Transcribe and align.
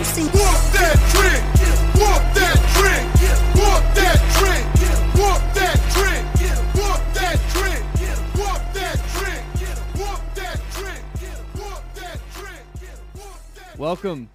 Walk 0.00 0.06
that 0.08 0.96
trick, 1.12 1.42
walk 2.00 2.24
that 2.32 2.56
trick, 2.72 3.04
walk 3.54 3.84
that 3.94 4.16
trick, 4.32 4.64
walk 5.20 5.42
that 5.52 5.76
trick, 5.92 6.24
walk 6.80 7.02
that 7.12 7.38
trick, 7.52 7.84
walk 8.34 8.72
that 8.72 8.96
trick, 9.12 9.42
walk 10.00 10.34
that 10.34 10.58
trick, 10.72 11.04
walk 11.54 11.94
that 11.94 12.18
trick. 12.32 13.78
Welcome 13.78 14.30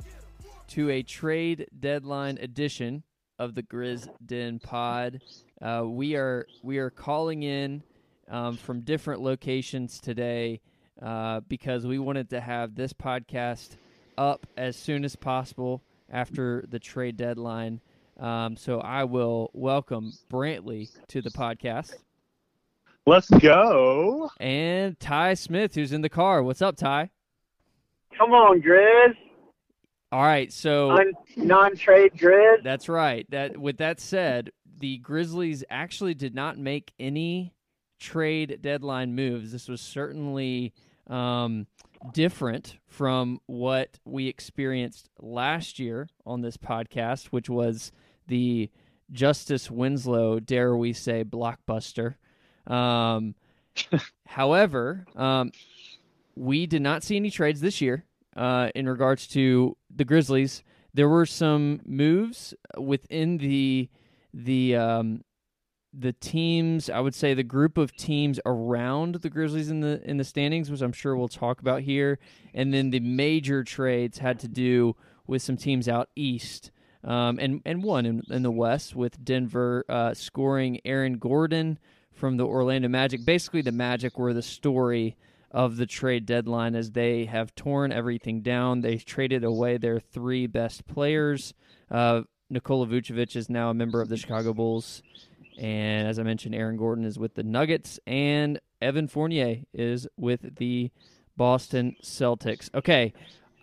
to 0.67 0.91
a 0.91 1.02
trade 1.02 1.66
deadline 1.79 2.38
edition 2.39 3.02
of 3.39 3.55
the 3.55 3.63
Grizz 3.63 4.07
Den 4.23 4.59
Pod. 4.59 5.20
Uh, 5.59 5.82
we 5.88 6.16
are 6.16 6.45
we 6.62 6.77
are 6.77 6.91
calling 6.91 7.41
in 7.41 7.82
um, 8.29 8.55
from 8.55 8.82
different 8.82 9.20
locations 9.23 9.99
today 9.99 10.62
uh, 11.02 11.40
because 11.40 11.88
we 11.88 11.98
wanted 11.98 12.29
to 12.29 12.40
have 12.40 12.76
this 12.76 12.93
podcast 12.93 13.77
up 14.18 14.48
as 14.58 14.76
soon 14.76 15.04
as 15.05 15.16
possible 15.16 15.82
after 16.10 16.66
the 16.70 16.80
trade 16.80 17.18
deadline. 17.18 17.82
Um, 18.20 18.55
so 18.55 18.80
I 18.80 19.04
will 19.04 19.52
welcome 19.54 20.14
Brantley 20.32 20.90
to 21.10 21.22
the 21.22 21.32
podcast 21.32 21.94
Let's 23.05 23.30
go. 23.30 24.30
and 24.40 25.00
Ty 25.00 25.34
Smith, 25.34 25.76
who's 25.76 25.91
in 25.91 26.02
the 26.02 26.10
car. 26.10 26.41
What's 26.41 26.62
up, 26.62 26.78
Ty? 26.78 27.10
Come 28.18 28.32
on, 28.32 28.62
Grizz. 28.62 29.16
All 30.12 30.22
right, 30.22 30.52
so 30.54 30.96
Non 30.96 31.12
non-trade 31.36 32.13
Grizz. 32.13 32.63
That's 32.63 32.88
right. 32.88 33.30
That 33.32 33.58
with 33.58 33.77
that 33.77 34.00
said, 34.00 34.52
the 34.80 34.98
Grizzlies 35.00 35.63
actually 35.70 36.13
did 36.13 36.34
not 36.34 36.58
make 36.58 36.94
any 37.00 37.54
trade 38.00 38.60
deadline 38.62 39.13
moves. 39.13 39.52
This 39.52 39.68
was 39.68 39.82
certainly 39.82 40.74
um, 41.07 41.68
different 42.13 42.77
from 42.87 43.39
what 43.45 43.99
we 44.05 44.27
experienced 44.27 45.09
last 45.20 45.79
year 45.79 46.07
on 46.25 46.41
this 46.41 46.57
podcast, 46.57 47.27
which 47.27 47.49
was 47.49 47.91
the 48.27 48.70
Justice 49.11 49.70
Winslow, 49.70 50.39
dare 50.39 50.76
we 50.76 50.93
say, 50.93 51.23
blockbuster. 51.23 52.15
Um, 52.67 53.35
however, 54.27 55.05
um, 55.15 55.51
we 56.35 56.65
did 56.65 56.81
not 56.81 57.03
see 57.03 57.15
any 57.15 57.29
trades 57.29 57.61
this 57.61 57.81
year 57.81 58.05
uh, 58.35 58.70
in 58.76 58.87
regards 58.87 59.27
to 59.27 59.77
the 59.93 60.05
Grizzlies. 60.05 60.63
There 60.93 61.09
were 61.09 61.26
some 61.26 61.81
moves 61.85 62.53
within 62.77 63.37
the 63.37 63.89
the 64.33 64.75
um, 64.75 65.23
the 65.97 66.13
teams. 66.13 66.90
I 66.90 67.00
would 67.00 67.16
say 67.16 67.34
the 67.34 67.44
group 67.44 67.78
of 67.78 67.96
teams 67.96 68.40
around 68.46 69.16
the 69.16 69.29
Grizzlies 69.29 69.69
in 69.69 69.81
the 69.81 70.01
in 70.03 70.18
the 70.18 70.24
standings, 70.24 70.69
which 70.69 70.81
I'm 70.81 70.94
sure 70.94 71.16
we'll 71.16 71.28
talk 71.28 71.62
about 71.62 71.81
here, 71.81 72.19
and 72.53 72.74
then 72.74 72.90
the 72.90 73.00
major 73.00 73.63
trades 73.63 74.18
had 74.18 74.40
to 74.40 74.47
do 74.47 74.96
with 75.28 75.41
some 75.41 75.57
teams 75.57 75.88
out 75.88 76.09
east. 76.16 76.72
Um, 77.03 77.38
and 77.40 77.62
and 77.66 77.84
one 77.84 78.06
in, 78.06 78.23
in 78.29 78.44
the 78.44 78.51
West 78.51 78.96
with 78.96 79.23
Denver 79.23 79.85
uh, 79.88 80.13
scoring 80.13 80.79
Aaron 80.85 81.18
Gordon 81.18 81.78
from 82.12 82.38
the 82.38 82.46
Orlando 82.46 82.88
Magic. 82.88 83.25
Basically, 83.25 83.62
the 83.62 83.72
Magic 83.72 84.18
were 84.18 84.34
the 84.34 84.41
story 84.41 85.16
of 85.51 85.78
the 85.78 85.85
trade 85.85 86.25
deadline 86.25 86.75
as 86.75 86.91
they 86.91 87.25
have 87.25 87.56
torn 87.56 87.91
everything 87.91 88.41
down. 88.41 88.81
They 88.81 88.97
traded 88.97 89.44
away 89.44 89.78
their 89.78 90.00
three 90.00 90.47
best 90.47 90.85
players. 90.88 91.53
Uh, 91.90 92.23
Nikola 92.50 92.88
Vucevic 92.88 93.35
is 93.35 93.50
now 93.50 93.69
a 93.69 93.73
member 93.73 94.01
of 94.01 94.09
the 94.09 94.18
Chicago 94.18 94.53
Bulls. 94.53 95.01
And 95.57 96.07
as 96.07 96.19
I 96.19 96.23
mentioned, 96.23 96.56
Aaron 96.56 96.78
Gordon 96.78 97.06
is 97.06 97.17
with 97.17 97.35
the 97.35 97.44
Nuggets, 97.44 98.00
and 98.06 98.59
Evan 98.81 99.07
Fournier 99.07 99.61
is 99.73 100.07
with 100.17 100.56
the 100.57 100.91
Boston 101.38 101.95
Celtics. 102.03 102.69
Okay, 102.73 103.13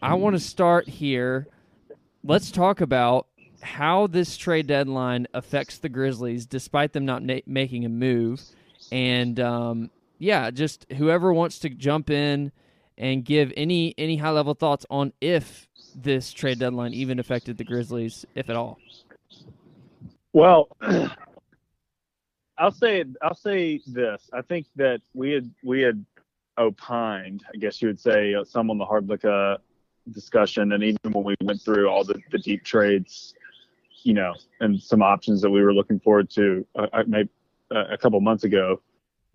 I 0.01 0.15
want 0.15 0.35
to 0.35 0.41
start 0.41 0.89
here. 0.89 1.47
Let's 2.25 2.51
talk 2.51 2.81
about 2.81 3.27
how 3.61 4.07
this 4.07 4.37
trade 4.37 4.67
deadline 4.67 5.27
affects 5.35 5.79
the 5.79 5.89
Grizzlies, 5.89 6.47
despite 6.47 6.93
them 6.93 7.05
not 7.05 7.23
na- 7.23 7.41
making 7.47 7.85
a 7.85 7.89
move. 7.89 8.43
And 8.91 9.39
um, 9.39 9.91
yeah, 10.19 10.51
just 10.51 10.87
whoever 10.97 11.33
wants 11.33 11.59
to 11.61 11.69
jump 11.69 12.11
in 12.11 12.53
and 12.99 13.25
give 13.25 13.53
any 13.57 13.95
any 13.97 14.17
high 14.17 14.31
level 14.31 14.55
thoughts 14.55 14.85
on 14.91 15.13
if 15.21 15.69
this 15.95 16.33
trade 16.33 16.59
deadline 16.59 16.93
even 16.93 17.19
affected 17.19 17.59
the 17.59 17.65
Grizzlies, 17.65 18.25
if 18.35 18.51
at 18.51 18.57
all. 18.57 18.79
Well, 20.33 20.69
I'll 22.59 22.71
say 22.71 23.05
I'll 23.23 23.35
say 23.35 23.81
this. 23.87 24.29
I 24.33 24.43
think 24.43 24.67
that 24.77 25.01
we 25.15 25.33
had 25.33 25.51
we 25.63 25.81
had 25.81 26.05
opined, 26.59 27.43
I 27.53 27.59
guess 27.59 27.81
you 27.81 27.89
would 27.89 28.01
say, 28.01 28.37
some 28.45 28.71
on 28.71 28.79
the 28.79 28.85
Hrdlicka 28.85 29.59
discussion, 30.11 30.73
and 30.73 30.83
even 30.83 31.13
when 31.13 31.25
we 31.25 31.35
went 31.43 31.63
through 31.63 31.89
all 31.89 32.05
the, 32.05 32.21
the 32.31 32.39
deep 32.39 32.65
trades, 32.65 33.35
you 34.03 34.15
know, 34.15 34.35
and 34.61 34.81
some 34.81 35.03
options 35.03 35.41
that 35.43 35.51
we 35.51 35.63
were 35.63 35.73
looking 35.73 36.01
forward 36.01 36.29
to, 36.31 36.67
uh, 36.77 36.87
uh, 36.93 37.05
maybe 37.07 37.31
uh, 37.75 37.85
a 37.91 37.97
couple 37.97 38.21
months 38.21 38.45
ago, 38.45 38.81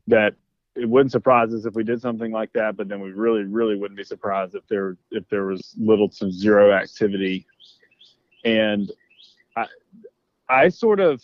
that 0.07 0.35
it 0.75 0.87
wouldn't 0.87 1.11
surprise 1.11 1.53
us 1.53 1.65
if 1.65 1.73
we 1.73 1.83
did 1.83 1.99
something 2.01 2.31
like 2.31 2.53
that, 2.53 2.77
but 2.77 2.87
then 2.87 2.99
we 2.99 3.11
really, 3.11 3.43
really 3.43 3.75
wouldn't 3.75 3.97
be 3.97 4.03
surprised 4.03 4.53
if 4.53 4.67
there 4.67 4.95
if 5.11 5.27
there 5.29 5.45
was 5.45 5.73
little 5.77 6.09
to 6.09 6.31
zero 6.31 6.71
activity. 6.71 7.47
And 8.45 8.91
I 9.55 9.65
I 10.47 10.69
sort 10.69 10.99
of 10.99 11.23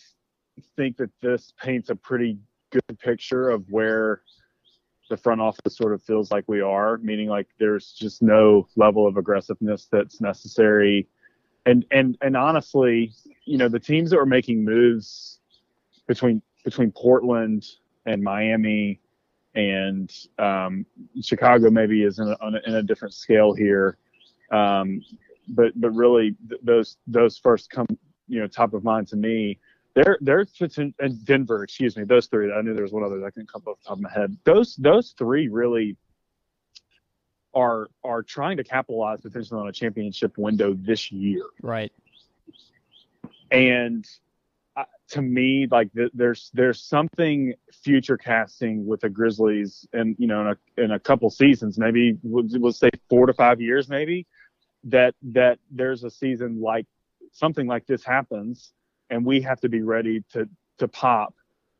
think 0.75 0.97
that 0.97 1.09
this 1.21 1.53
paints 1.61 1.89
a 1.89 1.95
pretty 1.95 2.37
good 2.71 2.99
picture 2.99 3.49
of 3.49 3.63
where 3.69 4.21
the 5.09 5.17
front 5.17 5.41
office 5.41 5.77
sort 5.77 5.93
of 5.93 6.01
feels 6.01 6.31
like 6.31 6.43
we 6.47 6.61
are, 6.61 6.97
meaning 6.99 7.27
like 7.27 7.47
there's 7.59 7.91
just 7.91 8.21
no 8.21 8.67
level 8.75 9.05
of 9.05 9.17
aggressiveness 9.17 9.87
that's 9.91 10.21
necessary. 10.21 11.07
And 11.65 11.85
and 11.91 12.17
and 12.21 12.35
honestly, 12.35 13.13
you 13.45 13.57
know, 13.57 13.69
the 13.69 13.79
teams 13.79 14.09
that 14.09 14.17
were 14.17 14.25
making 14.25 14.63
moves 14.63 15.39
between 16.07 16.41
between 16.63 16.91
Portland 16.91 17.65
and 18.05 18.21
Miami 18.21 18.99
and 19.55 20.11
um, 20.39 20.85
Chicago 21.21 21.69
maybe 21.69 22.03
is 22.03 22.19
in 22.19 22.27
a, 22.27 22.37
on 22.41 22.55
a, 22.55 22.59
in 22.65 22.75
a 22.75 22.83
different 22.83 23.13
scale 23.13 23.53
here. 23.53 23.97
Um, 24.51 25.01
but 25.49 25.79
but 25.79 25.91
really 25.91 26.35
th- 26.49 26.61
those 26.63 26.97
those 27.07 27.37
first 27.37 27.69
come 27.69 27.87
you 28.27 28.39
know 28.39 28.47
top 28.47 28.73
of 28.73 28.83
mind 28.83 29.07
to 29.09 29.15
me. 29.15 29.59
They're 29.95 30.17
they're 30.21 30.45
and 30.99 31.25
Denver, 31.25 31.63
excuse 31.63 31.95
me, 31.95 32.03
those 32.03 32.25
three. 32.27 32.51
I 32.51 32.61
knew 32.61 32.73
there 32.73 32.83
was 32.83 32.93
one 32.93 33.03
other 33.03 33.19
that 33.19 33.25
I 33.25 33.29
couldn't 33.29 33.51
come 33.51 33.61
off 33.67 33.77
the 33.79 33.87
top 33.89 33.97
of 33.97 34.01
my 34.01 34.11
head. 34.11 34.35
Those 34.43 34.75
those 34.77 35.13
three 35.17 35.47
really 35.49 35.95
are 37.53 37.87
are 38.03 38.23
trying 38.23 38.57
to 38.57 38.63
capitalize 38.63 39.21
potentially 39.21 39.59
on 39.59 39.67
a 39.67 39.71
championship 39.71 40.37
window 40.37 40.73
this 40.73 41.11
year 41.11 41.43
Right. 41.61 41.91
and 43.51 44.07
uh, 44.75 44.85
to 45.09 45.21
me 45.21 45.67
like 45.69 45.93
th- 45.93 46.09
there's 46.15 46.49
there's 46.53 46.81
something 46.81 47.53
future 47.71 48.17
casting 48.17 48.85
with 48.87 49.01
the 49.01 49.09
grizzlies 49.09 49.87
and 49.93 50.15
you 50.17 50.25
know 50.27 50.41
in 50.41 50.47
a, 50.47 50.83
in 50.83 50.91
a 50.91 50.99
couple 50.99 51.29
seasons 51.29 51.77
maybe 51.77 52.17
we'll, 52.23 52.45
we'll 52.53 52.71
say 52.71 52.89
four 53.09 53.27
to 53.27 53.33
five 53.33 53.61
years 53.61 53.87
maybe 53.87 54.25
that 54.83 55.13
that 55.21 55.59
there's 55.69 56.03
a 56.03 56.09
season 56.09 56.59
like 56.59 56.87
something 57.31 57.67
like 57.67 57.85
this 57.85 58.03
happens 58.03 58.73
and 59.13 59.23
we 59.23 59.39
have 59.41 59.61
to 59.61 59.69
be 59.69 59.83
ready 59.83 60.23
to 60.33 60.49
to 60.79 60.87
pop 60.87 61.35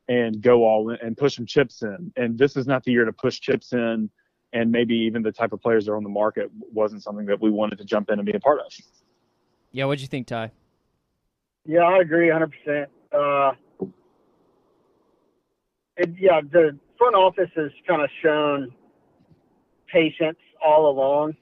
and 0.08 0.42
go 0.42 0.64
all 0.64 0.92
in 0.92 0.98
and 1.02 1.18
push 1.18 1.36
some 1.36 1.46
chips 1.46 1.82
in 1.82 2.14
and 2.16 2.38
this 2.38 2.56
is 2.56 2.68
not 2.68 2.84
the 2.84 2.92
year 2.92 3.06
to 3.06 3.14
push 3.14 3.40
chips 3.40 3.74
in 3.74 4.10
and 4.54 4.72
maybe 4.72 4.96
even 4.96 5.24
the 5.24 5.32
type 5.32 5.52
of 5.52 5.60
players 5.60 5.86
that 5.86 5.92
are 5.92 5.98
on 5.98 6.04
the 6.04 6.10
market 6.10 6.52
wasn't 6.72 7.02
something 7.02 7.26
that 7.26 7.42
we 7.42 7.50
wanted 7.50 7.78
to 7.78 7.84
jump 7.84 8.10
in 8.12 8.20
and 8.20 8.26
be 8.26 8.34
a 8.34 8.40
part 8.40 8.60
of 8.60 8.72
Yeah, 9.72 9.86
what'd 9.86 10.02
you 10.02 10.08
think, 10.08 10.28
Ty? 10.28 10.52
Yeah, 11.66 11.82
I 11.82 12.00
agree 12.00 12.28
100%. 12.28 12.86
Uh, 13.12 13.54
and 15.98 16.18
yeah, 16.20 16.42
the 16.42 16.78
front 16.98 17.16
office 17.16 17.50
has 17.56 17.72
kind 17.88 18.02
of 18.04 18.10
shown 18.22 18.72
patience 19.92 20.38
all 20.64 20.90
along. 20.90 21.36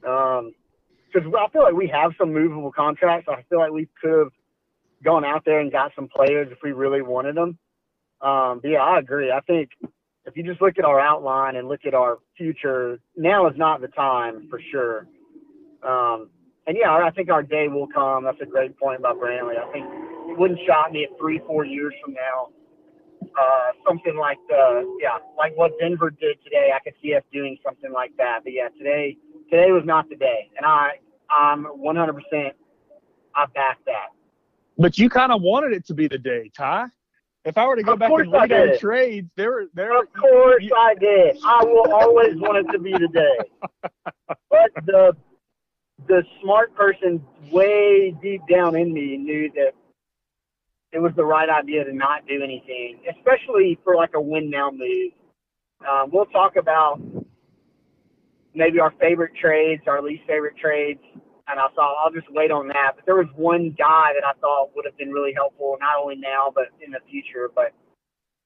Because 0.00 1.30
I 1.38 1.48
feel 1.52 1.62
like 1.62 1.74
we 1.74 1.88
have 1.88 2.12
some 2.16 2.32
movable 2.32 2.72
contracts. 2.72 3.28
I 3.28 3.42
feel 3.50 3.58
like 3.58 3.72
we 3.72 3.88
could 4.00 4.18
have 4.18 4.32
gone 5.04 5.24
out 5.24 5.44
there 5.44 5.60
and 5.60 5.72
got 5.72 5.92
some 5.94 6.08
players 6.08 6.48
if 6.50 6.58
we 6.62 6.72
really 6.72 7.02
wanted 7.02 7.36
them. 7.36 7.58
Um, 8.20 8.60
yeah, 8.64 8.82
I 8.82 8.98
agree. 8.98 9.30
I 9.32 9.40
think 9.40 9.70
if 10.24 10.36
you 10.36 10.44
just 10.44 10.62
look 10.62 10.78
at 10.78 10.84
our 10.84 11.00
outline 11.00 11.56
and 11.56 11.68
look 11.68 11.80
at 11.86 11.94
our 11.94 12.18
future, 12.36 12.98
now 13.16 13.48
is 13.48 13.56
not 13.56 13.80
the 13.80 13.88
time 13.88 14.46
for 14.48 14.60
sure. 14.70 15.06
Um, 15.82 16.30
and 16.66 16.76
yeah, 16.80 16.90
I 16.90 17.10
think 17.10 17.30
our 17.30 17.42
day 17.42 17.66
will 17.68 17.88
come. 17.88 18.24
That's 18.24 18.40
a 18.40 18.46
great 18.46 18.78
point 18.78 19.02
by 19.02 19.12
Brantley. 19.12 19.58
I 19.58 19.70
think 19.72 19.84
it 20.30 20.38
wouldn't 20.38 20.60
shock 20.66 20.92
me 20.92 21.00
if 21.10 21.18
three, 21.18 21.40
four 21.46 21.64
years 21.64 21.92
from 22.04 22.14
now, 22.14 22.48
uh, 23.22 23.70
something 23.86 24.16
like 24.16 24.38
the 24.48 24.96
yeah, 25.02 25.18
like 25.36 25.56
what 25.56 25.72
Denver 25.80 26.10
did 26.10 26.38
today. 26.44 26.70
I 26.74 26.78
could 26.84 26.94
see 27.02 27.14
us 27.14 27.24
doing 27.32 27.58
something 27.64 27.92
like 27.92 28.12
that. 28.18 28.40
But 28.44 28.52
yeah, 28.52 28.68
today 28.78 29.16
today 29.50 29.72
was 29.72 29.82
not 29.84 30.08
the 30.08 30.16
day, 30.16 30.50
and 30.56 30.64
I 30.64 31.00
I'm 31.30 31.64
100 31.64 32.12
percent 32.12 32.54
I 33.34 33.46
back 33.54 33.78
that. 33.86 34.14
But 34.78 34.98
you 34.98 35.08
kind 35.08 35.32
of 35.32 35.42
wanted 35.42 35.72
it 35.72 35.86
to 35.86 35.94
be 35.94 36.08
the 36.08 36.18
day, 36.18 36.50
Ty. 36.56 36.86
If 37.44 37.58
I 37.58 37.66
were 37.66 37.76
to 37.76 37.82
go 37.82 37.92
Of 37.94 37.98
back 37.98 38.10
and 38.12 38.34
our 38.34 38.46
did. 38.46 38.78
trades, 38.80 39.28
there, 39.36 39.66
there. 39.74 40.00
Of 40.00 40.12
course 40.12 40.62
you- 40.62 40.74
I 40.76 40.94
did. 40.94 41.38
I 41.44 41.64
will 41.64 41.92
always 41.92 42.36
want 42.36 42.58
it 42.58 42.72
to 42.72 42.78
be 42.78 42.92
the 42.92 43.08
day. 43.08 43.38
But 44.50 44.70
the 44.86 45.16
the 46.08 46.22
smart 46.42 46.74
person 46.74 47.24
way 47.50 48.14
deep 48.22 48.42
down 48.50 48.76
in 48.76 48.92
me 48.92 49.16
knew 49.16 49.50
that 49.54 49.72
it 50.92 50.98
was 51.00 51.12
the 51.16 51.24
right 51.24 51.48
idea 51.48 51.84
to 51.84 51.92
not 51.92 52.26
do 52.26 52.42
anything, 52.42 52.98
especially 53.10 53.78
for 53.84 53.96
like 53.96 54.10
a 54.14 54.20
win 54.20 54.50
now 54.50 54.70
move. 54.70 55.12
Um, 55.88 56.10
we'll 56.12 56.26
talk 56.26 56.56
about 56.56 57.00
maybe 58.54 58.78
our 58.80 58.92
favorite 59.00 59.32
trades, 59.40 59.82
our 59.86 60.02
least 60.02 60.22
favorite 60.26 60.56
trades, 60.56 61.00
and 61.52 61.60
I 61.60 61.68
thought 61.74 61.96
I'll 62.02 62.12
just 62.12 62.30
wait 62.30 62.50
on 62.50 62.68
that. 62.68 62.92
But 62.96 63.06
there 63.06 63.16
was 63.16 63.28
one 63.36 63.74
guy 63.78 64.12
that 64.14 64.26
I 64.26 64.32
thought 64.40 64.70
would 64.74 64.84
have 64.84 64.96
been 64.96 65.10
really 65.10 65.32
helpful, 65.34 65.76
not 65.80 66.02
only 66.02 66.16
now 66.16 66.52
but 66.54 66.64
in 66.84 66.90
the 66.90 67.00
future. 67.10 67.50
But 67.54 67.72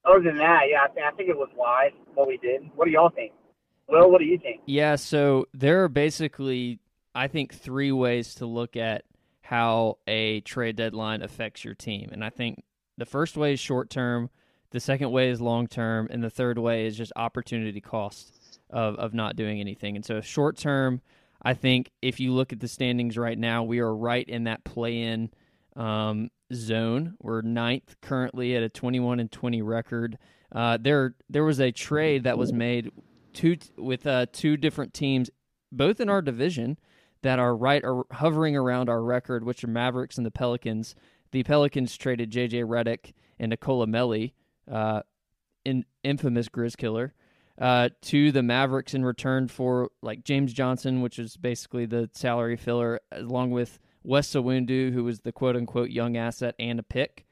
other 0.05 0.23
than 0.23 0.37
that, 0.39 0.63
yeah, 0.71 0.85
I, 0.85 0.89
th- 0.89 1.07
I 1.07 1.15
think 1.17 1.29
it 1.29 1.37
was 1.37 1.49
wise 1.57 1.93
what 2.15 2.29
we 2.29 2.37
did. 2.37 2.63
What 2.75 2.85
do 2.85 2.91
y'all 2.91 3.11
think? 3.11 3.33
Well, 3.89 4.11
what 4.11 4.19
do 4.19 4.25
you 4.25 4.39
think? 4.39 4.63
Yeah, 4.67 4.97
so 4.97 5.47
there 5.55 5.85
are 5.85 5.89
basically, 5.89 6.81
I 7.15 7.29
think, 7.29 7.55
three 7.55 7.93
ways 7.93 8.35
to 8.37 8.47
look 8.47 8.77
at 8.77 9.05
how 9.43 9.99
a 10.09 10.41
trade 10.41 10.75
deadline 10.75 11.23
affects 11.23 11.65
your 11.65 11.75
team. 11.75 12.11
And 12.13 12.25
I 12.25 12.31
think 12.31 12.65
the 12.99 13.07
first 13.07 13.37
way 13.37 13.53
is 13.53 13.61
short 13.61 13.91
term, 13.91 14.29
the 14.71 14.81
second 14.81 15.13
way 15.13 15.31
is 15.31 15.41
long 15.41 15.69
term, 15.69 16.09
and 16.11 16.23
the 16.23 16.31
third 16.31 16.59
way 16.59 16.87
is 16.87 16.97
just 16.97 17.13
opportunity 17.15 17.81
cost 17.81 18.61
of, 18.71 18.97
of 18.97 19.15
not 19.15 19.37
doing 19.37 19.61
anything. 19.61 19.95
And 19.95 20.05
so, 20.05 20.21
short 20.21 20.57
term, 20.57 21.01
I 21.47 21.55
think 21.55 21.93
if 22.03 22.19
you 22.19 22.33
look 22.33 22.53
at 22.53 22.59
the 22.59 22.67
standings 22.67 23.17
right 23.17 23.39
now, 23.39 23.63
we 23.63 23.79
are 23.79 23.95
right 23.95 24.29
in 24.29 24.45
that 24.45 24.65
play 24.65 25.03
in 25.03 25.31
um, 25.77 26.29
zone. 26.53 27.15
We're 27.21 27.41
ninth 27.41 27.95
currently 28.03 28.57
at 28.57 28.65
a 28.65 28.69
21 28.69 29.21
and 29.21 29.31
20 29.31 29.63
record. 29.63 30.19
Uh, 30.51 30.77
there, 30.81 31.15
there 31.31 31.45
was 31.45 31.61
a 31.61 31.71
trade 31.71 32.25
that 32.25 32.37
was 32.37 32.53
made 32.53 32.91
two 33.33 33.59
with 33.79 34.09
uh, 34.09 34.27
two 34.33 34.57
different 34.57 34.93
teams, 34.93 35.31
both 35.71 36.01
in 36.01 36.09
our 36.09 36.21
division, 36.21 36.79
that 37.23 37.39
are 37.39 37.55
right 37.55 37.85
or 37.85 38.07
hovering 38.11 38.57
around 38.57 38.89
our 38.89 39.05
record, 39.05 39.45
which 39.45 39.63
are 39.63 39.69
Mavericks 39.69 40.17
and 40.17 40.27
the 40.27 40.33
Pelicans. 40.33 40.97
The 41.31 41.45
Pelicans 41.45 41.97
traded 41.97 42.33
J.J. 42.33 42.63
Redick 42.63 43.13
and 43.39 43.53
Nicolò 43.53 43.87
Melli, 43.87 44.33
uh, 44.69 45.03
in 45.65 45.85
infamous 46.03 46.49
Grizz 46.49 46.77
killer, 46.77 47.15
uh, 47.59 47.89
to 48.03 48.33
the 48.33 48.43
Mavericks 48.43 48.95
in 48.95 49.05
return 49.05 49.49
for 49.49 49.91
like 50.03 50.25
James 50.25 50.53
Johnson, 50.53 51.01
which 51.01 51.19
is 51.19 51.37
basically 51.37 51.87
the 51.87 52.11
salary 52.13 52.57
filler, 52.57 53.01
along 53.13 53.51
with 53.51 53.79
Wes 54.03 54.29
Iwundu, 54.33 54.93
who 54.93 55.05
was 55.05 55.21
the 55.21 55.33
quote 55.33 55.57
unquote 55.57 55.91
young 55.91 56.17
asset 56.17 56.55
and 56.59 56.79
a 56.79 56.83
pick. 56.83 57.27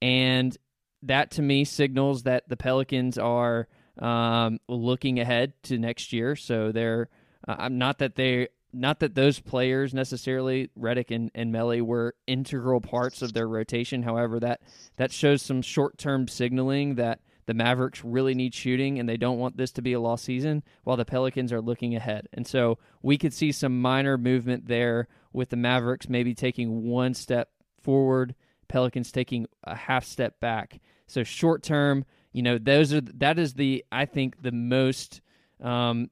And 0.00 0.56
that 1.02 1.32
to 1.32 1.42
me 1.42 1.64
signals 1.64 2.24
that 2.24 2.48
the 2.48 2.56
Pelicans 2.56 3.18
are 3.18 3.68
um, 3.98 4.58
looking 4.68 5.18
ahead 5.20 5.54
to 5.64 5.78
next 5.78 6.12
year. 6.12 6.36
So 6.36 6.72
they're 6.72 7.08
uh, 7.46 7.68
not 7.68 7.98
that 7.98 8.14
they 8.14 8.48
not 8.72 9.00
that 9.00 9.14
those 9.14 9.38
players 9.38 9.92
necessarily 9.92 10.70
Redick 10.78 11.14
and, 11.14 11.30
and 11.34 11.52
Melli 11.52 11.82
were 11.82 12.14
integral 12.26 12.80
parts 12.80 13.20
of 13.20 13.34
their 13.34 13.46
rotation. 13.46 14.02
However, 14.02 14.40
that 14.40 14.62
that 14.96 15.12
shows 15.12 15.42
some 15.42 15.62
short 15.62 15.98
term 15.98 16.28
signaling 16.28 16.94
that 16.94 17.20
the 17.46 17.54
Mavericks 17.54 18.04
really 18.04 18.34
need 18.34 18.54
shooting 18.54 18.98
and 18.98 19.08
they 19.08 19.16
don't 19.16 19.38
want 19.38 19.56
this 19.56 19.72
to 19.72 19.82
be 19.82 19.92
a 19.92 20.00
lost 20.00 20.24
season, 20.24 20.62
while 20.84 20.96
the 20.96 21.04
Pelicans 21.04 21.52
are 21.52 21.60
looking 21.60 21.94
ahead. 21.96 22.28
And 22.32 22.46
so 22.46 22.78
we 23.02 23.18
could 23.18 23.32
see 23.32 23.52
some 23.52 23.80
minor 23.80 24.16
movement 24.16 24.68
there 24.68 25.08
with 25.32 25.50
the 25.50 25.56
Mavericks 25.56 26.08
maybe 26.08 26.34
taking 26.34 26.84
one 26.84 27.14
step 27.14 27.50
forward, 27.80 28.34
Pelicans 28.68 29.12
taking 29.12 29.46
a 29.64 29.74
half 29.74 30.04
step 30.04 30.40
back. 30.40 30.80
So 31.06 31.24
short 31.24 31.62
term, 31.62 32.04
you 32.32 32.42
know, 32.42 32.58
those 32.58 32.92
are 32.92 33.00
that 33.00 33.38
is 33.38 33.54
the 33.54 33.84
I 33.92 34.06
think 34.06 34.40
the 34.42 34.52
most 34.52 35.20
um, 35.60 36.10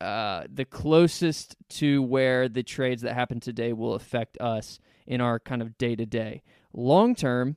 uh, 0.00 0.44
the 0.52 0.64
closest 0.64 1.56
to 1.68 2.02
where 2.02 2.48
the 2.48 2.62
trades 2.62 3.02
that 3.02 3.14
happen 3.14 3.40
today 3.40 3.72
will 3.72 3.94
affect 3.94 4.38
us 4.40 4.80
in 5.06 5.20
our 5.20 5.38
kind 5.38 5.62
of 5.62 5.76
day 5.78 5.96
to 5.96 6.06
day. 6.06 6.42
Long 6.72 7.14
term, 7.14 7.56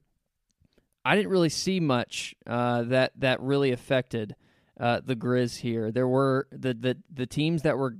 I 1.03 1.15
didn't 1.15 1.31
really 1.31 1.49
see 1.49 1.79
much 1.79 2.35
uh, 2.45 2.83
that 2.83 3.13
that 3.17 3.41
really 3.41 3.71
affected 3.71 4.35
uh, 4.79 5.01
the 5.03 5.15
Grizz 5.15 5.57
here. 5.57 5.91
There 5.91 6.07
were 6.07 6.47
the, 6.51 6.73
the 6.73 6.97
the 7.11 7.25
teams 7.25 7.63
that 7.63 7.77
were 7.77 7.97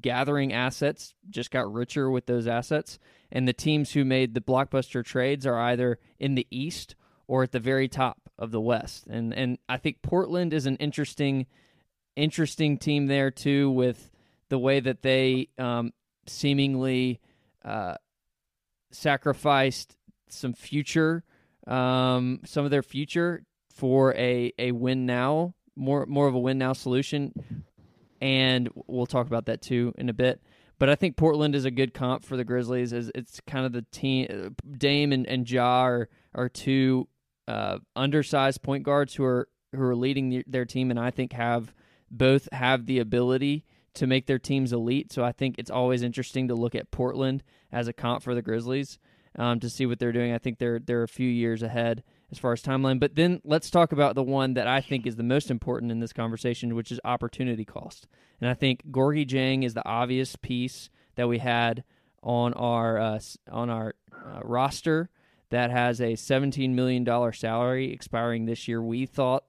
gathering 0.00 0.52
assets 0.52 1.14
just 1.28 1.50
got 1.50 1.72
richer 1.72 2.10
with 2.10 2.26
those 2.26 2.46
assets, 2.46 2.98
and 3.30 3.46
the 3.46 3.52
teams 3.52 3.92
who 3.92 4.04
made 4.04 4.34
the 4.34 4.40
blockbuster 4.40 5.04
trades 5.04 5.46
are 5.46 5.58
either 5.58 5.98
in 6.18 6.34
the 6.34 6.46
East 6.50 6.94
or 7.26 7.42
at 7.42 7.52
the 7.52 7.60
very 7.60 7.88
top 7.88 8.30
of 8.38 8.50
the 8.50 8.60
West. 8.60 9.06
And 9.06 9.32
and 9.32 9.58
I 9.68 9.76
think 9.76 10.02
Portland 10.02 10.52
is 10.52 10.66
an 10.66 10.76
interesting 10.76 11.46
interesting 12.16 12.78
team 12.78 13.06
there 13.06 13.30
too, 13.30 13.70
with 13.70 14.10
the 14.48 14.58
way 14.58 14.80
that 14.80 15.02
they 15.02 15.48
um, 15.58 15.92
seemingly 16.26 17.20
uh, 17.64 17.94
sacrificed 18.90 19.96
some 20.28 20.52
future, 20.52 21.24
um, 21.66 22.40
some 22.44 22.64
of 22.64 22.70
their 22.70 22.82
future 22.82 23.44
for 23.74 24.14
a 24.14 24.52
a 24.58 24.72
win 24.72 25.06
now, 25.06 25.54
more 25.76 26.06
more 26.06 26.26
of 26.26 26.34
a 26.34 26.38
win 26.38 26.58
now 26.58 26.72
solution, 26.72 27.32
and 28.20 28.68
we'll 28.86 29.06
talk 29.06 29.26
about 29.26 29.46
that 29.46 29.62
too 29.62 29.92
in 29.98 30.08
a 30.08 30.12
bit. 30.12 30.40
But 30.78 30.88
I 30.88 30.96
think 30.96 31.16
Portland 31.16 31.54
is 31.54 31.64
a 31.64 31.70
good 31.70 31.94
comp 31.94 32.24
for 32.24 32.36
the 32.36 32.44
Grizzlies. 32.44 32.92
As 32.92 33.10
it's 33.14 33.40
kind 33.46 33.64
of 33.64 33.72
the 33.72 33.82
team, 33.92 34.56
Dame 34.78 35.12
and, 35.12 35.26
and 35.26 35.48
Ja 35.48 35.82
are, 35.82 36.08
are 36.34 36.48
two 36.48 37.08
uh, 37.46 37.78
undersized 37.94 38.62
point 38.62 38.82
guards 38.82 39.14
who 39.14 39.24
are 39.24 39.48
who 39.72 39.82
are 39.82 39.96
leading 39.96 40.28
the, 40.28 40.44
their 40.46 40.64
team, 40.64 40.90
and 40.90 40.98
I 40.98 41.10
think 41.10 41.32
have 41.32 41.72
both 42.10 42.48
have 42.52 42.86
the 42.86 42.98
ability 42.98 43.64
to 43.94 44.06
make 44.06 44.26
their 44.26 44.38
teams 44.38 44.72
elite. 44.72 45.12
So 45.12 45.22
I 45.22 45.32
think 45.32 45.56
it's 45.58 45.70
always 45.70 46.02
interesting 46.02 46.48
to 46.48 46.54
look 46.54 46.74
at 46.74 46.90
Portland 46.90 47.42
as 47.70 47.88
a 47.88 47.92
comp 47.92 48.22
for 48.22 48.34
the 48.34 48.42
Grizzlies 48.42 48.98
um, 49.36 49.60
to 49.60 49.70
see 49.70 49.86
what 49.86 49.98
they're 49.98 50.12
doing. 50.12 50.32
I 50.32 50.38
think 50.38 50.58
they're 50.58 50.78
they're 50.78 51.02
a 51.02 51.08
few 51.08 51.28
years 51.28 51.62
ahead 51.62 52.02
as 52.30 52.38
far 52.38 52.52
as 52.52 52.62
timeline. 52.62 53.00
But 53.00 53.14
then 53.14 53.40
let's 53.44 53.70
talk 53.70 53.92
about 53.92 54.14
the 54.14 54.22
one 54.22 54.54
that 54.54 54.66
I 54.66 54.80
think 54.80 55.06
is 55.06 55.16
the 55.16 55.22
most 55.22 55.50
important 55.50 55.92
in 55.92 56.00
this 56.00 56.12
conversation, 56.12 56.74
which 56.74 56.92
is 56.92 57.00
opportunity 57.04 57.64
cost. 57.64 58.06
And 58.40 58.48
I 58.48 58.54
think 58.54 58.90
Gorgui 58.90 59.26
Dieng 59.26 59.64
is 59.64 59.74
the 59.74 59.86
obvious 59.86 60.36
piece 60.36 60.90
that 61.16 61.28
we 61.28 61.38
had 61.38 61.84
on 62.22 62.52
our 62.54 62.98
uh, 62.98 63.20
on 63.50 63.70
our 63.70 63.94
uh, 64.12 64.40
roster 64.42 65.10
that 65.50 65.70
has 65.70 66.00
a 66.00 66.14
$17 66.14 66.70
million 66.70 67.04
salary 67.34 67.92
expiring 67.92 68.46
this 68.46 68.66
year. 68.66 68.80
We 68.80 69.04
thought 69.04 69.44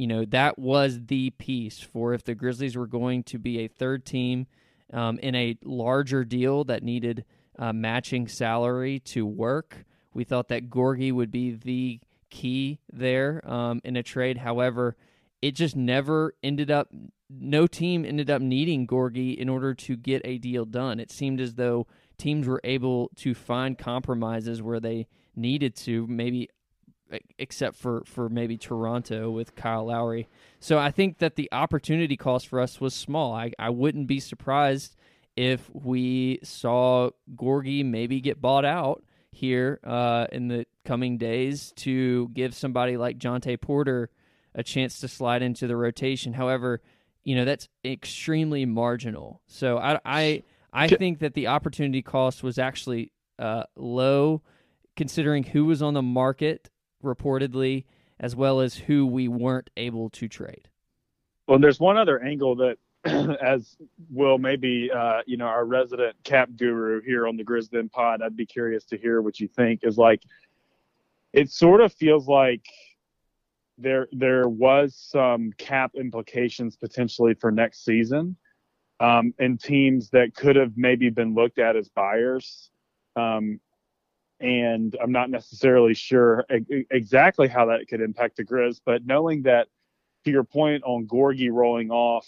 you 0.00 0.06
know, 0.06 0.24
that 0.24 0.58
was 0.58 1.06
the 1.08 1.28
piece 1.30 1.80
for 1.80 2.14
if 2.14 2.24
the 2.24 2.34
Grizzlies 2.34 2.74
were 2.74 2.86
going 2.86 3.22
to 3.24 3.38
be 3.38 3.58
a 3.58 3.68
third 3.68 4.06
team 4.06 4.46
um, 4.94 5.18
in 5.18 5.34
a 5.34 5.58
larger 5.62 6.24
deal 6.24 6.64
that 6.64 6.82
needed 6.82 7.24
uh, 7.60 7.72
matching 7.72 8.26
salary 8.26 8.98
to 9.00 9.24
work. 9.26 9.84
We 10.14 10.24
thought 10.24 10.48
that 10.48 10.70
Gorgui 10.70 11.12
would 11.12 11.30
be 11.30 11.52
the 11.52 12.00
key 12.30 12.80
there 12.92 13.42
um, 13.48 13.80
in 13.84 13.96
a 13.96 14.02
trade. 14.02 14.38
However, 14.38 14.96
it 15.42 15.52
just 15.52 15.76
never 15.76 16.34
ended 16.42 16.70
up. 16.70 16.88
No 17.28 17.66
team 17.66 18.04
ended 18.04 18.30
up 18.30 18.42
needing 18.42 18.86
Gorgui 18.86 19.36
in 19.36 19.48
order 19.48 19.74
to 19.74 19.96
get 19.96 20.22
a 20.24 20.38
deal 20.38 20.64
done. 20.64 20.98
It 20.98 21.12
seemed 21.12 21.40
as 21.40 21.54
though 21.54 21.86
teams 22.18 22.48
were 22.48 22.60
able 22.64 23.10
to 23.16 23.34
find 23.34 23.78
compromises 23.78 24.62
where 24.62 24.80
they 24.80 25.06
needed 25.36 25.76
to, 25.76 26.06
maybe 26.08 26.48
except 27.38 27.76
for 27.76 28.02
for 28.06 28.28
maybe 28.28 28.56
Toronto 28.56 29.30
with 29.30 29.54
Kyle 29.54 29.86
Lowry. 29.86 30.28
So 30.60 30.78
I 30.78 30.90
think 30.90 31.18
that 31.18 31.36
the 31.36 31.48
opportunity 31.52 32.16
cost 32.16 32.48
for 32.48 32.60
us 32.60 32.80
was 32.80 32.94
small. 32.94 33.34
I, 33.34 33.52
I 33.58 33.70
wouldn't 33.70 34.06
be 34.06 34.20
surprised 34.20 34.96
if 35.40 35.70
we 35.72 36.38
saw 36.42 37.08
Gorgui 37.34 37.82
maybe 37.82 38.20
get 38.20 38.42
bought 38.42 38.66
out 38.66 39.02
here 39.32 39.80
uh, 39.84 40.26
in 40.30 40.48
the 40.48 40.66
coming 40.84 41.16
days 41.16 41.72
to 41.76 42.28
give 42.34 42.54
somebody 42.54 42.98
like 42.98 43.16
Jontay 43.16 43.58
Porter 43.58 44.10
a 44.54 44.62
chance 44.62 45.00
to 45.00 45.08
slide 45.08 45.40
into 45.40 45.66
the 45.66 45.78
rotation. 45.78 46.34
However, 46.34 46.82
you 47.24 47.36
know 47.36 47.46
that's 47.46 47.70
extremely 47.82 48.66
marginal. 48.66 49.40
So 49.46 49.78
I 49.78 49.98
I 50.04 50.42
I 50.74 50.88
think 50.88 51.20
that 51.20 51.32
the 51.32 51.46
opportunity 51.46 52.02
cost 52.02 52.42
was 52.42 52.58
actually 52.58 53.10
uh, 53.38 53.62
low 53.76 54.42
considering 54.94 55.42
who 55.42 55.64
was 55.64 55.80
on 55.80 55.94
the 55.94 56.02
market 56.02 56.68
reportedly, 57.02 57.86
as 58.18 58.36
well 58.36 58.60
as 58.60 58.74
who 58.74 59.06
we 59.06 59.26
weren't 59.26 59.70
able 59.78 60.10
to 60.10 60.28
trade. 60.28 60.68
Well, 61.48 61.58
there's 61.58 61.80
one 61.80 61.96
other 61.96 62.22
angle 62.22 62.56
that, 62.56 62.76
as 63.04 63.76
Will, 64.10 64.38
maybe 64.38 64.90
uh, 64.94 65.22
you 65.26 65.36
know, 65.36 65.46
our 65.46 65.64
resident 65.64 66.16
cap 66.22 66.50
guru 66.56 67.00
here 67.00 67.26
on 67.26 67.36
the 67.36 67.44
Grizzden 67.44 67.90
Pod, 67.90 68.20
I'd 68.22 68.36
be 68.36 68.46
curious 68.46 68.84
to 68.86 68.98
hear 68.98 69.22
what 69.22 69.40
you 69.40 69.48
think. 69.48 69.80
Is 69.82 69.96
like, 69.96 70.22
it 71.32 71.50
sort 71.50 71.80
of 71.80 71.92
feels 71.92 72.28
like 72.28 72.64
there 73.78 74.06
there 74.12 74.48
was 74.48 74.94
some 74.94 75.52
cap 75.56 75.92
implications 75.94 76.76
potentially 76.76 77.32
for 77.32 77.50
next 77.50 77.84
season, 77.84 78.36
um, 79.00 79.32
and 79.38 79.58
teams 79.58 80.10
that 80.10 80.34
could 80.34 80.56
have 80.56 80.76
maybe 80.76 81.08
been 81.08 81.34
looked 81.34 81.58
at 81.58 81.76
as 81.76 81.88
buyers. 81.88 82.70
Um, 83.16 83.60
and 84.40 84.96
I'm 85.02 85.12
not 85.12 85.30
necessarily 85.30 85.94
sure 85.94 86.46
exactly 86.90 87.46
how 87.46 87.66
that 87.66 87.88
could 87.88 88.00
impact 88.00 88.36
the 88.36 88.44
Grizz, 88.44 88.80
but 88.84 89.04
knowing 89.04 89.42
that, 89.42 89.68
to 90.24 90.30
your 90.30 90.44
point 90.44 90.82
on 90.84 91.06
Gorgui 91.06 91.50
rolling 91.50 91.90
off, 91.90 92.26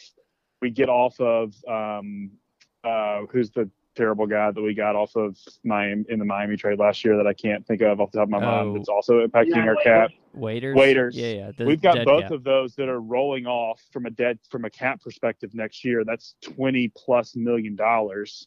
we 0.63 0.71
get 0.71 0.89
off 0.89 1.21
of 1.21 1.53
um, 1.69 2.31
uh, 2.85 3.23
who's 3.31 3.51
the 3.51 3.69
terrible 3.95 4.27
guy 4.27 4.51
that 4.51 4.63
we 4.63 4.73
got 4.73 4.97
off 4.97 5.15
of 5.17 5.37
Miami 5.65 6.05
in 6.09 6.19
the 6.19 6.25
Miami 6.25 6.57
trade 6.57 6.79
last 6.79 7.05
year 7.05 7.17
that 7.19 7.27
I 7.27 7.35
can't 7.35 7.67
think 7.67 7.83
of 7.83 8.01
off 8.01 8.11
the 8.13 8.19
top 8.19 8.29
of 8.29 8.31
my 8.31 8.39
Oh. 8.39 8.65
mind. 8.65 8.77
That's 8.77 8.89
also 8.89 9.27
impacting 9.27 9.49
Yeah, 9.57 9.67
our 9.67 9.75
Waiters. 9.77 9.83
cap. 9.85 10.11
Waiters. 10.33 10.77
Waiters. 10.77 11.17
Yeah, 11.17 11.27
yeah. 11.33 11.51
the 11.59 11.67
We've 11.67 11.83
got 11.83 12.03
both 12.07 12.23
cap. 12.23 12.31
of 12.31 12.43
those 12.45 12.75
that 12.77 12.89
are 12.89 13.01
rolling 13.01 13.47
off 13.47 13.83
from 13.93 14.07
a 14.07 14.11
dead 14.11 14.39
from 14.51 14.65
a 14.65 14.71
cap 14.71 15.03
perspective 15.03 15.51
next 15.55 15.85
year. 15.85 16.05
That's 16.07 16.37
twenty 16.43 16.91
plus 16.97 17.37
million 17.37 17.77
dollars 17.77 18.47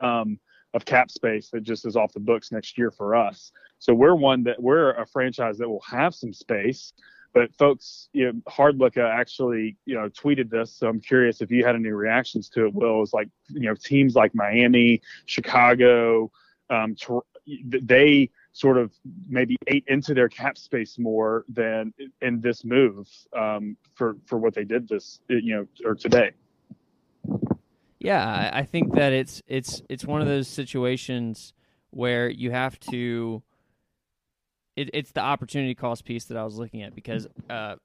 um, 0.00 0.38
of 0.72 0.84
cap 0.86 1.10
space 1.10 1.50
that 1.50 1.62
just 1.62 1.84
is 1.84 1.96
off 1.96 2.12
the 2.14 2.20
books 2.20 2.50
next 2.52 2.78
year 2.78 2.90
for 2.90 3.14
us. 3.16 3.52
So 3.80 3.92
we're 3.92 4.14
one 4.14 4.44
that 4.44 4.62
we're 4.62 4.92
a 4.92 5.06
franchise 5.06 5.58
that 5.58 5.68
will 5.68 5.82
have 5.86 6.14
some 6.14 6.32
space. 6.32 6.92
But 7.34 7.54
folks, 7.56 8.08
you 8.12 8.26
know, 8.26 8.40
Hrdlicka 8.48 9.08
actually, 9.08 9.76
you 9.84 9.94
know, 9.94 10.08
tweeted 10.08 10.50
this. 10.50 10.72
So 10.72 10.88
I'm 10.88 11.00
curious 11.00 11.40
if 11.40 11.50
you 11.50 11.64
had 11.64 11.74
any 11.74 11.90
reactions 11.90 12.48
to 12.50 12.66
it. 12.66 12.74
Will 12.74 13.02
is 13.02 13.12
like, 13.12 13.28
you 13.48 13.68
know, 13.68 13.74
teams 13.74 14.14
like 14.14 14.34
Miami, 14.34 15.02
Chicago, 15.26 16.30
um, 16.70 16.96
they 17.64 18.30
sort 18.52 18.76
of 18.76 18.92
maybe 19.28 19.56
ate 19.68 19.84
into 19.86 20.14
their 20.14 20.28
cap 20.28 20.58
space 20.58 20.98
more 20.98 21.44
than 21.48 21.92
in 22.22 22.40
this 22.40 22.64
move 22.64 23.08
um, 23.36 23.76
for 23.94 24.16
for 24.26 24.38
what 24.38 24.54
they 24.54 24.64
did 24.64 24.88
this, 24.88 25.20
you 25.28 25.54
know, 25.56 25.66
or 25.84 25.94
today. 25.94 26.32
Yeah, 27.98 28.50
I 28.52 28.62
think 28.62 28.94
that 28.94 29.12
it's 29.12 29.42
it's 29.46 29.82
it's 29.88 30.04
one 30.04 30.20
of 30.20 30.28
those 30.28 30.48
situations 30.48 31.52
where 31.90 32.28
you 32.28 32.50
have 32.50 32.78
to. 32.80 33.42
It, 34.78 34.90
it's 34.94 35.10
the 35.10 35.20
opportunity 35.20 35.74
cost 35.74 36.04
piece 36.04 36.26
that 36.26 36.36
I 36.36 36.44
was 36.44 36.56
looking 36.56 36.82
at 36.82 36.94
because, 36.94 37.26
uh, 37.50 37.76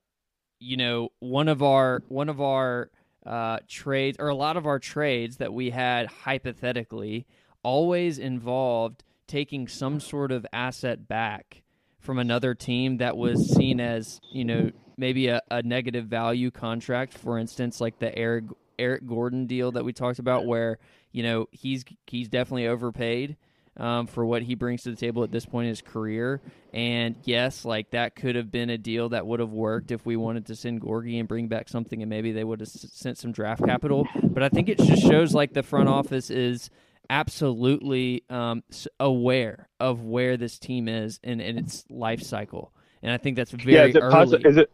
you 0.60 0.78
know, 0.78 1.10
one 1.20 1.48
of 1.48 1.64
our 1.64 2.04
one 2.08 2.30
of 2.30 2.40
our 2.40 2.92
uh, 3.26 3.60
trades 3.68 4.18
or 4.20 4.28
a 4.28 4.36
lot 4.36 4.58
of 4.58 4.68
our 4.68 4.78
trades 4.78 5.38
that 5.38 5.52
we 5.52 5.72
had 5.72 6.06
hypothetically 6.06 7.26
always 7.64 8.20
involved 8.20 9.04
taking 9.26 9.68
some 9.68 10.00
sort 10.00 10.32
of 10.32 10.46
asset 10.54 11.08
back 11.08 11.64
from 12.00 12.20
another 12.20 12.54
team 12.54 12.98
that 12.98 13.18
was 13.18 13.50
seen 13.50 13.80
as 13.80 14.22
you 14.32 14.46
know 14.46 14.70
maybe 14.96 15.30
a, 15.30 15.42
a 15.50 15.64
negative 15.64 16.06
value 16.06 16.52
contract. 16.52 17.18
For 17.18 17.40
instance 17.40 17.82
like 17.82 17.98
the 17.98 18.16
Eric 18.16 18.46
Eric 18.78 19.08
Gordon 19.08 19.48
deal 19.48 19.72
that 19.72 19.84
we 19.84 19.94
talked 19.94 20.20
about 20.20 20.46
where 20.46 20.78
you 21.12 21.24
know 21.24 21.48
he's 21.52 21.84
he's 22.06 22.30
definitely 22.30 22.68
overpaid 22.68 23.36
um, 23.77 24.08
for 24.08 24.25
what 24.25 24.44
he 24.44 24.56
brings 24.56 24.84
to 24.84 24.92
the 24.92 24.96
table 24.96 25.24
at 25.24 25.32
this 25.32 25.46
point 25.46 25.65
in 25.65 25.70
his 25.70 25.82
career. 25.82 26.42
And 26.74 27.15
yes 27.24 27.65
like 27.65 27.92
that 27.92 28.15
could 28.15 28.36
have 28.36 28.51
been 28.51 28.70
a 28.70 28.77
deal 28.77 29.10
that 29.10 29.25
would 29.25 29.39
have 29.39 29.51
worked 29.51 29.92
if 29.92 30.06
we 30.06 30.15
wanted 30.15 30.46
to 30.48 30.56
send 30.56 30.82
Gorgui 30.82 31.20
and 31.20 31.27
bring 31.27 31.48
back 31.48 31.70
something 31.70 32.01
and 32.01 32.10
maybe 32.10 32.32
they 32.32 32.44
would 32.44 32.60
have 32.60 32.70
s- 32.70 32.88
sent 32.94 33.18
some 33.18 33.32
draft 33.32 33.65
capital. 33.65 34.08
But 34.24 34.44
I 34.44 34.50
think 34.50 34.70
it 34.70 34.77
just 34.77 35.03
shows 35.03 35.34
like 35.34 35.53
the 35.53 35.63
front 35.63 35.89
office 35.89 36.30
is 36.30 36.70
absolutely 37.10 38.24
um, 38.30 38.63
aware 39.00 39.70
of 39.80 40.01
where 40.01 40.38
this 40.38 40.58
team 40.58 40.88
is 40.88 41.20
in, 41.24 41.39
in 41.42 41.58
its 41.58 41.84
life 41.89 42.22
cycle, 42.22 42.74
and 43.01 43.12
I 43.12 43.18
think 43.18 43.36
that's 43.36 43.51
very 43.51 43.74
yeah, 43.75 43.86
is 43.86 43.96
it, 43.96 44.00
early. 44.01 44.13
possi- 44.15 44.46
is 44.46 44.58
it 44.58 44.72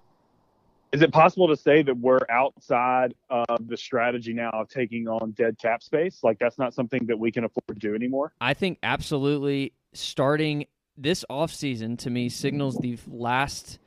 is 0.91 1.01
it 1.01 1.11
possible 1.11 1.47
to 1.47 1.55
say 1.55 1.83
that 1.83 1.97
we're 1.97 2.25
outside 2.29 3.13
of 3.29 3.67
the 3.67 3.77
strategy 3.77 4.33
now 4.33 4.49
of 4.51 4.69
taking 4.69 5.07
on 5.07 5.31
dead 5.31 5.57
cap 5.59 5.83
space? 5.83 6.19
Like 6.23 6.39
that's 6.39 6.57
not 6.57 6.73
something 6.73 7.05
that 7.07 7.17
we 7.17 7.31
can 7.31 7.43
afford 7.43 7.67
to 7.67 7.73
do 7.75 7.95
anymore. 7.95 8.33
I 8.41 8.53
think 8.53 8.79
absolutely 8.81 9.73
starting 9.93 10.65
this 10.97 11.23
offseason 11.29 11.97
to 11.99 12.09
me 12.09 12.27
signals 12.29 12.77
the 12.77 12.97
last, 13.07 13.79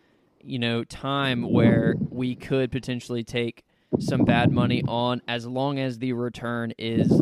you 0.42 0.58
know, 0.58 0.84
time 0.84 1.42
where 1.42 1.94
we 2.10 2.34
could 2.34 2.70
potentially 2.70 3.24
take 3.24 3.64
some 3.98 4.24
bad 4.24 4.50
money 4.50 4.82
on 4.86 5.20
as 5.28 5.46
long 5.46 5.78
as 5.78 5.98
the 5.98 6.12
return 6.12 6.72
is 6.78 7.20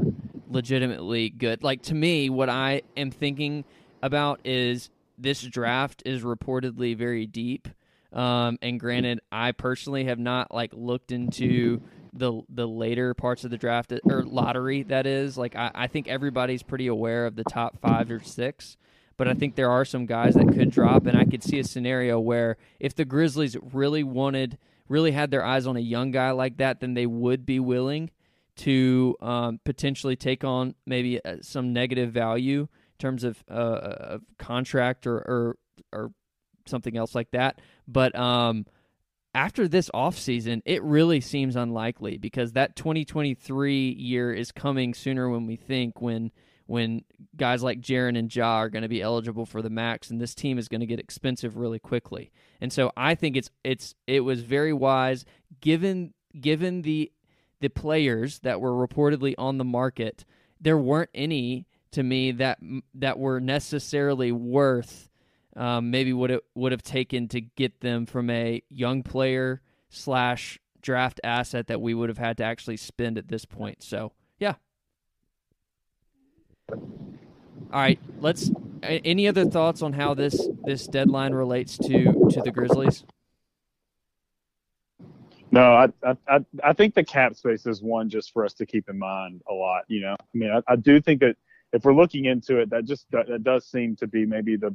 legitimately 0.51 1.31
good. 1.31 1.65
Like 1.65 1.83
to 1.83 1.95
me, 1.95 2.29
what 2.29 2.49
I 2.49 2.83
am 2.97 3.11
thinking 3.11 3.65
about 4.03 4.41
is 4.45 4.91
this 5.19 5.43
draft 5.43 6.03
is 6.05 6.23
reportedly 6.23 6.97
very 6.97 7.27
deep. 7.27 7.69
Um, 8.13 8.59
and 8.61 8.81
granted, 8.81 9.21
I 9.31 9.53
personally 9.53 10.05
have 10.05 10.19
not 10.19 10.53
like 10.53 10.73
looked 10.75 11.13
into 11.13 11.83
the 12.13 12.43
the 12.49 12.67
later 12.67 13.15
parts 13.15 13.45
of 13.45 13.51
the 13.51 13.57
draft 13.57 13.93
or 14.05 14.25
lottery. 14.25 14.83
That 14.83 15.07
is 15.07 15.39
like 15.39 15.55
I, 15.55 15.71
I 15.75 15.87
think 15.87 16.09
everybody's 16.09 16.63
pretty 16.63 16.89
aware 16.89 17.27
of 17.27 17.37
the 17.37 17.45
top 17.45 17.79
five 17.81 18.11
or 18.11 18.21
six, 18.21 18.77
but 19.17 19.29
I 19.29 19.35
think 19.35 19.55
there 19.55 19.71
are 19.71 19.85
some 19.85 20.07
guys 20.07 20.35
that 20.35 20.53
could 20.53 20.71
drop, 20.71 21.07
and 21.07 21.17
I 21.17 21.25
could 21.25 21.45
see 21.45 21.59
a 21.59 21.65
scenario 21.65 22.19
where 22.19 22.57
if 22.81 22.95
the 22.95 23.05
Grizzlies 23.05 23.57
really 23.73 24.03
wanted, 24.03 24.59
really 24.89 25.13
had 25.13 25.31
their 25.31 25.45
eyes 25.45 25.67
on 25.67 25.77
a 25.77 25.81
young 25.81 26.11
guy 26.11 26.33
like 26.33 26.57
that, 26.57 26.81
then 26.81 26.95
they 26.95 27.07
would 27.07 27.47
be 27.47 27.61
willing 27.61 28.11
to 28.57 29.17
um, 29.21 29.61
potentially 29.65 30.17
take 30.17 30.43
on 30.43 30.75
maybe 30.85 31.25
uh, 31.25 31.37
some 31.43 31.73
negative 31.73 32.11
value 32.11 32.63
in 32.63 32.99
terms 32.99 33.23
of 33.23 33.43
uh, 33.49 33.55
of 33.55 34.23
contract 34.37 35.07
or, 35.07 35.17
or 35.17 35.57
or 35.93 36.13
something 36.67 36.97
else 36.97 37.15
like 37.15 37.31
that. 37.31 37.61
But 37.91 38.15
um, 38.15 38.67
after 39.35 39.69
this 39.69 39.91
offseason, 39.95 40.63
it 40.65 40.83
really 40.83 41.21
seems 41.21 41.57
unlikely 41.57 42.19
because 42.19 42.53
that 42.53 42.77
2023 42.77 43.91
year 43.91 44.33
is 44.33 44.53
coming 44.53 44.95
sooner 44.95 45.29
when 45.29 45.47
we 45.47 45.57
think 45.57 46.01
when 46.01 46.31
when 46.67 47.03
guys 47.37 47.65
like 47.65 47.81
Jaren 47.81 48.17
and 48.17 48.35
Ja 48.35 48.59
are 48.59 48.69
going 48.69 48.83
to 48.83 48.89
be 48.89 49.03
eligible 49.03 49.45
for 49.45 49.61
the 49.61 49.69
max 49.69 50.09
and 50.09 50.21
this 50.21 50.37
team 50.37 50.57
is 50.57 50.69
going 50.69 50.81
to 50.81 50.87
get 50.87 51.01
expensive 51.01 51.57
really 51.57 51.81
quickly. 51.81 52.31
And 52.61 52.73
so 52.73 52.93
I 52.97 53.17
think 53.17 53.37
it's 53.37 53.51
it's 53.65 53.95
it 54.07 54.21
was 54.21 54.43
very 54.43 54.73
wise 54.73 55.25
given 55.61 56.15
given 56.41 56.83
the 56.83 57.11
the 57.61 57.69
players 57.69 58.39
that 58.41 58.61
were 58.61 58.87
reportedly 58.87 59.35
on 59.37 59.59
the 59.59 59.65
market, 59.65 60.25
there 60.61 60.79
weren't 60.79 61.11
any 61.15 61.67
to 61.93 62.03
me 62.03 62.31
that 62.33 62.59
that 62.95 63.19
were 63.19 63.41
necessarily 63.41 64.33
worth 64.33 65.10
um, 65.61 65.91
maybe 65.91 66.15
what 66.15 66.31
it 66.31 66.43
would 66.55 66.73
have 66.73 66.83
taken 66.83 67.29
to 67.29 67.43
get 67.43 67.81
them 67.81 68.07
from 68.07 68.31
a 68.31 68.63
young 68.71 69.03
player 69.03 69.61
slash 69.91 70.59
draft 70.81 71.21
asset 71.23 71.67
that 71.67 71.83
we 71.83 71.93
would 71.93 72.09
have 72.09 72.17
had 72.17 72.39
to 72.39 72.45
actually 72.45 72.79
spend 72.79 73.19
at 73.19 73.29
this 73.29 73.45
point. 73.45 73.83
So 73.83 74.13
yeah. 74.39 74.55
All 76.73 76.79
right, 77.73 78.01
let's. 78.21 78.51
Any 78.83 79.29
other 79.29 79.45
thoughts 79.45 79.83
on 79.83 79.93
how 79.93 80.15
this 80.15 80.49
this 80.65 80.87
deadline 80.87 81.35
relates 81.35 81.77
to 81.77 82.29
to 82.31 82.41
the 82.43 82.51
Grizzlies? 82.51 83.05
No, 85.51 85.75
I, 85.75 86.17
I 86.27 86.45
I 86.65 86.73
think 86.73 86.95
the 86.95 87.05
cap 87.05 87.37
space 87.37 87.67
is 87.67 87.83
one 87.83 88.09
just 88.09 88.33
for 88.33 88.47
us 88.47 88.55
to 88.55 88.65
keep 88.65 88.89
in 88.89 88.99
mind 88.99 89.43
a 89.51 89.53
lot. 89.53 89.83
You 89.89 90.01
know, 90.01 90.17
I 90.19 90.25
mean, 90.39 90.51
I, 90.51 90.73
I 90.73 90.77
do 90.77 91.03
think 91.03 91.21
that 91.21 91.37
if 91.75 91.85
we're 91.85 91.95
looking 91.95 92.25
into 92.25 92.57
it, 92.57 92.71
that 92.71 92.87
just 92.87 93.05
that, 93.11 93.29
that 93.29 93.45
does 93.45 93.67
seem 93.67 93.97
to 93.97 94.07
be 94.07 94.25
maybe 94.25 94.57
the 94.57 94.75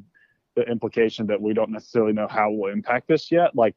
the 0.56 0.64
implication 0.64 1.28
that 1.28 1.42
we 1.42 1.54
don't 1.54 1.70
necessarily 1.70 2.14
know 2.14 2.28
how 2.28 2.52
it 2.52 2.58
will 2.58 2.72
impact 2.72 3.08
this 3.08 3.32
yet. 3.32 3.56
Like, 3.56 3.76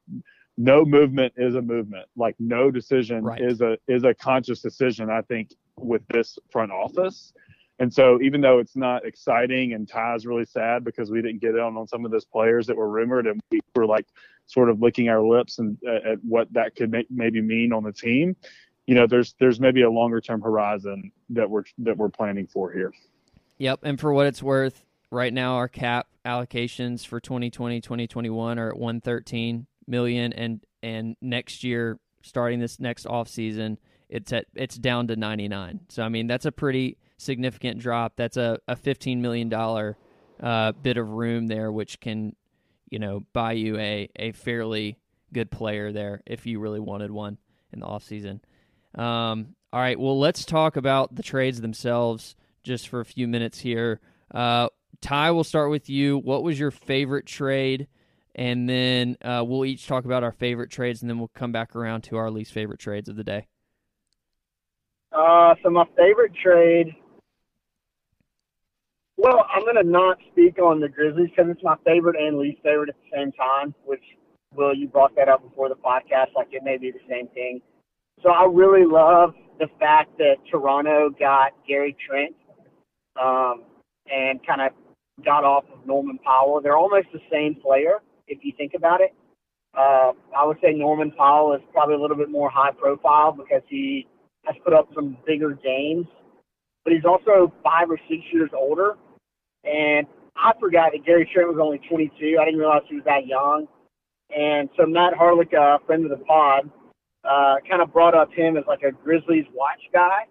no 0.57 0.85
movement 0.85 1.33
is 1.37 1.55
a 1.55 1.63
movement. 1.63 2.07
Like, 2.17 2.35
no 2.39 2.71
decision 2.71 3.25
Right. 3.25 3.41
is 3.41 3.61
a 3.61 3.79
is 3.87 4.05
a 4.05 4.15
conscious 4.15 4.61
decision. 4.61 5.11
I 5.11 5.23
think 5.23 5.55
with 5.77 6.03
this 6.09 6.39
front 6.51 6.73
office. 6.73 7.33
And 7.81 7.93
so, 7.95 8.21
even 8.21 8.41
though 8.41 8.59
it's 8.59 8.75
not 8.75 9.07
exciting 9.07 9.73
and 9.73 9.89
Ty's 9.89 10.27
really 10.27 10.45
sad 10.45 10.85
because 10.85 11.13
we 11.13 11.23
didn't 11.23 11.41
get 11.41 11.57
on 11.59 11.77
on 11.77 11.87
some 11.87 12.05
of 12.05 12.11
those 12.11 12.25
players 12.25 12.67
that 12.67 12.77
were 12.77 12.89
rumored, 12.89 13.29
and 13.29 13.41
we 13.53 13.61
were 13.77 13.87
like 13.87 14.07
sort 14.47 14.69
of 14.69 14.81
licking 14.81 15.09
our 15.09 15.23
lips 15.23 15.61
and 15.61 15.79
uh, 15.87 16.13
at 16.13 16.25
what 16.25 16.53
that 16.53 16.75
could 16.75 16.91
may, 16.91 17.05
maybe 17.09 17.41
mean 17.41 17.73
on 17.73 17.85
the 17.85 17.93
team. 17.93 18.35
You 18.87 18.95
know, 18.97 19.07
there's 19.07 19.35
there's 19.39 19.61
maybe 19.61 19.83
a 19.83 19.91
longer 19.91 20.21
term 20.21 20.41
horizon 20.41 21.13
that 21.31 21.49
we're 21.49 21.65
that 21.79 21.97
we're 21.97 22.09
planning 22.09 22.49
for 22.49 22.73
here. 22.73 22.93
Yep, 23.59 23.81
and 23.85 24.01
for 24.01 24.13
what 24.13 24.27
it's 24.27 24.43
worth, 24.43 24.85
right 25.11 25.33
now 25.33 25.55
our 25.55 25.69
cap 25.69 26.09
allocations 26.25 27.07
for 27.07 27.21
2020 27.21 27.81
2021 27.81 28.59
are 28.59 28.71
at 28.71 28.77
113 28.77 29.67
million 29.87 30.33
and 30.33 30.65
and 30.83 31.17
next 31.21 31.65
year 31.65 31.99
starting 32.23 32.61
this 32.61 32.79
next 32.79 33.07
off 33.07 33.29
season 33.29 33.79
it's 34.09 34.33
at 34.33 34.45
it's 34.55 34.77
down 34.77 35.07
to 35.07 35.17
99 35.17 35.81
so 35.89 36.03
i 36.03 36.09
mean 36.09 36.27
that's 36.27 36.45
a 36.47 36.53
pretty 36.53 36.99
significant 37.19 37.81
drop. 37.81 38.15
That's 38.17 38.37
a, 38.37 38.61
a 38.67 38.77
15 38.77 39.21
million 39.21 39.49
dollar 39.49 39.99
uh, 40.41 40.73
bit 40.73 40.97
of 40.97 41.11
room 41.11 41.49
there 41.49 41.71
which 41.71 42.01
can 42.01 42.35
you 42.89 42.99
know 42.99 43.25
buy 43.33 43.53
you 43.53 43.77
a, 43.77 44.09
a 44.17 44.33
fairly 44.33 44.97
good 45.33 45.51
player 45.51 45.93
there 45.93 46.23
if 46.27 46.47
you 46.47 46.61
really 46.61 46.81
wanted 46.81 47.11
one 47.11 47.37
in 47.73 47.81
the 47.81 47.87
off 47.87 48.05
season. 48.05 48.41
Um, 48.95 49.55
all 49.73 49.81
right 49.81 49.99
well 50.01 50.19
let's 50.19 50.47
talk 50.47 50.77
about 50.77 51.15
the 51.15 51.23
trades 51.23 51.61
themselves 51.61 52.35
just 52.63 52.89
for 52.89 53.01
a 53.01 53.05
few 53.05 53.29
minutes 53.29 53.59
here. 53.59 54.01
Uh, 54.33 54.69
Ty, 55.01 55.31
we'll 55.31 55.45
start 55.45 55.71
with 55.71 55.89
you. 55.89 56.19
What 56.19 56.43
was 56.43 56.59
your 56.59 56.71
favorite 56.71 57.27
trade? 57.27 57.87
And 58.35 58.69
then 58.69 59.17
uh, 59.23 59.45
we'll 59.47 59.65
each 59.65 59.87
talk 59.87 60.05
about 60.05 60.23
our 60.23 60.33
favorite 60.33 60.71
trades, 60.71 61.03
and 61.03 61.11
then 61.11 61.19
we'll 61.19 61.31
come 61.35 61.51
back 61.51 61.75
around 61.75 62.03
to 62.03 62.17
our 62.17 62.31
least 62.31 62.53
favorite 62.53 62.79
trades 62.79 63.09
of 63.09 63.17
the 63.17 63.25
day. 63.25 63.47
Uh, 65.13 65.55
so 65.63 65.71
my 65.71 65.85
favorite 65.97 66.33
trade. 66.41 66.95
Well, 69.17 69.45
I'm 69.53 69.65
gonna 69.65 69.83
not 69.83 70.19
speak 70.31 70.61
on 70.61 70.79
the 70.79 70.89
Grizzlies 70.89 71.31
because 71.31 71.51
it's 71.51 71.65
my 71.65 71.75
favorite 71.85 72.15
and 72.17 72.39
least 72.39 72.63
favorite 72.63 72.91
at 72.91 72.95
the 72.97 73.17
same 73.17 73.33
time. 73.33 73.75
Which, 73.85 74.05
Will, 74.55 74.75
you 74.75 74.87
brought 74.87 75.17
that 75.17 75.29
up 75.29 75.43
before 75.43 75.69
the 75.69 75.75
podcast, 75.75 76.29
like 76.37 76.49
it 76.53 76.63
may 76.63 76.77
be 76.77 76.93
the 76.93 77.01
same 77.09 77.27
thing. 77.29 77.61
So 78.23 78.31
I 78.31 78.45
really 78.45 78.87
love 78.87 79.35
the 79.59 79.67
fact 79.81 80.17
that 80.19 80.37
Toronto 80.51 81.11
got 81.19 81.53
Gary 81.67 81.97
Trent 82.07 82.35
um, 83.21 83.65
and 84.09 84.45
kind 84.47 84.61
of 84.61 84.73
got 85.25 85.45
off 85.45 85.65
of 85.73 85.87
Norman 85.87 86.19
Powell. 86.25 86.61
They're 86.61 86.77
almost 86.77 87.09
the 87.13 87.21
same 87.31 87.55
player 87.55 88.01
if 88.27 88.39
you 88.43 88.53
think 88.57 88.73
about 88.75 89.01
it. 89.01 89.15
Uh, 89.77 90.13
I 90.37 90.45
would 90.45 90.59
say 90.63 90.73
Norman 90.73 91.13
Powell 91.13 91.55
is 91.55 91.61
probably 91.73 91.95
a 91.95 91.99
little 91.99 92.17
bit 92.17 92.31
more 92.31 92.51
high 92.51 92.73
profile 92.73 93.33
because 93.33 93.63
he 93.69 94.07
has 94.45 94.57
put 94.65 94.73
up 94.73 94.89
some 94.95 95.17
bigger 95.27 95.53
games, 95.53 96.07
but 96.85 96.93
he's 96.93 97.05
also 97.05 97.53
five 97.63 97.91
or 97.91 97.99
six 98.09 98.23
years 98.33 98.51
older. 98.57 98.97
And 99.65 100.07
I 100.37 100.53
forgot 100.59 100.93
that 100.93 101.05
Gary 101.05 101.29
Trent 101.33 101.49
was 101.49 101.59
only 101.61 101.81
22. 101.89 102.39
I 102.41 102.45
didn't 102.45 102.61
realize 102.61 102.83
he 102.89 102.97
was 102.97 103.05
that 103.05 103.27
young. 103.27 103.67
And 104.35 104.69
so 104.77 104.87
Matt 104.87 105.15
Harlick, 105.15 105.53
a 105.53 105.85
friend 105.87 106.05
of 106.05 106.17
the 106.17 106.25
pod, 106.25 106.71
uh, 107.25 107.57
kind 107.69 107.83
of 107.83 107.93
brought 107.93 108.15
up 108.15 108.33
him 108.33 108.57
as 108.57 108.65
like 108.67 108.83
a 108.83 108.93
Grizzlies 108.93 109.47
watch 109.53 109.81
guy. 109.93 110.27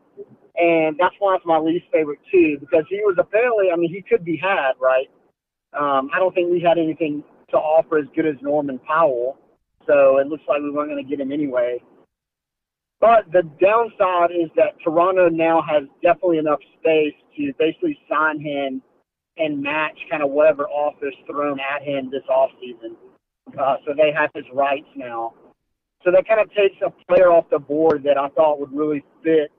And 0.58 0.98
that's 1.00 1.16
why 1.20 1.36
it's 1.36 1.46
my 1.46 1.60
least 1.60 1.86
favorite 1.94 2.20
too, 2.32 2.58
because 2.60 2.84
he 2.90 2.98
was 2.98 3.16
apparently, 3.20 3.68
I 3.72 3.76
mean, 3.76 3.94
he 3.94 4.02
could 4.02 4.26
be 4.26 4.38
had, 4.38 4.74
right? 4.82 5.08
Um, 5.78 6.10
I 6.14 6.20
don't 6.20 6.34
think 6.34 6.52
we 6.52 6.60
had 6.60 6.78
anything 6.78 7.24
to 7.52 7.58
offer 7.58 8.00
as 8.00 8.06
good 8.16 8.26
as 8.26 8.36
Norman 8.42 8.80
Powell. 8.80 9.38
So 9.86 10.18
it 10.18 10.28
looks 10.28 10.44
like 10.48 10.62
we 10.62 10.72
weren't 10.72 10.90
going 10.90 11.04
to 11.04 11.10
get 11.10 11.20
him 11.20 11.32
anyway. 11.32 11.82
But 13.00 13.32
the 13.32 13.44
downside 13.62 14.32
is 14.32 14.50
that 14.56 14.74
Toronto 14.84 15.30
now 15.30 15.62
has 15.62 15.84
definitely 16.02 16.40
enough 16.40 16.60
space 16.80 17.14
to 17.38 17.54
basically 17.60 17.98
sign 18.10 18.40
him 18.42 18.82
and 19.38 19.62
match 19.62 19.98
kind 20.10 20.24
of 20.24 20.32
whatever 20.32 20.68
offers 20.68 21.14
thrown 21.28 21.60
at 21.60 21.84
him 21.84 22.10
this 22.10 22.24
offseason. 22.30 22.96
Uh, 23.58 23.76
so 23.86 23.94
they 23.96 24.12
have 24.12 24.32
his 24.34 24.46
rights 24.52 24.88
now. 24.96 25.34
So 26.04 26.12
that 26.12 26.28
kind 26.28 26.42
of 26.42 26.50
takes 26.54 26.76
a 26.86 26.92
player 27.08 27.32
off 27.32 27.46
the 27.52 27.60
board 27.60 28.04
that 28.04 28.18
I 28.18 28.30
thought 28.30 28.60
would 28.60 28.74
really 28.74 29.04
fit 29.24 29.52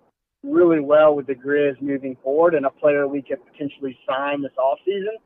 really 0.44 0.80
well 0.80 1.14
with 1.14 1.26
the 1.26 1.34
Grizz 1.34 1.80
moving 1.80 2.16
forward 2.22 2.54
and 2.54 2.66
a 2.66 2.70
player 2.70 3.08
we 3.08 3.22
could 3.22 3.38
potentially 3.50 3.98
sign 4.08 4.42
this 4.42 4.52
offseason. 4.58 5.16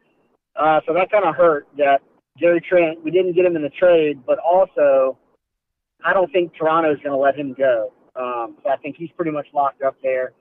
Uh, 0.56 0.80
so 0.86 0.94
that 0.94 1.10
kind 1.10 1.24
of 1.24 1.34
hurt 1.34 1.66
that 1.78 2.00
Gary 2.38 2.60
Trent, 2.66 3.02
we 3.04 3.10
didn't 3.10 3.34
get 3.34 3.44
him 3.44 3.56
in 3.56 3.62
the 3.62 3.70
trade, 3.70 4.20
but 4.26 4.38
also 4.38 5.18
I 6.04 6.12
don't 6.12 6.30
think 6.32 6.52
Toronto 6.54 6.92
is 6.92 6.98
going 6.98 7.12
to 7.12 7.18
let 7.18 7.36
him 7.36 7.54
go. 7.56 7.92
Um, 8.16 8.56
so 8.62 8.70
I 8.70 8.76
think 8.76 8.96
he's 8.96 9.10
pretty 9.16 9.30
much 9.30 9.46
locked 9.54 9.82
up 9.82 9.96
there. 10.02 10.32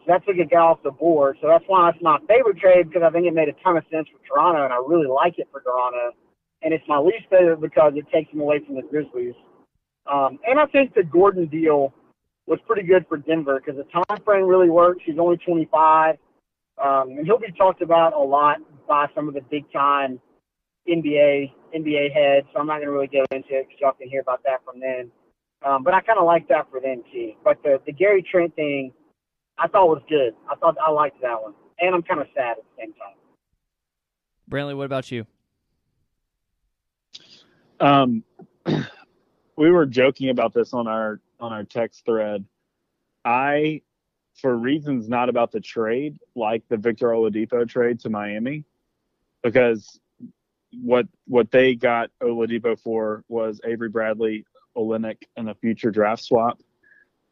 So 0.00 0.04
that 0.08 0.24
took 0.26 0.36
a 0.38 0.46
guy 0.46 0.58
off 0.58 0.82
the 0.82 0.90
board. 0.90 1.36
So 1.40 1.48
that's 1.48 1.64
why 1.66 1.90
it's 1.90 2.02
my 2.02 2.18
favorite 2.26 2.58
trade 2.58 2.88
because 2.88 3.02
I 3.04 3.10
think 3.10 3.26
it 3.26 3.34
made 3.34 3.48
a 3.48 3.62
ton 3.62 3.76
of 3.76 3.84
sense 3.92 4.08
for 4.08 4.18
Toronto, 4.26 4.64
and 4.64 4.72
I 4.72 4.76
really 4.76 5.06
like 5.06 5.38
it 5.38 5.48
for 5.52 5.60
Toronto. 5.60 6.16
And 6.62 6.72
it's 6.72 6.84
my 6.88 6.98
least 6.98 7.26
favorite 7.30 7.60
because 7.60 7.92
it 7.96 8.06
takes 8.12 8.32
him 8.32 8.40
away 8.40 8.60
from 8.64 8.76
the 8.76 8.82
Grizzlies. 8.82 9.34
Um, 10.10 10.38
and 10.46 10.58
I 10.58 10.66
think 10.66 10.94
the 10.94 11.04
Gordon 11.04 11.46
deal 11.46 11.92
was 12.50 12.58
pretty 12.66 12.82
good 12.82 13.06
for 13.08 13.16
Denver 13.16 13.62
because 13.64 13.78
the 13.78 13.84
time 13.84 14.22
frame 14.24 14.44
really 14.44 14.68
works. 14.68 15.02
He's 15.06 15.18
only 15.18 15.36
25, 15.36 16.16
um, 16.84 17.10
and 17.10 17.24
he'll 17.24 17.38
be 17.38 17.52
talked 17.52 17.80
about 17.80 18.12
a 18.12 18.18
lot 18.18 18.56
by 18.88 19.06
some 19.14 19.28
of 19.28 19.34
the 19.34 19.40
big 19.40 19.72
time 19.72 20.20
NBA 20.88 21.52
NBA 21.74 22.12
heads. 22.12 22.48
So 22.52 22.58
I'm 22.58 22.66
not 22.66 22.78
going 22.78 22.86
to 22.86 22.90
really 22.90 23.06
go 23.06 23.24
into 23.30 23.50
it 23.50 23.68
because 23.68 23.80
y'all 23.80 23.92
can 23.92 24.08
hear 24.08 24.20
about 24.20 24.42
that 24.44 24.64
from 24.64 24.80
them. 24.80 25.12
Um, 25.64 25.84
but 25.84 25.94
I 25.94 26.00
kind 26.00 26.18
of 26.18 26.24
like 26.24 26.48
that 26.48 26.68
for 26.70 26.80
them 26.80 27.04
too. 27.12 27.34
But 27.44 27.62
the 27.62 27.80
the 27.86 27.92
Gary 27.92 28.24
Trent 28.28 28.56
thing, 28.56 28.92
I 29.56 29.68
thought 29.68 29.86
was 29.86 30.02
good. 30.08 30.34
I 30.50 30.56
thought 30.56 30.76
I 30.84 30.90
liked 30.90 31.22
that 31.22 31.40
one, 31.40 31.54
and 31.78 31.94
I'm 31.94 32.02
kind 32.02 32.20
of 32.20 32.26
sad 32.34 32.52
at 32.52 32.56
the 32.56 32.82
same 32.82 32.92
time. 32.94 33.14
Brantley, 34.50 34.76
what 34.76 34.86
about 34.86 35.12
you? 35.12 35.24
Um, 37.78 38.24
we 39.56 39.70
were 39.70 39.86
joking 39.86 40.30
about 40.30 40.52
this 40.52 40.74
on 40.74 40.88
our 40.88 41.20
on 41.40 41.52
our 41.52 41.64
text 41.64 42.04
thread. 42.04 42.44
I, 43.24 43.82
for 44.40 44.56
reasons 44.56 45.08
not 45.08 45.28
about 45.28 45.52
the 45.52 45.60
trade, 45.60 46.18
like 46.34 46.62
the 46.68 46.76
Victor 46.76 47.08
Oladipo 47.08 47.68
trade 47.68 48.00
to 48.00 48.10
Miami, 48.10 48.64
because 49.42 50.00
what 50.72 51.06
what 51.26 51.50
they 51.50 51.74
got 51.74 52.10
Oladipo 52.22 52.78
for 52.78 53.24
was 53.28 53.60
Avery 53.64 53.88
Bradley, 53.88 54.44
Olynyk, 54.76 55.22
and 55.36 55.50
a 55.50 55.54
future 55.54 55.90
draft 55.90 56.22
swap. 56.22 56.60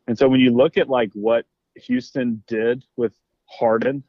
And 0.06 0.18
so 0.18 0.28
when 0.28 0.40
you 0.40 0.50
look 0.50 0.76
at 0.76 0.88
like 0.88 1.10
what 1.12 1.46
Houston 1.76 2.42
did 2.46 2.84
with 2.96 3.12
Harden, 3.46 4.02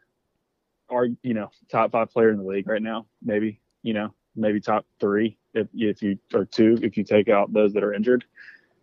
are 0.89 1.07
you 1.21 1.33
know 1.33 1.51
top 1.71 1.91
five 1.91 2.11
player 2.11 2.31
in 2.31 2.37
the 2.37 2.43
league 2.43 2.67
right 2.67 2.81
now, 2.81 3.05
maybe 3.23 3.61
you 3.83 3.93
know 3.93 4.13
maybe 4.35 4.59
top 4.59 4.85
three 4.99 5.37
if 5.53 5.67
if 5.73 6.01
you 6.01 6.17
or 6.33 6.45
two 6.45 6.77
if 6.81 6.97
you 6.97 7.03
take 7.03 7.29
out 7.29 7.53
those 7.53 7.73
that 7.73 7.83
are 7.83 7.93
injured. 7.93 8.25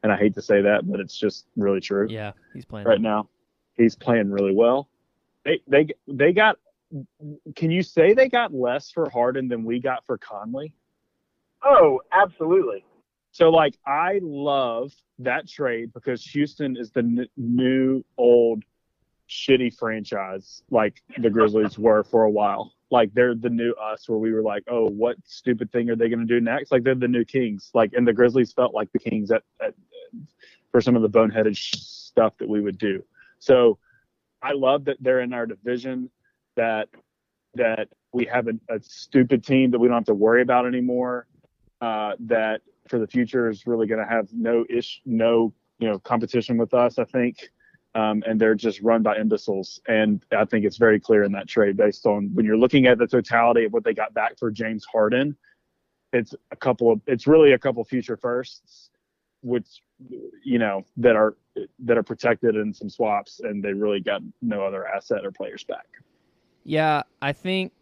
And 0.07 0.13
I 0.13 0.17
hate 0.17 0.35
to 0.35 0.41
say 0.43 0.63
that, 0.63 0.89
but 0.89 1.01
it's 1.01 1.19
just 1.19 1.49
really 1.57 1.81
true. 1.81 2.07
Yeah, 2.09 2.31
he's 2.55 2.65
playing 2.65 2.87
right 2.87 3.01
now. 3.01 3.29
He's 3.77 3.97
playing 3.97 4.31
really 4.31 4.55
well. 4.55 4.89
They 5.45 5.61
they 5.67 5.89
they 6.07 6.33
got. 6.33 6.59
Can 7.57 7.73
you 7.73 7.83
say 7.83 8.15
they 8.15 8.29
got 8.29 8.55
less 8.55 8.89
for 8.93 9.11
Harden 9.11 9.49
than 9.49 9.65
we 9.65 9.81
got 9.81 10.07
for 10.07 10.17
Conley? 10.17 10.73
Oh, 11.65 12.01
absolutely. 12.13 12.85
So 13.33 13.51
like 13.51 13.77
I 13.85 14.21
love 14.23 14.93
that 15.19 15.49
trade 15.49 15.93
because 15.93 16.25
Houston 16.27 16.77
is 16.77 16.93
the 16.93 17.01
n- 17.01 17.27
new 17.37 18.05
old 18.17 18.63
shitty 19.29 19.77
franchise 19.77 20.63
like 20.71 21.03
the 21.19 21.31
Grizzlies 21.31 21.79
were 21.81 22.05
for 22.05 22.23
a 22.23 22.31
while. 22.31 22.73
Like 22.91 23.13
they're 23.15 23.35
the 23.35 23.51
new 23.51 23.73
us 23.73 24.09
where 24.09 24.19
we 24.19 24.33
were 24.33 24.43
like, 24.43 24.63
oh, 24.69 24.89
what 24.89 25.17
stupid 25.25 25.73
thing 25.73 25.91
are 25.91 25.97
they 25.97 26.09
going 26.09 26.21
to 26.21 26.25
do 26.25 26.41
next? 26.41 26.71
Like 26.71 26.85
they're 26.85 26.95
the 26.95 27.09
new 27.09 27.25
Kings. 27.25 27.71
Like 27.75 27.93
and 27.95 28.07
the 28.07 28.13
Grizzlies 28.13 28.53
felt 28.53 28.75
like 28.75 28.93
the 28.93 28.99
Kings 28.99 29.33
at, 29.33 29.43
at 29.61 29.75
for 30.71 30.81
some 30.81 30.97
of 30.97 31.03
the 31.03 31.09
boneheaded 31.09 31.57
stuff 31.57 32.37
that 32.39 32.49
we 32.49 32.61
would 32.61 32.79
do. 32.79 33.03
So 33.39 33.79
I 34.43 34.53
love 34.53 34.85
that 34.87 34.97
they're 35.01 35.21
in 35.21 35.33
our 35.33 35.47
division. 35.47 36.11
That 36.57 36.89
that 37.55 37.89
we 38.13 38.25
have 38.27 38.49
a, 38.49 38.53
a 38.75 38.81
stupid 38.83 39.45
team 39.45 39.71
that 39.71 39.79
we 39.79 39.89
don't 39.89 39.97
have 39.97 40.05
to 40.05 40.15
worry 40.15 40.43
about 40.43 40.67
anymore. 40.67 41.27
Uh, 41.81 42.13
that 42.21 42.63
for 42.89 42.99
the 42.99 43.07
future 43.07 43.51
is 43.51 43.67
really 43.67 43.87
going 43.87 44.01
to 44.01 44.09
have 44.09 44.29
no 44.33 44.65
ish, 44.71 45.03
no 45.05 45.53
you 45.79 45.89
know 45.89 45.99
competition 45.99 46.57
with 46.57 46.73
us. 46.73 46.99
I 46.99 47.05
think 47.05 47.51
um, 47.97 48.23
and 48.27 48.39
they're 48.39 48.55
just 48.55 48.83
run 48.83 49.03
by 49.03 49.17
imbeciles. 49.17 49.81
And 49.89 50.23
I 50.37 50.45
think 50.45 50.67
it's 50.67 50.77
very 50.77 51.01
clear 51.01 51.23
in 51.23 51.33
that 51.33 51.49
trade 51.49 51.79
based 51.79 52.05
on 52.05 52.31
when 52.35 52.45
you're 52.45 52.59
looking 52.59 52.85
at 52.87 52.99
the 52.99 53.07
totality 53.07 53.65
of 53.65 53.73
what 53.73 53.85
they 53.85 53.95
got 53.95 54.13
back 54.13 54.39
for 54.39 54.51
James 54.51 54.85
Harden. 54.85 55.35
It's 56.13 56.35
a 56.51 56.57
couple 56.57 56.93
of, 56.93 57.01
it's 57.07 57.27
really 57.27 57.53
a 57.53 57.59
couple 57.59 57.83
future 57.85 58.19
firsts, 58.19 58.91
which 59.43 59.83
you 60.43 60.59
know 60.59 60.85
that 60.97 61.17
are 61.17 61.37
that 61.81 61.97
are 61.97 62.03
protected 62.03 62.57
in 62.57 62.73
some 62.73 62.91
swaps, 62.91 63.41
and 63.41 63.63
they 63.63 63.73
really 63.73 64.01
got 64.01 64.21
no 64.43 64.63
other 64.63 64.87
asset 64.87 65.25
or 65.25 65.31
players 65.31 65.65
back. 65.65 65.87
Yeah, 66.65 67.03
I 67.23 67.33
think 67.33 67.73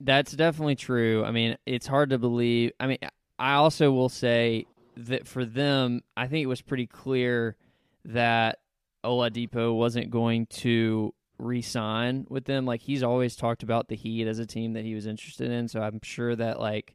that's 0.00 0.32
definitely 0.32 0.74
true. 0.74 1.24
I 1.24 1.30
mean, 1.30 1.56
it's 1.66 1.86
hard 1.86 2.10
to 2.10 2.18
believe. 2.18 2.72
I 2.80 2.86
mean, 2.88 2.98
I 3.38 3.54
also 3.54 3.92
will 3.92 4.08
say 4.08 4.66
that 4.96 5.26
for 5.26 5.44
them, 5.44 6.02
I 6.16 6.26
think 6.26 6.42
it 6.42 6.48
was 6.48 6.60
pretty 6.60 6.86
clear 6.86 7.56
that 8.04 8.58
Oladipo 9.04 9.76
wasn't 9.76 10.10
going 10.10 10.46
to 10.46 11.14
re-sign 11.38 12.26
with 12.28 12.44
them. 12.44 12.66
Like 12.66 12.82
he's 12.82 13.02
always 13.02 13.36
talked 13.36 13.62
about 13.62 13.88
the 13.88 13.96
Heat 13.96 14.26
as 14.26 14.38
a 14.38 14.46
team 14.46 14.74
that 14.74 14.84
he 14.84 14.94
was 14.94 15.06
interested 15.06 15.50
in. 15.50 15.68
So 15.68 15.80
I'm 15.80 16.00
sure 16.02 16.34
that 16.36 16.60
like 16.60 16.94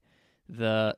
the 0.49 0.95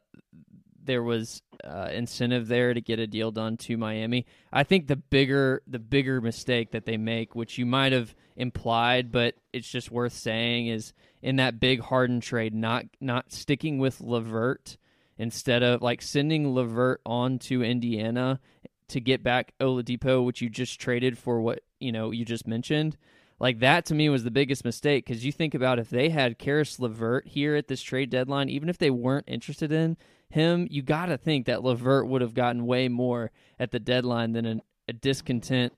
there 0.89 1.03
was 1.03 1.43
uh, 1.63 1.89
incentive 1.93 2.47
there 2.47 2.73
to 2.73 2.81
get 2.81 2.97
a 2.97 3.05
deal 3.05 3.29
done 3.29 3.57
to 3.57 3.77
Miami. 3.77 4.25
I 4.51 4.63
think 4.63 4.87
the 4.87 4.95
bigger 4.95 5.61
the 5.67 5.77
bigger 5.77 6.19
mistake 6.19 6.71
that 6.71 6.85
they 6.85 6.97
make, 6.97 7.35
which 7.35 7.59
you 7.59 7.67
might 7.67 7.91
have 7.91 8.15
implied, 8.35 9.11
but 9.11 9.35
it's 9.53 9.69
just 9.69 9.91
worth 9.91 10.13
saying, 10.13 10.65
is 10.65 10.93
in 11.21 11.35
that 11.35 11.59
big 11.59 11.79
Harden 11.79 12.21
trade, 12.21 12.55
not 12.55 12.85
not 12.99 13.31
sticking 13.31 13.77
with 13.77 14.01
LeVert 14.01 14.77
instead 15.19 15.61
of 15.61 15.83
like 15.83 16.01
sending 16.01 16.55
LeVert 16.55 17.01
on 17.05 17.37
to 17.37 17.61
Indiana 17.61 18.39
to 18.87 18.99
get 18.99 19.21
back 19.21 19.53
Oladipo, 19.59 20.25
which 20.25 20.41
you 20.41 20.49
just 20.49 20.79
traded 20.81 21.19
for 21.19 21.39
what 21.39 21.59
you 21.79 21.91
know 21.91 22.09
you 22.09 22.25
just 22.25 22.47
mentioned. 22.47 22.97
Like 23.39 23.59
that 23.59 23.85
to 23.85 23.93
me 23.93 24.09
was 24.09 24.23
the 24.23 24.31
biggest 24.31 24.65
mistake 24.65 25.05
because 25.05 25.23
you 25.23 25.31
think 25.31 25.53
about 25.53 25.77
if 25.77 25.91
they 25.91 26.09
had 26.09 26.39
Caris 26.39 26.79
LeVert 26.79 27.27
here 27.27 27.55
at 27.55 27.67
this 27.67 27.83
trade 27.83 28.09
deadline, 28.09 28.49
even 28.49 28.69
if 28.69 28.79
they 28.79 28.89
weren't 28.89 29.29
interested 29.29 29.71
in 29.71 29.97
him, 30.29 30.67
you 30.69 30.81
got 30.81 31.07
to 31.07 31.17
think 31.17 31.47
that 31.47 31.63
LeVert 31.63 32.07
would 32.07 32.21
have 32.21 32.33
gotten 32.33 32.65
way 32.65 32.87
more 32.87 33.31
at 33.59 33.71
the 33.71 33.79
deadline 33.79 34.33
than 34.33 34.45
an, 34.45 34.61
a 34.87 34.93
discontent 34.93 35.73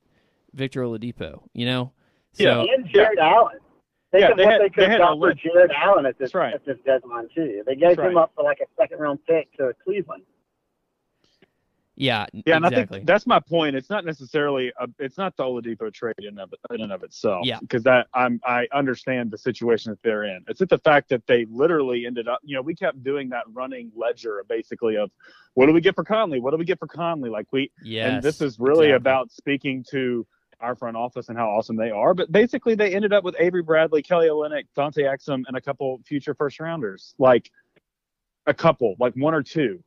Victor 0.54 0.82
Oladipo. 0.82 1.44
You 1.54 1.66
know? 1.66 1.92
So, 2.34 2.44
yeah, 2.44 2.74
and 2.74 2.88
Jarrett 2.88 3.20
Allen. 3.20 3.58
Think 4.12 4.24
yeah, 4.24 4.32
of 4.32 4.38
they 4.38 4.44
what 4.44 4.52
had, 4.54 4.62
they 4.62 4.70
could 4.70 4.90
have 4.90 5.00
got 5.00 5.18
for 5.18 5.34
Jarrett 5.34 5.72
Allen 5.72 6.06
at 6.06 6.18
this 6.18 6.34
right. 6.34 6.54
at 6.54 6.66
this 6.66 6.78
deadline 6.86 7.30
too. 7.34 7.64
They 7.66 7.76
gave 7.76 7.96
That's 7.96 8.10
him 8.10 8.18
right. 8.18 8.24
up 8.24 8.34
for 8.36 8.44
like 8.44 8.60
a 8.60 8.66
second 8.78 9.00
round 9.00 9.20
pick 9.26 9.56
to 9.58 9.74
Cleveland. 9.86 10.24
Yeah, 12.02 12.26
Yeah, 12.34 12.56
and 12.56 12.66
exactly. 12.66 12.82
I 12.82 13.00
think 13.00 13.08
that's 13.08 13.28
my 13.28 13.40
point. 13.40 13.76
It's 13.76 13.90
not 13.90 14.06
necessarily 14.06 14.74
a, 14.80 14.88
it's 14.98 15.18
not 15.20 15.38
the 15.38 15.44
Oladipo 15.44 15.94
trade 15.94 16.16
in, 16.18 16.40
of, 16.40 16.52
in 16.72 16.82
and 16.82 16.92
of 16.92 17.04
itself. 17.04 17.46
Yeah. 17.46 17.60
Because 17.60 17.84
that 17.84 18.08
I'm 18.16 18.42
I 18.44 18.68
understand 18.74 19.30
the 19.30 19.38
situation 19.38 19.92
that 19.92 20.02
they're 20.02 20.24
in. 20.24 20.44
It's 20.48 20.62
at 20.62 20.70
the 20.70 20.80
fact 20.80 21.10
that 21.10 21.28
they 21.28 21.46
literally 21.46 22.08
ended 22.08 22.28
up. 22.28 22.40
You 22.44 22.56
know, 22.56 22.64
we 22.64 22.74
kept 22.74 23.04
doing 23.04 23.30
that 23.30 23.44
running 23.54 23.92
ledger 23.96 24.44
basically 24.50 24.98
of 24.98 25.12
what 25.54 25.68
do 25.68 25.74
we 25.74 25.82
get 25.82 25.94
for 25.94 26.04
Conley? 26.04 26.40
What 26.40 26.52
do 26.52 26.58
we 26.58 26.66
get 26.66 26.80
for 26.80 26.88
Conley? 26.88 27.30
Like 27.30 27.46
we 27.52 27.72
Yeah. 27.84 28.08
and 28.08 28.24
this 28.24 28.42
is 28.42 28.60
really 28.60 28.88
exactly. 28.88 28.96
about 28.96 29.32
speaking 29.32 29.86
to 29.92 30.26
our 30.60 30.76
front 30.76 30.98
office 30.98 31.30
and 31.30 31.38
how 31.38 31.50
awesome 31.50 31.76
they 31.76 31.92
are. 31.92 32.14
But 32.16 32.32
basically, 32.32 32.74
they 32.74 32.96
ended 32.96 33.14
up 33.14 33.24
with 33.24 33.36
Avery 33.40 33.62
Bradley, 33.62 34.02
Kelly 34.02 34.28
Olynyk, 34.28 34.66
Dante 34.76 35.04
Exum, 35.04 35.44
and 35.48 35.56
a 35.56 35.62
couple 35.62 36.00
future 36.06 36.34
first 36.34 36.60
rounders. 36.60 37.14
Like 37.18 37.52
a 38.48 38.54
couple, 38.54 38.96
like 39.00 39.14
one 39.16 39.34
or 39.34 39.44
two, 39.44 39.84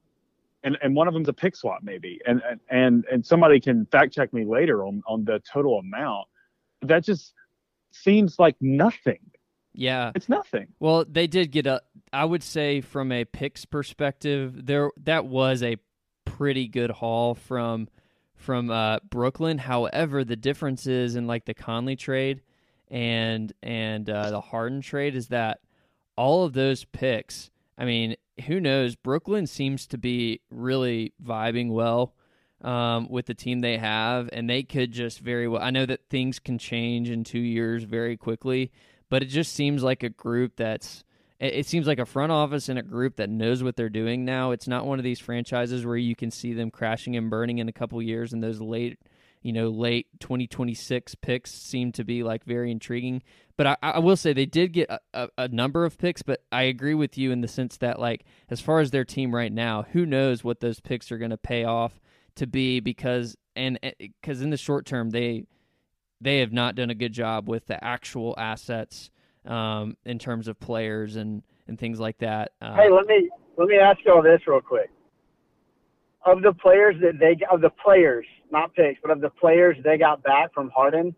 and 0.64 0.76
and 0.82 0.94
one 0.94 1.06
of 1.06 1.14
them's 1.14 1.28
a 1.28 1.32
pick 1.32 1.54
swap 1.54 1.80
maybe. 1.82 2.20
And 2.26 2.42
and 2.70 3.04
and 3.10 3.24
somebody 3.24 3.60
can 3.60 3.86
fact 3.86 4.12
check 4.14 4.32
me 4.32 4.44
later 4.44 4.84
on 4.84 5.02
on 5.06 5.24
the 5.24 5.40
total 5.50 5.78
amount. 5.78 6.26
That 6.82 7.04
just 7.04 7.32
seems 7.92 8.38
like 8.38 8.56
nothing. 8.60 9.20
Yeah. 9.72 10.12
It's 10.14 10.28
nothing. 10.28 10.68
Well, 10.78 11.04
they 11.08 11.26
did 11.26 11.50
get 11.50 11.66
a. 11.66 11.82
I 12.12 12.24
would 12.24 12.42
say 12.42 12.80
from 12.80 13.12
a 13.12 13.24
picks 13.24 13.64
perspective, 13.64 14.66
there 14.66 14.90
that 15.04 15.26
was 15.26 15.62
a 15.62 15.76
pretty 16.24 16.68
good 16.68 16.90
haul 16.90 17.34
from 17.34 17.88
from 18.34 18.70
uh, 18.70 18.98
Brooklyn. 19.10 19.58
However, 19.58 20.24
the 20.24 20.36
difference 20.36 20.86
is 20.86 21.16
in 21.16 21.26
like 21.26 21.44
the 21.44 21.54
Conley 21.54 21.96
trade 21.96 22.42
and 22.90 23.52
and 23.62 24.08
uh, 24.08 24.30
the 24.30 24.40
Harden 24.40 24.80
trade 24.80 25.16
is 25.16 25.28
that 25.28 25.60
all 26.16 26.44
of 26.44 26.52
those 26.52 26.84
picks. 26.84 27.50
I 27.76 27.84
mean, 27.84 28.16
who 28.46 28.60
knows? 28.60 28.96
Brooklyn 28.96 29.46
seems 29.46 29.86
to 29.88 29.98
be 29.98 30.40
really 30.50 31.12
vibing 31.22 31.70
well 31.70 32.14
um, 32.62 33.08
with 33.08 33.26
the 33.26 33.34
team 33.34 33.60
they 33.60 33.76
have, 33.76 34.28
and 34.32 34.48
they 34.48 34.62
could 34.62 34.92
just 34.92 35.20
very 35.20 35.46
well. 35.46 35.62
I 35.62 35.70
know 35.70 35.86
that 35.86 36.08
things 36.08 36.38
can 36.38 36.58
change 36.58 37.10
in 37.10 37.24
two 37.24 37.38
years 37.38 37.84
very 37.84 38.16
quickly, 38.16 38.72
but 39.10 39.22
it 39.22 39.26
just 39.26 39.52
seems 39.52 39.82
like 39.82 40.02
a 40.02 40.08
group 40.08 40.56
that's. 40.56 41.04
It 41.40 41.66
seems 41.66 41.86
like 41.86 41.98
a 41.98 42.06
front 42.06 42.30
office 42.32 42.68
and 42.68 42.78
a 42.78 42.82
group 42.82 43.16
that 43.16 43.28
knows 43.28 43.62
what 43.62 43.76
they're 43.76 43.90
doing 43.90 44.24
now. 44.24 44.52
It's 44.52 44.68
not 44.68 44.86
one 44.86 44.98
of 44.98 45.04
these 45.04 45.18
franchises 45.18 45.84
where 45.84 45.96
you 45.96 46.14
can 46.14 46.30
see 46.30 46.54
them 46.54 46.70
crashing 46.70 47.16
and 47.16 47.28
burning 47.28 47.58
in 47.58 47.68
a 47.68 47.72
couple 47.72 48.00
years, 48.00 48.32
and 48.32 48.42
those 48.42 48.60
late, 48.60 48.98
you 49.44 49.52
know, 49.52 49.68
late 49.68 50.06
2026 50.20 51.14
picks 51.16 51.52
seem 51.52 51.92
to 51.92 52.02
be 52.02 52.22
like 52.22 52.44
very 52.44 52.70
intriguing. 52.70 53.22
But 53.58 53.66
I, 53.66 53.76
I 53.82 53.98
will 53.98 54.16
say 54.16 54.32
they 54.32 54.46
did 54.46 54.72
get 54.72 54.88
a, 54.90 54.98
a, 55.12 55.28
a 55.38 55.48
number 55.48 55.84
of 55.84 55.98
picks, 55.98 56.22
but 56.22 56.42
I 56.50 56.62
agree 56.62 56.94
with 56.94 57.18
you 57.18 57.30
in 57.30 57.42
the 57.42 57.46
sense 57.46 57.76
that, 57.76 58.00
like, 58.00 58.24
as 58.48 58.60
far 58.60 58.80
as 58.80 58.90
their 58.90 59.04
team 59.04 59.32
right 59.34 59.52
now, 59.52 59.84
who 59.92 60.06
knows 60.06 60.42
what 60.42 60.60
those 60.60 60.80
picks 60.80 61.12
are 61.12 61.18
going 61.18 61.30
to 61.30 61.36
pay 61.36 61.62
off 61.64 62.00
to 62.36 62.46
be 62.46 62.80
because 62.80 63.36
and 63.54 63.78
because 63.98 64.40
in 64.40 64.50
the 64.50 64.56
short 64.56 64.86
term 64.86 65.10
they 65.10 65.44
they 66.20 66.38
have 66.40 66.52
not 66.52 66.74
done 66.74 66.90
a 66.90 66.94
good 66.94 67.12
job 67.12 67.48
with 67.48 67.66
the 67.66 67.84
actual 67.84 68.34
assets 68.38 69.10
um, 69.44 69.96
in 70.04 70.18
terms 70.18 70.48
of 70.48 70.58
players 70.58 71.16
and 71.16 71.42
and 71.68 71.78
things 71.78 72.00
like 72.00 72.18
that. 72.18 72.52
Uh, 72.60 72.74
Hey, 72.74 72.90
let 72.90 73.06
me 73.06 73.28
let 73.58 73.68
me 73.68 73.76
ask 73.76 73.98
you 74.04 74.12
all 74.12 74.22
this 74.22 74.40
real 74.46 74.62
quick. 74.62 74.90
Of 76.26 76.42
the 76.42 76.52
players 76.54 76.96
that 77.02 77.18
they 77.18 77.36
of 77.50 77.60
the 77.60 77.70
players, 77.70 78.26
not 78.50 78.74
picks, 78.74 78.98
but 79.02 79.10
of 79.10 79.20
the 79.20 79.30
players 79.30 79.76
they 79.84 79.98
got 79.98 80.22
back 80.22 80.54
from 80.54 80.70
Harden, 80.70 81.14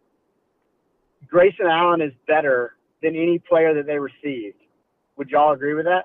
Grayson 1.28 1.66
Allen 1.66 2.00
is 2.00 2.12
better 2.26 2.74
than 3.02 3.14
any 3.14 3.38
player 3.38 3.74
that 3.74 3.86
they 3.86 3.98
received. 3.98 4.56
Would 5.16 5.30
y'all 5.30 5.52
agree 5.52 5.74
with 5.74 5.84
that? 5.86 6.04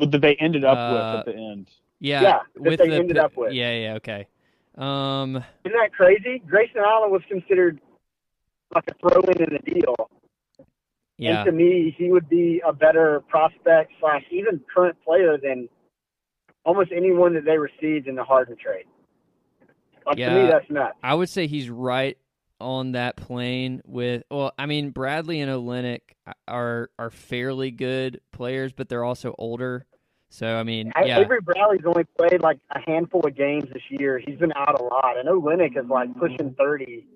That 0.00 0.20
they 0.20 0.34
ended 0.36 0.64
up 0.64 0.76
Uh, 0.78 0.92
with 0.92 1.18
at 1.20 1.24
the 1.26 1.34
end. 1.40 1.70
yeah, 2.00 2.22
yeah, 2.22 2.38
that 2.54 2.62
with 2.62 2.78
they 2.80 2.88
the 2.88 2.94
ended 2.96 3.18
up 3.18 3.36
with. 3.36 3.52
Yeah, 3.52 3.72
yeah, 3.72 3.94
okay. 3.94 4.26
Um, 4.76 5.36
Isn't 5.64 5.76
that 5.78 5.92
crazy? 5.92 6.42
Grayson 6.46 6.78
Allen 6.84 7.10
was 7.10 7.22
considered 7.28 7.80
like 8.74 8.84
a 8.88 8.94
throw 8.94 9.20
in 9.22 9.42
in 9.42 9.58
the 9.64 9.70
deal. 9.74 9.94
yeah, 11.18 11.40
And 11.42 11.46
to 11.46 11.52
me, 11.52 11.94
he 11.98 12.10
would 12.10 12.28
be 12.28 12.62
a 12.66 12.72
better 12.72 13.20
prospect 13.28 13.92
slash 14.00 14.24
even 14.30 14.60
current 14.74 14.96
player 15.04 15.36
than 15.38 15.68
almost 16.64 16.90
anyone 16.92 17.34
that 17.34 17.44
they 17.44 17.58
received 17.58 18.06
in 18.06 18.14
the 18.14 18.24
Harden 18.24 18.56
trade. 18.56 18.84
Like 20.06 20.16
to 20.16 20.42
me, 20.42 20.48
that's 20.50 20.68
nuts. 20.70 20.96
I 21.02 21.14
would 21.14 21.28
say 21.28 21.46
he's 21.46 21.68
right 21.68 22.16
on 22.60 22.92
that 22.92 23.16
plane 23.16 23.80
with 23.84 24.22
well, 24.30 24.52
I 24.58 24.66
mean 24.66 24.90
Bradley 24.90 25.40
and 25.40 25.50
Olynyk 25.50 26.00
are 26.48 26.90
are 26.98 27.10
fairly 27.10 27.70
good 27.70 28.20
players, 28.32 28.72
but 28.72 28.88
they're 28.88 29.04
also 29.04 29.34
older. 29.38 29.86
So 30.30 30.56
I 30.56 30.62
mean, 30.62 30.92
yeah, 31.04 31.18
Avery 31.18 31.40
Bradley's 31.40 31.84
only 31.84 32.04
played 32.18 32.40
like 32.40 32.58
a 32.70 32.80
handful 32.80 33.20
of 33.26 33.36
games 33.36 33.64
this 33.72 33.82
year. 33.90 34.18
He's 34.18 34.38
been 34.38 34.52
out 34.54 34.80
a 34.80 34.82
lot. 34.82 35.16
I 35.18 35.22
know 35.22 35.40
Linnick 35.40 35.76
is 35.76 35.88
like 35.88 36.16
pushing 36.16 36.54
thirty, 36.58 37.06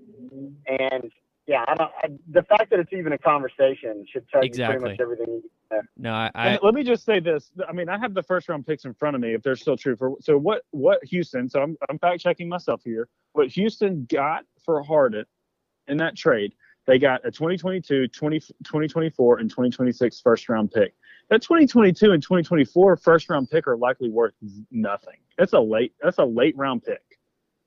and 0.66 1.10
yeah, 1.46 1.64
I 1.68 1.74
don't. 1.74 1.90
I, 2.02 2.08
the 2.30 2.42
fact 2.42 2.70
that 2.70 2.78
it's 2.80 2.92
even 2.92 3.12
a 3.12 3.18
conversation 3.18 4.06
should 4.10 4.26
tell 4.28 4.42
you 4.44 4.50
pretty 4.50 4.78
much 4.78 4.98
everything. 4.98 5.26
You 5.28 5.50
know. 5.70 5.82
no, 5.98 6.12
I, 6.12 6.30
I 6.34 6.58
let 6.62 6.74
me 6.74 6.82
just 6.82 7.04
say 7.04 7.20
this. 7.20 7.50
I 7.68 7.72
mean, 7.72 7.88
I 7.88 7.98
have 7.98 8.14
the 8.14 8.22
first 8.22 8.48
round 8.48 8.66
picks 8.66 8.86
in 8.86 8.94
front 8.94 9.14
of 9.14 9.20
me 9.20 9.34
if 9.34 9.42
they're 9.42 9.56
still 9.56 9.76
true 9.76 9.94
for 9.94 10.14
so 10.20 10.38
what 10.38 10.62
what 10.70 11.04
Houston, 11.04 11.50
so 11.50 11.60
I'm 11.60 11.76
I'm 11.90 11.98
fact 11.98 12.22
checking 12.22 12.48
myself 12.48 12.80
here. 12.82 13.08
What 13.32 13.48
Houston 13.48 14.06
got 14.08 14.44
for 14.64 14.82
Harden 14.82 15.26
in 15.86 15.98
that 15.98 16.16
trade, 16.16 16.54
they 16.86 16.98
got 16.98 17.20
a 17.26 17.30
2022, 17.30 18.08
20, 18.08 18.40
2024 18.40 19.38
and 19.38 19.50
2026 19.50 20.20
first 20.22 20.48
round 20.48 20.70
pick. 20.72 20.94
That 21.28 21.42
2022 21.42 22.12
and 22.12 22.22
2024 22.22 22.96
first 22.96 23.28
round 23.28 23.50
pick 23.50 23.66
are 23.66 23.76
likely 23.76 24.08
worth 24.08 24.34
nothing. 24.70 25.16
That's 25.36 25.52
a 25.52 25.60
late 25.60 25.92
that's 26.02 26.18
a 26.18 26.24
late 26.24 26.56
round 26.56 26.84
pick. 26.84 27.02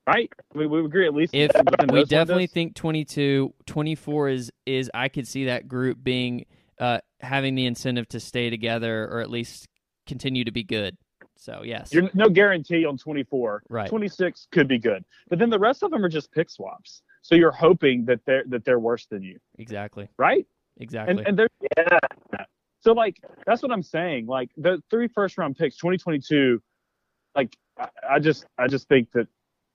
Right? 0.08 0.32
We 0.54 0.66
we 0.66 0.82
agree 0.82 1.06
at 1.06 1.12
least 1.12 1.34
if 1.34 1.52
we 1.92 2.04
definitely 2.04 2.44
windows? 2.44 2.52
think 2.52 2.74
22 2.74 3.52
24 3.66 4.28
is 4.30 4.50
is 4.64 4.90
i 4.94 5.08
could 5.10 5.28
see 5.28 5.44
that 5.44 5.68
group 5.68 6.02
being 6.02 6.46
uh 6.80 6.98
having 7.20 7.54
the 7.54 7.66
incentive 7.66 8.08
to 8.08 8.18
stay 8.18 8.48
together 8.48 9.06
or 9.06 9.20
at 9.20 9.28
least 9.28 9.68
continue 10.06 10.44
to 10.44 10.50
be 10.50 10.64
good 10.64 10.96
so 11.36 11.60
yes 11.62 11.92
You're 11.92 12.08
no 12.14 12.30
guarantee 12.30 12.86
on 12.86 12.96
24. 12.96 13.64
Right. 13.68 13.88
26 13.88 14.48
could 14.50 14.66
be 14.66 14.78
good, 14.78 15.04
but 15.28 15.38
then 15.38 15.50
the 15.50 15.58
rest 15.58 15.82
of 15.82 15.90
them 15.90 16.02
are 16.02 16.08
just 16.08 16.32
pick 16.32 16.48
swaps. 16.50 17.02
So 17.22 17.34
you're 17.34 17.52
hoping 17.52 18.06
that 18.06 18.20
they're 18.24 18.44
that 18.48 18.64
they're 18.64 18.80
worse 18.80 19.04
than 19.06 19.22
you, 19.22 19.38
exactly 19.58 20.08
right? 20.18 20.46
exactly 20.78 21.18
And 21.18 21.28
and 21.28 21.38
they're 21.38 21.48
Yeah, 21.76 21.98
so 22.80 22.92
like 22.92 23.20
that's 23.46 23.62
what 23.62 23.70
I'm 23.70 23.82
saying. 23.82 24.26
Like 24.26 24.50
the 24.56 24.82
three 24.90 25.08
first 25.08 25.36
round 25.38 25.56
picks, 25.56 25.76
2022. 25.76 26.60
Like 27.36 27.54
I, 27.78 27.88
I 28.10 28.18
just 28.18 28.46
I 28.56 28.66
just 28.66 28.88
think 28.88 29.12
that 29.12 29.28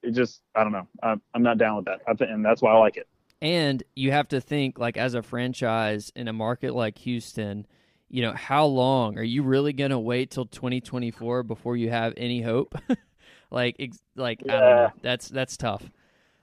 it 0.04 0.12
just 0.12 0.42
I 0.54 0.62
don't 0.62 0.72
know. 0.72 0.86
I'm, 1.02 1.20
I'm 1.34 1.42
not 1.42 1.58
down 1.58 1.76
with 1.76 1.84
that. 1.86 2.00
Think, 2.18 2.30
and 2.30 2.44
that's 2.44 2.62
why 2.62 2.72
I 2.72 2.78
like 2.78 2.96
it. 2.96 3.08
And 3.42 3.82
you 3.94 4.10
have 4.12 4.28
to 4.28 4.40
think, 4.40 4.78
like, 4.78 4.96
as 4.96 5.14
a 5.14 5.22
franchise 5.22 6.10
in 6.16 6.28
a 6.28 6.32
market 6.32 6.74
like 6.74 6.96
Houston, 6.98 7.66
you 8.08 8.22
know, 8.22 8.32
how 8.32 8.64
long 8.66 9.18
are 9.18 9.22
you 9.24 9.42
really 9.42 9.72
going 9.72 9.90
to 9.90 9.98
wait 9.98 10.30
till 10.30 10.46
2024 10.46 11.42
before 11.42 11.76
you 11.76 11.90
have 11.90 12.14
any 12.16 12.40
hope? 12.40 12.74
like, 13.50 13.76
ex- 13.78 14.02
like 14.16 14.40
I 14.48 14.52
don't 14.52 14.60
know. 14.60 14.90
That's 15.02 15.28
that's 15.28 15.56
tough. 15.56 15.82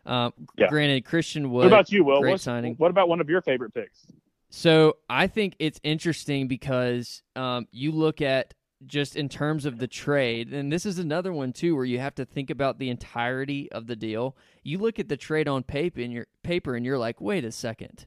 Um, 0.05 0.33
Yeah. 0.57 0.67
Granted, 0.67 1.05
Christian 1.05 1.49
Wood. 1.49 1.59
What 1.63 1.67
about 1.67 1.91
you, 1.91 2.03
Will? 2.03 2.19
great 2.21 2.31
What's- 2.31 2.43
signing. 2.43 2.75
What 2.75 2.91
about 2.91 3.07
one 3.09 3.21
of 3.21 3.29
your 3.29 3.41
favorite 3.41 3.73
picks? 3.73 4.05
So 4.49 4.97
I 5.09 5.27
think 5.27 5.55
it's 5.59 5.79
interesting 5.81 6.47
because 6.49 7.23
um, 7.37 7.67
you 7.71 7.91
look 7.93 8.21
at 8.21 8.53
just 8.85 9.15
in 9.15 9.29
terms 9.29 9.65
of 9.65 9.77
the 9.77 9.87
trade, 9.87 10.53
and 10.53 10.71
this 10.71 10.85
is 10.85 10.97
another 10.97 11.31
one 11.31 11.53
too 11.53 11.75
where 11.75 11.85
you 11.85 11.99
have 11.99 12.15
to 12.15 12.25
think 12.25 12.49
about 12.49 12.79
the 12.79 12.89
entirety 12.89 13.71
of 13.71 13.87
the 13.87 13.95
deal. 13.95 14.35
You 14.63 14.77
look 14.79 14.99
at 14.99 15.09
the 15.09 15.17
trade 15.17 15.47
on 15.47 15.63
paper 15.63 16.01
and 16.01 16.11
you're 16.11 16.27
paper 16.43 16.75
and 16.75 16.85
you're 16.85 16.97
like, 16.97 17.21
wait 17.21 17.45
a 17.45 17.51
second. 17.51 18.05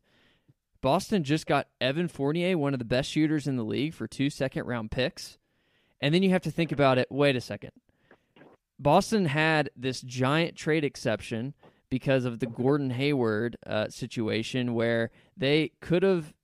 Boston 0.80 1.24
just 1.24 1.46
got 1.46 1.68
Evan 1.80 2.08
Fournier, 2.08 2.58
one 2.58 2.74
of 2.74 2.78
the 2.78 2.84
best 2.84 3.10
shooters 3.10 3.46
in 3.46 3.56
the 3.56 3.64
league, 3.64 3.94
for 3.94 4.06
two 4.06 4.28
second 4.28 4.66
round 4.66 4.90
picks. 4.90 5.38
And 6.00 6.14
then 6.14 6.22
you 6.22 6.30
have 6.30 6.42
to 6.42 6.50
think 6.50 6.72
about 6.72 6.98
it, 6.98 7.08
wait 7.10 7.36
a 7.36 7.40
second. 7.40 7.70
Boston 8.78 9.26
had 9.26 9.70
this 9.76 10.00
giant 10.02 10.56
trade 10.56 10.84
exception 10.84 11.54
because 11.88 12.24
of 12.24 12.40
the 12.40 12.46
Gordon 12.46 12.90
Hayward 12.90 13.56
uh, 13.66 13.88
situation 13.88 14.74
where 14.74 15.10
they 15.36 15.72
could 15.80 16.02
have 16.02 16.34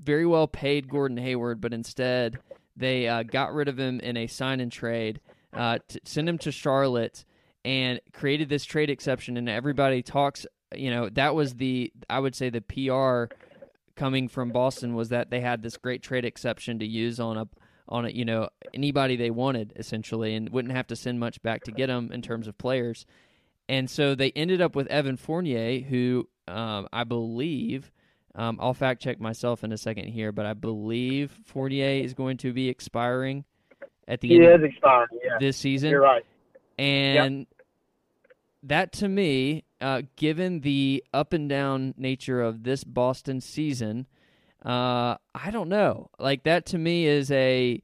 very 0.00 0.26
well 0.26 0.48
paid 0.48 0.88
Gordon 0.88 1.16
Hayward, 1.16 1.60
but 1.60 1.72
instead 1.72 2.38
they 2.76 3.08
uh, 3.08 3.22
got 3.22 3.54
rid 3.54 3.68
of 3.68 3.78
him 3.78 4.00
in 4.00 4.16
a 4.16 4.26
sign 4.26 4.60
and 4.60 4.70
trade, 4.70 5.20
uh, 5.52 5.78
send 6.04 6.28
him 6.28 6.38
to 6.38 6.52
Charlotte, 6.52 7.24
and 7.64 8.00
created 8.12 8.48
this 8.48 8.64
trade 8.64 8.90
exception. 8.90 9.36
And 9.36 9.48
everybody 9.48 10.02
talks, 10.02 10.46
you 10.74 10.90
know, 10.90 11.08
that 11.10 11.34
was 11.34 11.54
the 11.54 11.92
I 12.08 12.18
would 12.18 12.34
say 12.34 12.50
the 12.50 12.60
PR 12.60 13.34
coming 13.96 14.28
from 14.28 14.50
Boston 14.50 14.94
was 14.94 15.08
that 15.08 15.30
they 15.30 15.40
had 15.40 15.62
this 15.62 15.76
great 15.76 16.02
trade 16.02 16.24
exception 16.24 16.78
to 16.78 16.86
use 16.86 17.18
on 17.18 17.38
a 17.38 17.48
on 17.88 18.04
a 18.04 18.10
you 18.10 18.24
know 18.24 18.48
anybody 18.74 19.16
they 19.16 19.30
wanted 19.30 19.72
essentially, 19.76 20.34
and 20.34 20.50
wouldn't 20.50 20.74
have 20.74 20.86
to 20.88 20.96
send 20.96 21.18
much 21.18 21.42
back 21.42 21.64
to 21.64 21.72
get 21.72 21.86
them 21.86 22.10
in 22.12 22.22
terms 22.22 22.46
of 22.46 22.58
players. 22.58 23.06
And 23.68 23.90
so 23.90 24.14
they 24.14 24.30
ended 24.32 24.60
up 24.60 24.76
with 24.76 24.86
Evan 24.88 25.16
Fournier, 25.16 25.80
who 25.80 26.28
um, 26.46 26.88
I 26.92 27.04
believe, 27.04 27.90
um, 28.36 28.58
I'll 28.60 28.74
fact 28.74 29.02
check 29.02 29.18
myself 29.18 29.64
in 29.64 29.72
a 29.72 29.78
second 29.78 30.08
here, 30.08 30.30
but 30.30 30.44
I 30.44 30.52
believe 30.52 31.32
Fournier 31.46 32.04
is 32.04 32.12
going 32.12 32.36
to 32.38 32.52
be 32.52 32.68
expiring 32.68 33.44
at 34.06 34.20
the 34.20 34.28
he 34.28 34.36
end 34.36 34.44
is 34.44 34.54
of 34.54 34.64
expiring. 34.64 35.08
Yeah, 35.24 35.38
this 35.40 35.56
season. 35.56 35.90
you're 35.90 36.02
right. 36.02 36.24
And 36.78 37.46
that 38.62 38.92
to 38.94 39.08
me, 39.08 39.64
uh, 39.80 40.02
given 40.16 40.60
the 40.60 41.02
up 41.14 41.32
and 41.32 41.48
down 41.48 41.94
nature 41.96 42.42
of 42.42 42.62
this 42.62 42.84
Boston 42.84 43.40
season, 43.40 44.06
uh, 44.62 45.16
I 45.34 45.50
don't 45.50 45.70
know. 45.70 46.10
Like 46.18 46.42
that 46.42 46.66
to 46.66 46.78
me 46.78 47.06
is 47.06 47.30
a 47.30 47.82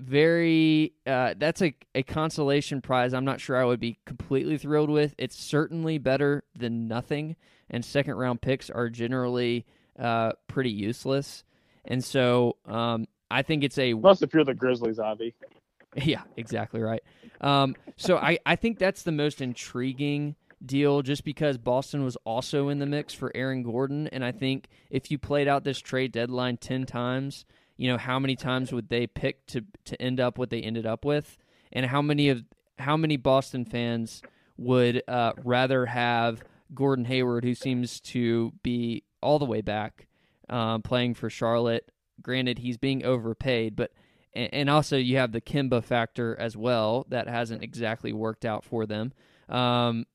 very 0.00 0.94
uh, 1.06 1.34
that's 1.36 1.62
a, 1.62 1.74
a 1.94 2.02
consolation 2.02 2.80
prize 2.80 3.14
i'm 3.14 3.24
not 3.24 3.40
sure 3.40 3.56
i 3.56 3.64
would 3.64 3.78
be 3.78 3.98
completely 4.04 4.58
thrilled 4.58 4.90
with 4.90 5.14
it's 5.16 5.36
certainly 5.36 5.96
better 5.96 6.42
than 6.58 6.88
nothing 6.88 7.36
and 7.72 7.84
second 7.84 8.14
round 8.14 8.40
picks 8.40 8.70
are 8.70 8.88
generally 8.88 9.66
uh, 9.98 10.32
pretty 10.46 10.70
useless. 10.70 11.44
And 11.84 12.02
so 12.04 12.56
um, 12.66 13.06
i 13.30 13.42
think 13.42 13.64
it's 13.64 13.78
a 13.78 13.92
Unless 13.92 14.22
if 14.22 14.32
you're 14.34 14.44
the 14.44 14.54
Grizzlies, 14.54 14.98
Avi. 14.98 15.34
yeah 15.96 16.22
exactly 16.36 16.80
right. 16.80 17.02
Um, 17.40 17.74
so 17.96 18.16
I, 18.16 18.38
I 18.46 18.54
think 18.56 18.78
that's 18.78 19.02
the 19.02 19.12
most 19.12 19.40
intriguing 19.40 20.36
deal 20.64 21.02
just 21.02 21.24
because 21.24 21.58
boston 21.58 22.04
was 22.04 22.14
also 22.24 22.68
in 22.68 22.78
the 22.78 22.86
mix 22.86 23.12
for 23.14 23.32
aaron 23.34 23.64
gordon. 23.64 24.06
And 24.08 24.24
i 24.24 24.30
think 24.30 24.68
if 24.90 25.10
you 25.10 25.18
played 25.18 25.48
out 25.48 25.64
this 25.64 25.80
trade 25.80 26.12
deadline 26.12 26.56
10 26.56 26.86
times 26.86 27.44
you 27.82 27.88
know 27.88 27.98
how 27.98 28.18
many 28.20 28.36
times 28.36 28.72
would 28.72 28.88
they 28.88 29.08
pick 29.08 29.44
to 29.46 29.64
to 29.86 30.00
end 30.00 30.20
up 30.20 30.38
what 30.38 30.50
they 30.50 30.60
ended 30.60 30.86
up 30.86 31.04
with? 31.04 31.36
And 31.72 31.84
how 31.86 32.00
many 32.00 32.28
of 32.28 32.44
how 32.78 32.96
many 32.96 33.16
boston 33.16 33.64
fans 33.64 34.22
would 34.56 35.02
uh, 35.08 35.32
rather 35.42 35.86
have 35.86 36.44
gordon 36.74 37.04
hayward 37.04 37.44
who 37.44 37.54
seems 37.54 38.00
to 38.00 38.52
be 38.62 39.02
all 39.20 39.38
the 39.38 39.44
way 39.44 39.60
back 39.60 40.06
um, 40.48 40.82
playing 40.82 41.14
for 41.14 41.30
charlotte 41.30 41.90
granted 42.20 42.58
he's 42.58 42.76
being 42.76 43.04
overpaid 43.04 43.76
but 43.76 43.92
and, 44.34 44.52
and 44.52 44.70
also 44.70 44.96
you 44.96 45.18
have 45.18 45.32
the 45.32 45.40
Kemba 45.40 45.84
factor 45.84 46.36
as 46.38 46.56
well 46.56 47.06
that 47.08 47.28
hasn't 47.28 47.62
exactly 47.62 48.12
worked 48.12 48.44
out 48.44 48.64
for 48.64 48.86
them 48.86 49.12
um, 49.48 50.06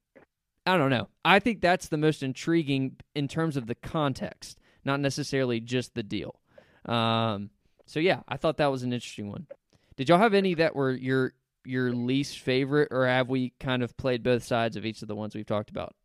i 0.65 0.77
don't 0.77 0.89
know 0.89 1.07
i 1.23 1.39
think 1.39 1.61
that's 1.61 1.87
the 1.87 1.97
most 1.97 2.23
intriguing 2.23 2.95
in 3.15 3.27
terms 3.27 3.57
of 3.57 3.67
the 3.67 3.75
context 3.75 4.59
not 4.83 4.99
necessarily 4.99 5.59
just 5.59 5.95
the 5.95 6.03
deal 6.03 6.39
um, 6.87 7.49
so 7.85 7.99
yeah, 7.99 8.21
I 8.27 8.37
thought 8.37 8.57
that 8.57 8.71
was 8.71 8.83
an 8.83 8.93
interesting 8.93 9.29
one. 9.29 9.47
Did 9.95 10.09
y'all 10.09 10.19
have 10.19 10.33
any 10.33 10.53
that 10.55 10.75
were 10.75 10.91
your 10.91 11.33
your 11.65 11.91
least 11.91 12.39
favorite, 12.39 12.89
or 12.91 13.05
have 13.07 13.29
we 13.29 13.53
kind 13.59 13.83
of 13.83 13.97
played 13.97 14.23
both 14.23 14.43
sides 14.43 14.77
of 14.77 14.85
each 14.85 15.01
of 15.01 15.07
the 15.07 15.15
ones 15.15 15.35
we've 15.35 15.45
talked 15.45 15.69
about? 15.69 15.95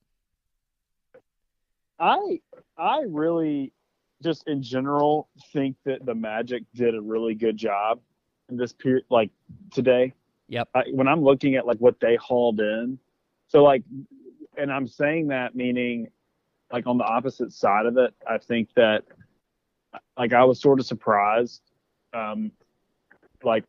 I 2.03 2.41
I 2.77 3.05
really 3.07 3.73
just 4.23 4.47
in 4.49 4.63
general 4.63 5.29
think 5.53 5.77
that 5.85 6.05
the 6.05 6.15
Magic 6.15 6.65
did 6.75 6.95
a 6.95 7.01
really 7.01 7.35
good 7.35 7.57
job 7.57 8.01
in 8.49 8.57
this 8.57 8.73
period, 8.73 9.05
like 9.09 9.31
today. 9.73 10.13
Yep. 10.49 10.69
I, 10.75 10.83
when 10.93 11.09
I'm 11.09 11.23
looking 11.23 11.55
at 11.55 11.67
like 11.67 11.79
what 11.79 11.99
they 12.01 12.17
hauled 12.17 12.61
in, 12.61 12.99
so 13.49 13.63
like, 13.63 13.83
and 14.57 14.73
I'm 14.73 14.87
saying 14.87 15.29
that 15.29 15.55
meaning, 15.55 16.09
like 16.73 16.87
on 16.87 16.99
the 16.99 17.05
opposite 17.05 17.53
side 17.53 17.87
of 17.87 17.97
it, 17.97 18.15
I 18.29 18.39
think 18.39 18.69
that, 18.77 19.05
like 20.19 20.33
I 20.33 20.45
was 20.45 20.61
sort 20.61 20.81
of 20.81 20.87
surprised, 20.87 21.63
um, 22.13 22.51
like, 23.43 23.65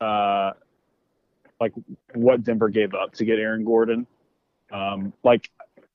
uh, 0.00 0.52
like 1.60 1.72
what 2.14 2.44
Denver 2.44 2.68
gave 2.68 2.94
up 2.94 3.14
to 3.14 3.24
get 3.24 3.38
Aaron 3.38 3.64
Gordon. 3.64 4.06
Um, 4.72 5.12
like 5.22 5.50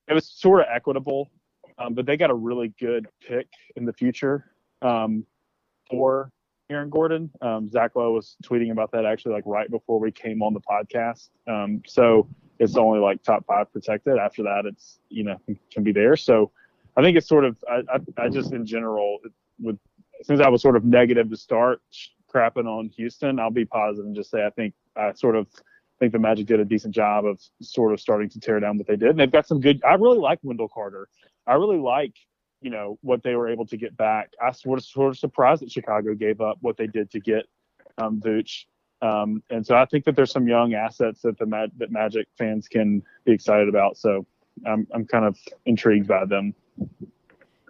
it 0.10 0.14
was 0.14 0.28
sort 0.28 0.62
of 0.62 0.68
equitable, 0.74 1.30
um, 1.78 1.94
but 1.94 2.06
they 2.06 2.18
got 2.18 2.32
a 2.32 2.36
really 2.36 2.74
good 2.80 3.08
pick 3.26 3.48
in 3.76 3.86
the 3.86 3.94
future 3.94 4.52
um, 4.82 5.26
for 5.90 6.32
Aaron 6.70 6.90
Gordon. 6.90 7.30
Um, 7.42 7.70
Zach 7.70 7.96
Lowe 7.96 8.14
was 8.14 8.36
tweeting 8.44 8.72
about 8.72 8.92
that 8.92 9.06
actually 9.06 9.34
like 9.34 9.44
right 9.46 9.70
before 9.70 10.00
we 10.00 10.12
came 10.12 10.42
on 10.42 10.54
the 10.54 10.62
podcast. 10.62 11.30
Um, 11.48 11.82
so 11.86 12.28
it's 12.60 12.76
only 12.76 13.00
like 13.00 13.24
top 13.24 13.46
five 13.46 13.72
protected. 13.72 14.18
After 14.18 14.44
that, 14.44 14.66
it's 14.66 15.00
you 15.10 15.24
know 15.24 15.38
can 15.72 15.84
be 15.84 15.92
there. 15.92 16.16
So 16.16 16.52
I 16.98 17.02
think 17.02 17.16
it's 17.16 17.28
sort 17.28 17.46
of 17.46 17.56
I, 17.70 17.82
I, 17.94 18.26
I 18.26 18.30
just 18.30 18.52
in 18.52 18.66
general 18.66 19.20
with 19.60 19.78
since 20.24 20.42
I 20.42 20.50
was 20.50 20.62
sort 20.62 20.76
of 20.76 20.84
negative 20.84 21.30
to 21.30 21.38
start 21.38 21.82
crapping 22.34 22.66
on 22.66 22.90
Houston, 22.90 23.40
I'll 23.40 23.52
be 23.52 23.66
positive 23.66 24.06
and 24.06 24.16
just 24.16 24.30
say 24.30 24.46
I 24.46 24.50
think 24.50 24.74
I 24.96 25.14
sort 25.14 25.36
of 25.36 25.48
think 26.00 26.14
the 26.14 26.20
Magic 26.20 26.48
did 26.48 26.60
a 26.60 26.66
decent 26.66 26.94
job 26.94 27.26
of 27.26 27.42
sort 27.62 27.94
of 27.94 28.00
starting 28.00 28.30
to 28.30 28.40
tear 28.40 28.60
down 28.60 28.78
what 28.78 28.88
they 28.88 28.96
did. 28.96 29.10
And 29.10 29.20
they've 29.20 29.32
got 29.32 29.48
some 29.48 29.60
good. 29.60 29.82
I 29.84 29.96
really 29.96 30.18
like 30.18 30.40
Wendell 30.44 30.70
Carter. 30.70 31.08
I 31.46 31.54
really 31.54 31.78
like 31.78 32.14
you 32.62 32.70
know 32.70 32.98
what 33.02 33.24
they 33.24 33.36
were 33.36 33.50
able 33.50 33.66
to 33.68 33.78
get 33.78 33.96
back. 33.96 34.32
I 34.42 34.52
sort 34.52 34.80
of 34.80 34.86
sort 34.86 35.10
of 35.12 35.18
surprised 35.18 35.62
that 35.62 35.72
Chicago 35.72 36.14
gave 36.14 36.42
up 36.42 36.58
what 36.62 36.78
they 36.78 36.88
did 36.88 37.10
to 37.12 37.20
get 37.20 37.46
um, 37.98 38.20
Vooch. 38.20 38.66
Um, 39.02 39.42
and 39.50 39.66
so 39.66 39.76
I 39.76 39.86
think 39.86 40.06
that 40.06 40.16
there's 40.16 40.32
some 40.32 40.48
young 40.48 40.74
assets 40.74 41.22
that 41.22 41.38
the 41.38 41.46
Mag- 41.46 41.78
that 41.78 41.92
Magic 41.92 42.28
fans 42.38 42.68
can 42.68 43.02
be 43.26 43.32
excited 43.32 43.70
about. 43.70 43.98
So 43.98 44.26
I'm 44.66 44.88
I'm 44.94 45.06
kind 45.06 45.26
of 45.26 45.38
intrigued 45.66 46.08
by 46.08 46.26
them. 46.26 46.54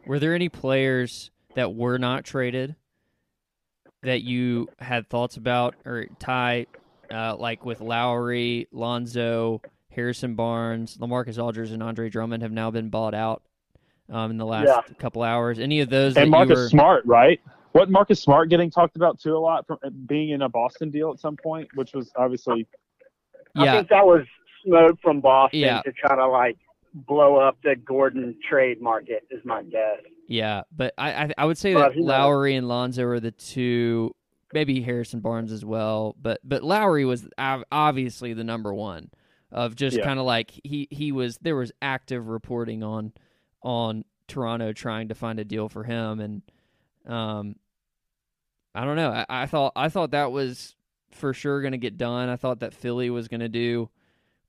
Were 0.06 0.20
there 0.20 0.34
any 0.34 0.50
players 0.50 1.30
that 1.56 1.76
were 1.76 1.98
not 1.98 2.24
traded 2.24 2.76
that 4.02 4.24
you 4.24 4.70
had 4.80 5.10
thoughts 5.10 5.38
about, 5.38 5.76
or 5.86 6.08
Ty, 6.20 6.68
uh, 7.12 7.36
like 7.38 7.66
with 7.66 7.82
Lowry, 7.82 8.68
Lonzo, 8.72 9.62
Harrison 9.92 10.36
Barnes, 10.36 10.98
Lamarcus 10.98 11.42
Aldridge, 11.42 11.72
and 11.72 11.82
Andre 11.84 12.10
Drummond 12.10 12.44
have 12.44 12.52
now 12.52 12.72
been 12.72 12.90
bought 12.90 13.14
out 13.14 13.44
um, 14.10 14.32
in 14.32 14.38
the 14.38 14.46
last 14.46 14.68
Yeah. 14.68 14.94
couple 14.98 15.24
hours? 15.24 15.60
Any 15.60 15.82
of 15.82 15.90
those? 15.90 16.16
And 16.18 16.30
Marcus 16.32 16.58
were, 16.58 16.70
Smart, 16.70 17.06
right? 17.06 17.40
What 17.74 17.90
Marcus 17.90 18.22
Smart 18.22 18.50
getting 18.50 18.72
talked 18.72 18.96
about 18.96 19.20
too 19.20 19.36
a 19.36 19.40
lot 19.40 19.68
from 19.68 19.78
being 20.08 20.30
in 20.32 20.42
a 20.42 20.50
Boston 20.50 20.90
deal 20.90 21.12
at 21.12 21.20
some 21.20 21.38
point, 21.38 21.68
which 21.76 21.94
was 21.94 22.12
obviously 22.16 22.68
I 23.56 23.66
yeah, 23.66 23.72
think 23.78 23.90
that 23.90 24.06
was 24.06 24.26
smoke 24.66 24.98
from 25.02 25.22
Boston 25.22 25.60
Yeah. 25.60 25.82
to 25.82 25.92
try 25.92 26.16
to 26.16 26.28
like 26.28 26.58
blow 26.94 27.36
up 27.36 27.58
the 27.64 27.76
Gordon 27.76 28.36
trade 28.50 28.82
market 28.82 29.24
is 29.30 29.44
my 29.46 29.62
guess. 29.64 30.00
Yeah, 30.28 30.64
but 30.76 30.94
I 30.98 31.26
I, 31.26 31.34
I 31.40 31.46
would 31.46 31.58
say 31.58 31.74
But 31.74 31.90
that 31.90 31.94
who 31.94 32.02
knows? 32.02 32.08
Lowry 32.10 32.56
and 32.56 32.68
Lonzo 32.68 33.04
are 33.06 33.20
the 33.20 33.32
two, 33.32 34.16
maybe 34.54 34.82
Harrison 34.82 35.20
Barnes 35.20 35.52
as 35.52 35.64
well. 35.66 36.16
But 36.22 36.40
but 36.44 36.64
Lowry 36.64 37.06
was 37.06 37.28
obviously 37.38 38.34
the 38.34 38.44
number 38.44 38.74
one 38.74 39.10
of 39.52 39.76
just 39.76 39.98
Yeah. 39.98 40.04
kind 40.06 40.20
of 40.20 40.26
like 40.26 40.52
he 40.64 40.88
he 40.92 41.12
was 41.12 41.38
there 41.42 41.56
was 41.56 41.72
active 41.82 42.28
reporting 42.28 42.84
on 42.84 43.14
on 43.64 44.06
Toronto 44.28 44.74
trying 44.74 45.08
to 45.10 45.16
find 45.16 45.40
a 45.40 45.44
deal 45.44 45.70
for 45.70 45.84
him 45.84 46.20
and 46.20 46.42
um 47.08 47.56
I 48.76 48.86
don't 48.86 48.96
know 48.96 49.10
I, 49.12 49.26
I 49.28 49.46
thought 49.48 49.74
I 49.76 49.90
thought 49.90 50.12
that 50.12 50.32
was 50.32 50.76
for 51.12 51.34
sure 51.34 51.62
going 51.62 51.72
to 51.72 51.78
get 51.80 51.98
done. 51.98 52.30
I 52.30 52.36
thought 52.36 52.60
that 52.60 52.74
Philly 52.74 53.10
was 53.10 53.28
going 53.28 53.40
to 53.40 53.50
do 53.50 53.90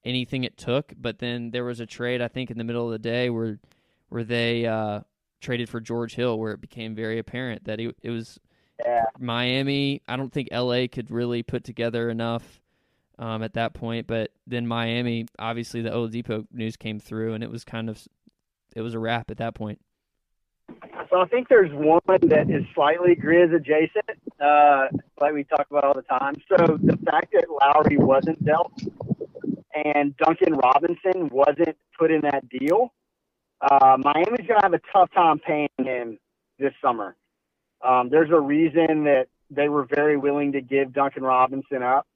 anything 0.04 0.44
it 0.44 0.58
took, 0.58 0.92
but 0.98 1.18
then 1.18 1.50
there 1.50 1.64
was 1.64 1.80
a 1.80 1.86
trade 1.86 2.20
I 2.20 2.28
think 2.28 2.50
in 2.50 2.58
the 2.58 2.64
middle 2.64 2.84
of 2.86 2.92
the 2.92 2.98
day 2.98 3.30
where 3.30 3.58
where 4.10 4.24
they 4.24 4.66
uh, 4.66 5.00
traded 5.40 5.68
for 5.70 5.80
George 5.80 6.14
Hill, 6.16 6.38
where 6.38 6.52
it 6.52 6.60
became 6.60 6.94
very 6.94 7.18
apparent 7.18 7.64
that 7.64 7.80
it, 7.80 7.96
it 8.02 8.10
was 8.10 8.38
Yeah. 8.84 9.04
Miami. 9.18 10.02
I 10.08 10.16
don't 10.16 10.32
think 10.32 10.48
LA 10.52 10.86
could 10.90 11.10
really 11.10 11.42
put 11.42 11.64
together 11.64 12.10
enough 12.10 12.60
um, 13.18 13.42
at 13.42 13.54
that 13.54 13.74
point, 13.74 14.06
but 14.06 14.30
then 14.46 14.66
Miami, 14.66 15.26
obviously 15.38 15.82
the 15.82 15.90
Oladipo 15.90 16.46
news 16.52 16.76
came 16.76 16.98
through, 16.98 17.34
and 17.34 17.44
it 17.44 17.50
was 17.50 17.64
kind 17.64 17.90
of 17.90 18.02
it 18.74 18.82
was 18.82 18.94
a 18.94 18.98
wrap 18.98 19.30
at 19.30 19.38
that 19.38 19.54
point. 19.54 19.80
So 21.10 21.20
I 21.20 21.26
think 21.26 21.48
there's 21.48 21.72
one 21.72 22.00
that 22.06 22.48
is 22.48 22.64
slightly 22.74 23.16
Grizz 23.16 23.54
adjacent, 23.54 24.06
uh, 24.40 24.86
like 25.20 25.34
we 25.34 25.42
talk 25.44 25.66
about 25.68 25.84
all 25.84 25.94
the 25.94 26.02
time. 26.02 26.34
So 26.48 26.78
the 26.80 26.96
fact 27.04 27.32
that 27.32 27.46
Lowry 27.50 27.96
wasn't 27.96 28.42
dealt 28.44 28.72
and 29.74 30.16
Duncan 30.16 30.54
Robinson 30.54 31.28
wasn't 31.30 31.76
put 31.98 32.12
in 32.12 32.20
that 32.22 32.48
deal, 32.48 32.92
uh, 33.60 33.96
Miami's 33.98 34.46
going 34.46 34.60
to 34.60 34.62
have 34.62 34.72
a 34.72 34.80
tough 34.92 35.10
time 35.12 35.40
paying 35.40 35.68
him 35.78 36.18
this 36.58 36.72
summer. 36.82 37.16
Um, 37.82 38.08
there's 38.10 38.30
a 38.30 38.40
reason 38.40 39.04
that 39.04 39.26
they 39.50 39.68
were 39.68 39.84
very 39.84 40.16
willing 40.16 40.52
to 40.52 40.60
give 40.60 40.92
Duncan 40.92 41.22
Robinson 41.22 41.82
up 41.82 42.06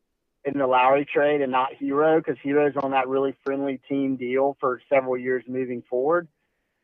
in 0.44 0.58
the 0.58 0.66
Lowry 0.66 1.06
trade 1.06 1.40
and 1.40 1.50
not 1.50 1.70
Herro 1.80 2.18
because 2.18 2.36
Herro's 2.44 2.76
on 2.82 2.90
that 2.90 3.08
really 3.08 3.34
friendly 3.44 3.80
team 3.88 4.16
deal 4.16 4.56
for 4.60 4.80
several 4.92 5.16
years 5.16 5.42
moving 5.48 5.82
forward. 5.88 6.28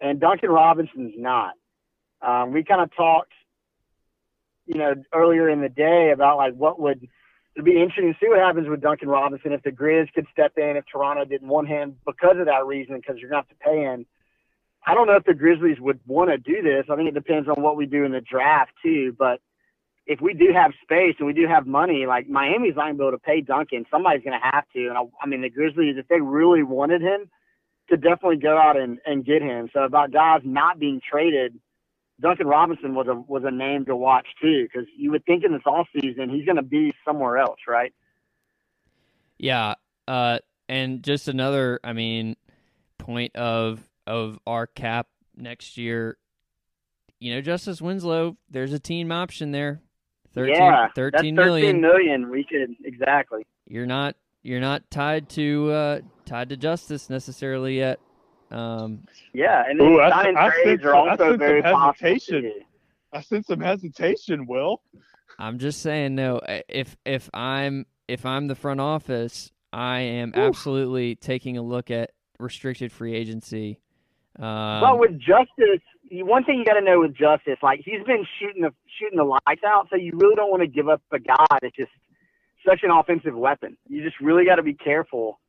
And 0.01 0.19
Duncan 0.19 0.51
Robinson's 0.51 1.15
not. 1.17 1.55
Um, 2.23 2.53
we 2.53 2.65
kind 2.65 2.81
of 2.81 2.95
talked, 2.95 3.33
you 4.67 4.79
know, 4.79 4.95
earlier 5.15 5.49
in 5.49 5.61
the 5.61 5.69
day 5.69 6.11
about 6.13 6.39
like 6.39 6.55
what 6.55 6.81
would 6.81 7.07
it'd 7.55 7.65
be 7.65 7.73
interesting 7.73 8.13
to 8.13 8.19
see 8.21 8.29
what 8.29 8.39
happens 8.39 8.69
with 8.69 8.81
Duncan 8.81 9.09
Robinson 9.09 9.53
if 9.53 9.63
the 9.63 9.71
Grizz 9.71 10.13
could 10.15 10.27
step 10.33 10.53
in 10.57 10.77
if 10.77 10.85
Toronto 10.91 11.25
didn't 11.25 11.49
want 11.49 11.69
him 11.69 11.97
because 12.07 12.37
of 12.39 12.47
that 12.47 12.67
reason 12.67 12.97
because 12.97 13.19
you're 13.19 13.29
gonna 13.29 13.43
have 13.43 13.49
to 13.49 13.65
pay 13.65 13.81
him. 13.81 14.07
I 14.87 14.95
don't 14.95 15.07
know 15.07 15.17
if 15.17 15.25
the 15.25 15.35
Grizzlies 15.35 15.79
would 15.81 16.01
want 16.07 16.31
to 16.31 16.39
do 16.39 16.63
this. 16.63 16.87
I 16.91 16.97
think 16.97 17.09
it 17.09 17.15
depends 17.15 17.49
on 17.49 17.63
what 17.63 17.77
we 17.77 17.87
do 17.87 18.05
in 18.05 18.13
the 18.13 18.21
draft 18.21 18.73
too. 18.83 19.15
But 19.19 19.41
if 20.07 20.21
we 20.21 20.35
do 20.35 20.53
have 20.55 20.73
space 20.83 21.17
and 21.19 21.27
we 21.27 21.35
do 21.35 21.47
have 21.47 21.67
money, 21.67 22.07
like 22.07 22.29
Miami's 22.29 22.77
not 22.77 22.85
gonna 22.85 22.95
be 22.95 23.05
able 23.05 23.13
to 23.13 23.19
pay 23.19 23.41
Duncan, 23.43 23.85
somebody's 23.91 24.25
gonna 24.25 24.41
have 24.43 24.65
to. 24.75 24.89
And 24.89 24.97
I, 24.97 25.03
I 25.23 25.27
mean, 25.27 25.43
the 25.43 25.51
Grizzlies, 25.51 25.97
if 25.99 26.09
they 26.09 26.21
really 26.21 26.63
wanted 26.63 27.03
him, 27.03 27.31
could 27.89 28.03
definitely 28.03 28.37
go 28.37 28.57
out 28.57 28.77
and, 28.77 28.99
and 29.05 29.25
get 29.25 29.43
him. 29.43 29.69
So 29.73 29.83
about 29.83 30.13
guys 30.13 30.41
not 30.45 30.79
being 30.79 31.01
traded, 31.09 31.59
Duncan 32.21 32.47
Robinson 32.47 32.95
was 32.95 33.09
a 33.09 33.15
was 33.15 33.43
a 33.45 33.51
name 33.51 33.85
to 33.87 33.97
watch 33.97 34.27
too, 34.41 34.65
because 34.65 34.89
you 34.97 35.11
would 35.11 35.25
think 35.25 35.45
in 35.45 35.53
this 35.53 35.63
off 35.67 35.89
season 36.01 36.31
he's 36.31 36.45
going 36.45 36.57
to 36.57 36.63
be 36.63 36.93
somewhere 37.05 37.39
else, 37.39 37.61
right? 37.67 37.93
Yeah, 39.39 39.75
uh, 40.07 40.39
and 40.69 41.03
just 41.03 41.29
another, 41.29 41.81
I 41.83 41.95
mean, 41.95 42.37
point 42.99 43.35
of 43.37 43.81
of 44.11 44.39
our 44.47 44.67
cap 44.67 45.07
next 45.37 45.79
year. 45.79 46.19
You 47.21 47.35
know, 47.35 47.41
Justice 47.41 47.81
Winslow, 47.81 48.37
there's 48.51 48.73
a 48.73 48.79
team 48.79 49.13
option 49.13 49.53
there, 49.53 49.81
13, 50.35 50.55
yeah, 50.57 50.89
13 50.95 51.13
that's 51.13 51.23
13 51.23 51.35
million. 51.35 51.81
million. 51.81 52.31
We 52.31 52.45
could 52.45 52.75
exactly. 52.85 53.47
You're 53.67 53.87
not 53.87 54.17
you're 54.43 54.61
not 54.61 54.91
tied 54.91 55.29
to 55.31 55.71
uh, 55.71 56.01
tied 56.27 56.49
to 56.49 56.57
justice 56.57 57.09
necessarily 57.11 57.77
yet. 57.79 58.01
Um, 58.51 59.05
Yeah, 59.33 59.63
and 59.69 59.81
Ooh, 59.81 59.99
then 59.99 60.01
I- 60.01 60.11
signing 60.11 60.37
I 60.37 60.51
trades 60.51 60.65
sense- 60.83 60.85
are 60.85 60.95
I 60.95 60.99
also 60.99 61.11
sense 61.17 61.31
some 61.33 61.39
very 61.39 61.63
possible. 61.63 61.81
hesitation. 62.09 62.43
too. 62.43 62.61
I 63.13 63.21
sense 63.21 63.47
some 63.47 63.61
hesitation, 63.61 64.47
Will. 64.47 64.81
I'm 65.39 65.59
just 65.59 65.83
saying, 65.83 66.15
no. 66.17 66.41
If 66.69 66.97
if 67.05 67.29
I'm 67.35 67.87
if 68.09 68.25
I'm 68.27 68.47
the 68.49 68.55
front 68.57 68.81
office, 68.81 69.53
I 69.73 70.01
am 70.01 70.33
absolutely 70.35 71.15
taking 71.17 71.57
a 71.59 71.63
look 71.63 71.91
at 71.91 72.11
restricted 72.39 72.91
free 72.93 73.15
agency. 73.15 73.79
Um, 74.39 74.81
But 74.81 74.99
with 74.99 75.19
Justice, 75.19 75.83
one 76.11 76.45
thing 76.45 76.59
you 76.59 76.65
got 76.65 76.75
to 76.75 76.81
know 76.81 77.01
with 77.01 77.15
Justice, 77.15 77.59
like 77.63 77.81
he's 77.85 78.03
been 78.05 78.25
shooting 78.39 78.63
the 78.63 78.73
shooting 78.99 79.19
the 79.19 79.25
lights 79.25 79.63
out, 79.67 79.89
so 79.91 79.97
you 79.97 80.13
really 80.15 80.35
don't 80.35 80.51
want 80.51 80.63
to 80.63 80.69
give 80.69 80.89
up 80.89 81.03
a 81.13 81.19
guy 81.19 81.47
that's 81.61 81.77
just 81.77 81.91
such 82.67 82.83
an 82.83 82.91
offensive 82.91 83.35
weapon. 83.35 83.77
You 83.89 84.03
just 84.03 84.21
really 84.21 84.45
got 84.45 84.57
to 84.57 84.63
be 84.63 84.75
careful 84.75 85.41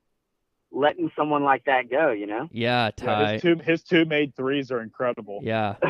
letting 0.72 1.12
someone 1.15 1.44
like 1.44 1.65
that 1.65 1.89
go. 1.89 2.12
You 2.12 2.28
know. 2.28 2.50
yeah, 2.52 2.86
Yeah, 2.86 2.91
Ty. 3.06 3.34
his 3.34 3.41
two 3.41 3.56
his 3.63 3.84
two 3.84 4.06
made 4.06 4.36
threes 4.36 4.72
are 4.72 4.82
incredible. 4.82 5.39
Yeah. 5.44 5.76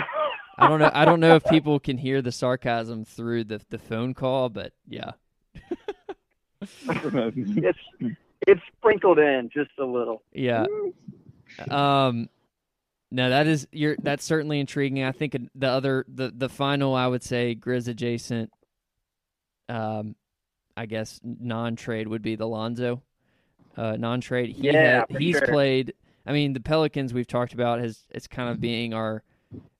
I 0.57 0.67
don't 0.67 0.79
know. 0.79 0.91
I 0.93 1.05
don't 1.05 1.19
know 1.19 1.35
if 1.35 1.45
people 1.45 1.79
can 1.79 1.97
hear 1.97 2.21
the 2.21 2.31
sarcasm 2.31 3.05
through 3.05 3.45
the 3.45 3.61
the 3.69 3.79
phone 3.79 4.13
call, 4.13 4.49
but 4.49 4.73
yeah. 4.87 5.11
it's 6.61 7.79
it's 8.47 8.61
sprinkled 8.77 9.19
in 9.19 9.49
just 9.51 9.71
a 9.79 9.85
little. 9.85 10.23
Yeah. 10.33 10.65
Um 11.69 12.29
no, 13.11 13.29
that 13.29 13.45
is 13.47 13.67
you're 13.71 13.95
that's 14.01 14.23
certainly 14.23 14.59
intriguing. 14.59 15.03
I 15.03 15.11
think 15.11 15.35
the 15.53 15.67
other 15.67 16.05
the 16.07 16.31
the 16.35 16.49
final 16.49 16.95
I 16.95 17.07
would 17.07 17.23
say 17.23 17.55
Grizz 17.55 17.87
adjacent 17.87 18.51
um 19.69 20.15
I 20.77 20.85
guess 20.85 21.19
non-trade 21.23 22.07
would 22.07 22.21
be 22.21 22.35
the 22.35 22.47
Lonzo 22.47 23.01
uh 23.77 23.95
non-trade. 23.97 24.49
He 24.55 24.63
Yeah, 24.67 25.05
had- 25.09 25.17
he's 25.21 25.37
sure. 25.37 25.47
played 25.47 25.93
I 26.25 26.33
mean 26.33 26.53
the 26.53 26.59
Pelicans 26.59 27.13
we've 27.13 27.27
talked 27.27 27.53
about 27.53 27.79
has 27.79 28.05
it's 28.09 28.27
kind 28.27 28.49
of 28.49 28.59
being 28.59 28.93
our 28.93 29.23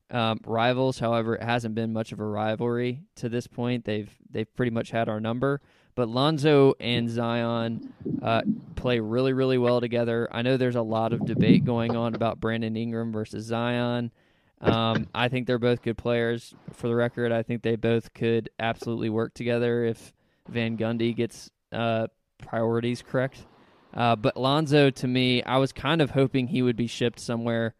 um, 0.10 0.40
rivals. 0.46 1.00
However, 1.00 1.36
it 1.36 1.44
hasn't 1.44 1.74
been 1.74 1.94
much 1.94 2.12
of 2.12 2.20
a 2.20 2.26
rivalry 2.26 3.04
to 3.16 3.30
this 3.30 3.48
point. 3.48 3.86
They've 3.86 4.14
they've 4.30 4.54
pretty 4.58 4.72
much 4.72 4.92
had 4.92 5.08
our 5.08 5.22
number. 5.22 5.62
But 5.96 6.10
Lonzo 6.10 6.74
and 6.80 7.10
Zion 7.10 7.94
uh, 8.22 8.42
play 8.76 9.00
really 9.00 9.34
really 9.34 9.58
well 9.58 9.82
together. 9.82 10.28
I 10.32 10.42
know 10.42 10.58
there's 10.58 10.76
a 10.76 10.82
lot 10.82 11.14
of 11.14 11.26
debate 11.26 11.66
going 11.66 11.96
on 11.96 12.16
about 12.16 12.40
Brandon 12.40 12.76
Ingram 12.76 13.12
versus 13.12 13.46
Zion. 13.46 14.12
Um, 14.62 15.08
I 15.14 15.28
think 15.28 15.48
they're 15.48 15.58
both 15.58 15.82
good 15.82 15.98
players. 15.98 16.54
For 16.74 16.88
the 16.88 16.96
record, 16.96 17.32
I 17.32 17.42
think 17.44 17.64
they 17.64 17.76
both 17.76 18.14
could 18.14 18.50
absolutely 18.60 19.10
work 19.10 19.34
together 19.34 19.86
if 19.86 20.14
Van 20.48 20.78
Gundy 20.78 21.16
gets 21.16 21.50
uh, 21.72 22.08
priorities 22.38 23.02
correct. 23.02 23.46
Uh, 23.94 24.16
but 24.16 24.38
Lonzo, 24.38 24.90
to 24.90 25.08
me, 25.08 25.44
I 25.44 25.58
was 25.58 25.72
kind 25.72 26.02
of 26.02 26.12
hoping 26.12 26.48
he 26.48 26.62
would 26.62 26.78
be 26.78 26.88
shipped 26.88 27.20
somewhere 27.20 27.74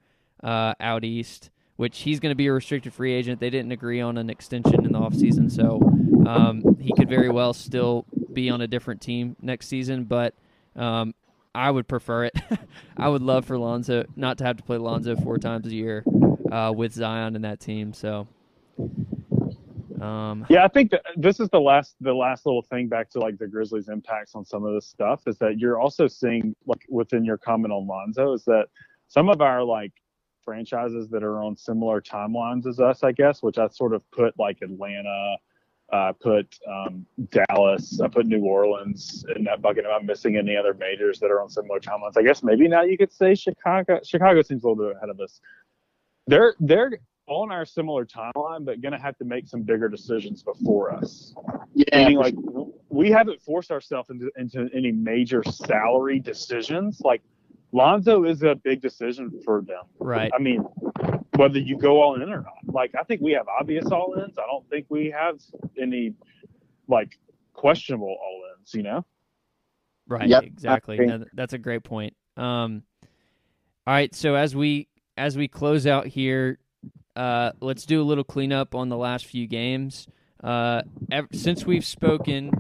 uh, 0.44 0.74
out 0.80 1.04
east, 1.04 1.50
which 1.82 2.02
he's 2.02 2.20
going 2.20 2.30
to 2.30 2.36
be 2.36 2.46
a 2.46 2.54
restricted 2.54 2.94
free 2.94 3.12
agent. 3.12 3.40
They 3.40 3.50
didn't 3.50 3.72
agree 3.72 4.02
on 4.02 4.20
an 4.20 4.30
extension 4.30 4.86
in 4.86 4.92
the 4.92 5.00
offseason, 5.00 5.52
so 5.52 5.80
um, 6.30 6.78
he 6.80 6.94
could 6.94 7.10
very 7.10 7.30
well 7.30 7.54
still 7.56 8.06
be 8.32 8.52
on 8.52 8.62
a 8.62 8.68
different 8.68 9.02
team 9.02 9.36
next 9.42 9.68
season. 9.68 10.04
But 10.04 10.36
um, 10.76 11.16
I 11.56 11.72
would 11.72 11.88
prefer 11.88 12.26
it. 12.26 12.36
I 12.98 13.10
would 13.10 13.24
love 13.24 13.46
for 13.46 13.58
Lonzo 13.58 14.06
not 14.16 14.38
to 14.38 14.44
have 14.44 14.58
to 14.58 14.64
play 14.64 14.78
Lonzo 14.78 15.16
four 15.16 15.40
times 15.40 15.66
a 15.66 15.74
year 15.74 16.04
uh, 16.52 16.72
with 16.72 16.94
Zion 16.94 17.36
in 17.36 17.42
that 17.42 17.60
team. 17.60 17.94
So, 17.94 18.28
um, 20.00 20.46
Yeah, 20.50 20.64
I 20.64 20.68
think 20.68 20.92
that 20.92 21.02
this 21.18 21.40
is 21.40 21.50
the 21.50 21.62
last 21.62 21.96
the 22.00 22.14
last 22.14 22.46
little 22.46 22.62
thing 22.62 22.90
back 22.90 23.10
to 23.10 23.20
like 23.20 23.40
the 23.40 23.48
Grizzlies' 23.48 23.90
impacts 23.90 24.36
on 24.36 24.46
some 24.46 24.64
of 24.66 24.76
this 24.76 24.86
stuff 24.86 25.24
is 25.26 25.40
that 25.40 25.58
you're 25.58 25.80
also 25.80 26.08
seeing 26.08 26.56
like 26.68 26.86
within 26.90 27.26
your 27.26 27.40
comment 27.40 27.74
on 27.74 27.88
Lonzo 27.88 28.34
is 28.34 28.46
that 28.46 28.68
some 29.08 29.30
of 29.30 29.42
our 29.42 29.64
like 29.64 29.94
franchises 30.44 31.10
that 31.10 31.24
are 31.24 31.42
on 31.42 31.56
similar 31.58 32.02
timelines 32.02 32.68
as 32.68 32.80
us, 32.80 33.04
I 33.04 33.12
guess, 33.12 33.42
which 33.42 33.58
I 33.58 33.68
sort 33.68 33.94
of 33.94 34.10
put 34.12 34.38
like 34.40 34.62
Atlanta, 34.62 35.38
uh, 35.92 36.14
put 36.14 36.58
um, 36.70 37.06
Dallas, 37.30 38.00
I 38.02 38.08
put 38.08 38.26
New 38.26 38.44
Orleans 38.46 39.26
in 39.36 39.44
that 39.46 39.62
bucket. 39.62 39.86
Am 39.86 39.92
I 39.92 40.04
missing 40.04 40.38
any 40.38 40.56
other 40.56 40.74
majors 40.74 41.20
that 41.20 41.32
are 41.32 41.42
on 41.42 41.50
similar 41.50 41.80
timelines? 41.80 42.18
I 42.18 42.24
guess 42.24 42.44
maybe 42.44 42.68
now 42.68 42.84
you 42.84 42.98
could 42.98 43.12
say 43.12 43.36
Chicago. 43.36 44.00
Chicago 44.04 44.42
seems 44.42 44.64
a 44.64 44.70
little 44.70 44.86
bit 44.86 44.96
ahead 44.98 45.10
of 45.10 45.20
us. 45.20 45.42
They're 46.28 46.56
they're 46.60 46.92
on 47.28 47.52
our 47.52 47.66
similar 47.66 48.06
timeline, 48.06 48.66
but 48.66 48.82
going 48.82 48.92
to 48.92 49.00
have 49.00 49.18
to 49.18 49.26
make 49.26 49.48
some 49.48 49.62
bigger 49.62 49.88
decisions 49.88 50.44
before 50.44 50.94
us. 50.94 51.34
Yeah, 51.74 52.04
Meaning, 52.04 52.18
like 52.18 52.36
we 52.90 53.10
haven't 53.10 53.42
forced 53.42 53.72
ourselves 53.72 54.10
into, 54.10 54.30
into 54.38 54.70
any 54.76 54.92
major 54.92 55.42
salary 55.44 56.20
decisions. 56.20 57.02
Like 57.02 57.22
Lonzo 57.72 58.26
is 58.26 58.44
a 58.44 58.56
big 58.56 58.82
decision 58.82 59.32
for 59.46 59.62
them. 59.62 59.84
right. 60.00 60.32
I 60.34 60.40
mean, 60.40 60.60
whether 61.36 61.60
you 61.60 61.78
go 61.78 62.02
all 62.02 62.16
in 62.16 62.24
or 62.24 62.42
not. 62.42 62.54
Like 62.74 62.94
I 63.00 63.04
think 63.04 63.22
we 63.22 63.32
have 63.34 63.48
obvious 63.48 63.86
all 63.88 64.14
ins. 64.24 64.38
I 64.38 64.46
don't 64.46 64.68
think 64.70 64.86
we 64.90 65.10
have 65.12 65.40
any 65.82 66.14
like 66.88 67.18
questionable 67.54 68.08
all 68.10 68.44
ins. 68.60 68.74
You 68.74 68.84
know. 68.84 69.06
Right, 70.08 70.28
Yep, 70.28 70.44
exactly. 70.44 70.96
agree. 70.96 71.08
No, 71.08 71.24
that's 71.34 71.54
a 71.54 71.58
great 71.58 71.84
point. 71.84 72.16
Um, 72.36 72.84
all 73.88 73.94
right, 73.94 74.14
so 74.14 74.36
as 74.36 74.56
we 74.56 74.88
as 75.18 75.38
we 75.38 75.48
close 75.48 75.88
out 75.88 76.06
here, 76.08 76.60
uh, 77.16 77.52
let's 77.62 77.86
do 77.86 78.02
a 78.02 78.04
little 78.04 78.24
cleanup 78.26 78.76
on 78.76 78.90
the 78.90 78.98
last 78.98 79.26
few 79.26 79.48
games. 79.48 80.08
Uh, 80.44 80.82
ev- 81.12 81.28
since 81.34 81.66
we've 81.66 81.86
spoken, 81.86 82.52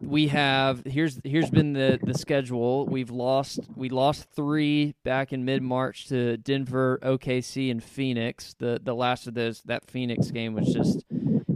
we 0.00 0.28
have 0.28 0.84
here's 0.84 1.20
here's 1.24 1.50
been 1.50 1.72
the 1.72 1.98
the 2.02 2.14
schedule. 2.14 2.86
We've 2.86 3.10
lost 3.10 3.60
we 3.74 3.88
lost 3.88 4.28
three 4.34 4.94
back 5.04 5.32
in 5.32 5.44
mid 5.44 5.62
March 5.62 6.08
to 6.08 6.36
Denver, 6.36 6.98
OKC, 7.02 7.70
and 7.70 7.82
Phoenix. 7.82 8.54
The 8.58 8.80
the 8.82 8.94
last 8.94 9.26
of 9.26 9.34
those 9.34 9.62
that 9.62 9.90
Phoenix 9.90 10.30
game 10.30 10.54
was 10.54 10.72
just 10.72 11.04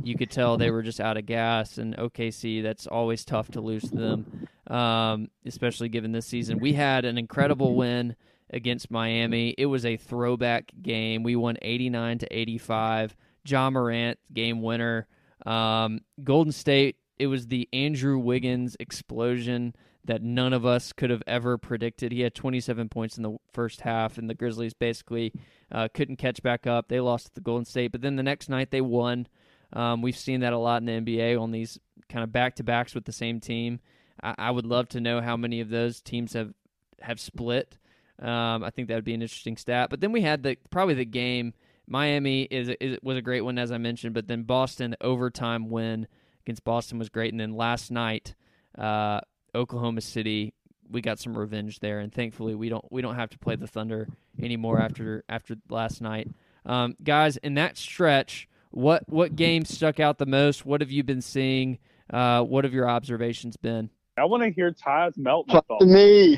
you 0.04 0.16
could 0.16 0.30
tell 0.30 0.56
they 0.56 0.70
were 0.70 0.82
just 0.82 1.00
out 1.00 1.16
of 1.16 1.26
gas. 1.26 1.78
And 1.78 1.96
OKC, 1.96 2.62
that's 2.62 2.86
always 2.86 3.24
tough 3.24 3.50
to 3.52 3.60
lose 3.60 3.82
to 3.90 3.96
them, 3.96 4.48
um, 4.66 5.28
especially 5.46 5.88
given 5.88 6.12
this 6.12 6.26
season. 6.26 6.58
We 6.58 6.72
had 6.72 7.04
an 7.04 7.18
incredible 7.18 7.74
win 7.74 8.16
against 8.50 8.90
Miami. 8.90 9.54
It 9.56 9.66
was 9.66 9.84
a 9.84 9.96
throwback 9.96 10.72
game. 10.80 11.22
We 11.22 11.36
won 11.36 11.56
89 11.62 12.18
to 12.18 12.38
85. 12.38 13.16
Ja 13.44 13.70
Morant, 13.70 14.18
game 14.32 14.62
winner. 14.62 15.06
Um, 15.44 16.00
Golden 16.22 16.52
State, 16.52 16.96
it 17.18 17.26
was 17.26 17.46
the 17.46 17.68
Andrew 17.72 18.18
Wiggins 18.18 18.76
explosion 18.80 19.74
that 20.04 20.22
none 20.22 20.52
of 20.52 20.66
us 20.66 20.92
could 20.92 21.10
have 21.10 21.22
ever 21.26 21.56
predicted. 21.56 22.10
He 22.10 22.22
had 22.22 22.34
27 22.34 22.88
points 22.88 23.16
in 23.16 23.22
the 23.22 23.36
first 23.52 23.82
half, 23.82 24.18
and 24.18 24.28
the 24.28 24.34
Grizzlies 24.34 24.74
basically 24.74 25.32
uh, 25.70 25.88
couldn't 25.94 26.16
catch 26.16 26.42
back 26.42 26.66
up. 26.66 26.88
They 26.88 27.00
lost 27.00 27.26
to 27.26 27.34
the 27.34 27.40
Golden 27.40 27.64
State, 27.64 27.92
but 27.92 28.00
then 28.00 28.16
the 28.16 28.22
next 28.22 28.48
night 28.48 28.70
they 28.70 28.80
won. 28.80 29.28
Um, 29.72 30.02
we've 30.02 30.16
seen 30.16 30.40
that 30.40 30.52
a 30.52 30.58
lot 30.58 30.82
in 30.82 30.86
the 30.86 31.14
NBA 31.14 31.40
on 31.40 31.50
these 31.50 31.78
kind 32.08 32.24
of 32.24 32.32
back 32.32 32.56
to 32.56 32.64
backs 32.64 32.94
with 32.94 33.04
the 33.04 33.12
same 33.12 33.40
team. 33.40 33.80
I, 34.22 34.34
I 34.36 34.50
would 34.50 34.66
love 34.66 34.88
to 34.90 35.00
know 35.00 35.20
how 35.20 35.36
many 35.36 35.60
of 35.60 35.68
those 35.68 36.00
teams 36.00 36.32
have 36.32 36.52
have 37.00 37.20
split. 37.20 37.78
Um, 38.18 38.62
I 38.62 38.70
think 38.70 38.88
that 38.88 38.94
would 38.94 39.04
be 39.04 39.14
an 39.14 39.22
interesting 39.22 39.56
stat. 39.56 39.90
But 39.90 40.00
then 40.00 40.12
we 40.12 40.20
had 40.20 40.42
the 40.42 40.56
probably 40.70 40.94
the 40.94 41.04
game. 41.04 41.54
Miami 41.86 42.42
is, 42.42 42.68
is 42.80 42.98
was 43.02 43.16
a 43.16 43.22
great 43.22 43.40
one 43.42 43.58
as 43.58 43.72
I 43.72 43.78
mentioned, 43.78 44.14
but 44.14 44.28
then 44.28 44.42
Boston 44.42 44.94
overtime 45.00 45.70
win 45.70 46.06
against 46.44 46.64
Boston 46.64 46.98
was 46.98 47.08
great, 47.08 47.32
and 47.32 47.40
then 47.40 47.52
last 47.52 47.90
night, 47.90 48.34
uh, 48.78 49.20
Oklahoma 49.54 50.00
City, 50.00 50.54
we 50.90 51.00
got 51.00 51.18
some 51.18 51.36
revenge 51.36 51.80
there, 51.80 52.00
and 52.00 52.12
thankfully 52.12 52.54
we 52.54 52.68
don't 52.68 52.84
we 52.90 53.02
don't 53.02 53.14
have 53.14 53.30
to 53.30 53.38
play 53.38 53.56
the 53.56 53.66
Thunder 53.66 54.08
anymore 54.40 54.80
after 54.80 55.24
after 55.28 55.56
last 55.68 56.00
night. 56.00 56.28
Um, 56.66 56.96
guys, 57.02 57.36
in 57.38 57.54
that 57.54 57.76
stretch, 57.76 58.48
what 58.70 59.08
what 59.08 59.36
game 59.36 59.64
stuck 59.64 60.00
out 60.00 60.18
the 60.18 60.26
most? 60.26 60.66
What 60.66 60.80
have 60.80 60.90
you 60.90 61.02
been 61.02 61.22
seeing? 61.22 61.78
Uh, 62.12 62.42
what 62.42 62.64
have 62.64 62.74
your 62.74 62.88
observations 62.88 63.56
been? 63.56 63.90
I 64.18 64.24
want 64.24 64.42
to 64.42 64.50
hear 64.50 64.70
Ty's 64.70 65.16
Melton 65.16 65.60
to 65.80 65.86
me, 65.86 66.36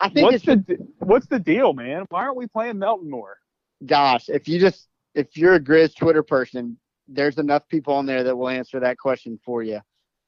I 0.00 0.10
think 0.10 0.30
What's 0.30 0.44
it's 0.44 0.66
the 0.66 0.88
what's 0.98 1.26
the 1.26 1.38
deal, 1.38 1.72
man? 1.72 2.04
Why 2.10 2.24
aren't 2.24 2.36
we 2.36 2.46
playing 2.46 2.78
Melton 2.78 3.10
more? 3.10 3.38
gosh, 3.86 4.28
if 4.28 4.48
you 4.48 4.58
just 4.58 4.88
if 5.14 5.36
you're 5.36 5.54
a 5.54 5.60
Grizz 5.60 5.96
Twitter 5.96 6.22
person, 6.22 6.76
there's 7.08 7.38
enough 7.38 7.66
people 7.68 7.94
on 7.94 8.06
there 8.06 8.24
that 8.24 8.36
will 8.36 8.48
answer 8.48 8.80
that 8.80 8.98
question 8.98 9.38
for 9.44 9.62
you. 9.62 9.80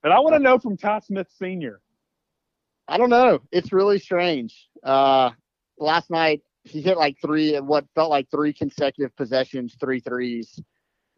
But 0.03 0.12
I 0.12 0.20
want 0.20 0.35
to 0.35 0.39
know 0.39 0.59
from 0.59 0.77
Ty 0.77 1.01
Smith 1.01 1.29
Senior. 1.39 1.81
I 2.89 2.99
don't 2.99 3.11
know. 3.11 3.41
It's 3.51 3.72
really 3.72 3.99
strange. 3.99 4.68
Uh, 4.83 5.31
last 5.79 6.11
night 6.11 6.43
he 6.64 6.81
hit 6.81 6.97
like 6.97 7.16
three, 7.20 7.57
what 7.57 7.85
felt 7.95 8.11
like 8.11 8.31
three 8.31 8.53
consecutive 8.53 9.14
possessions, 9.16 9.77
three 9.81 10.01
threes. 10.01 10.61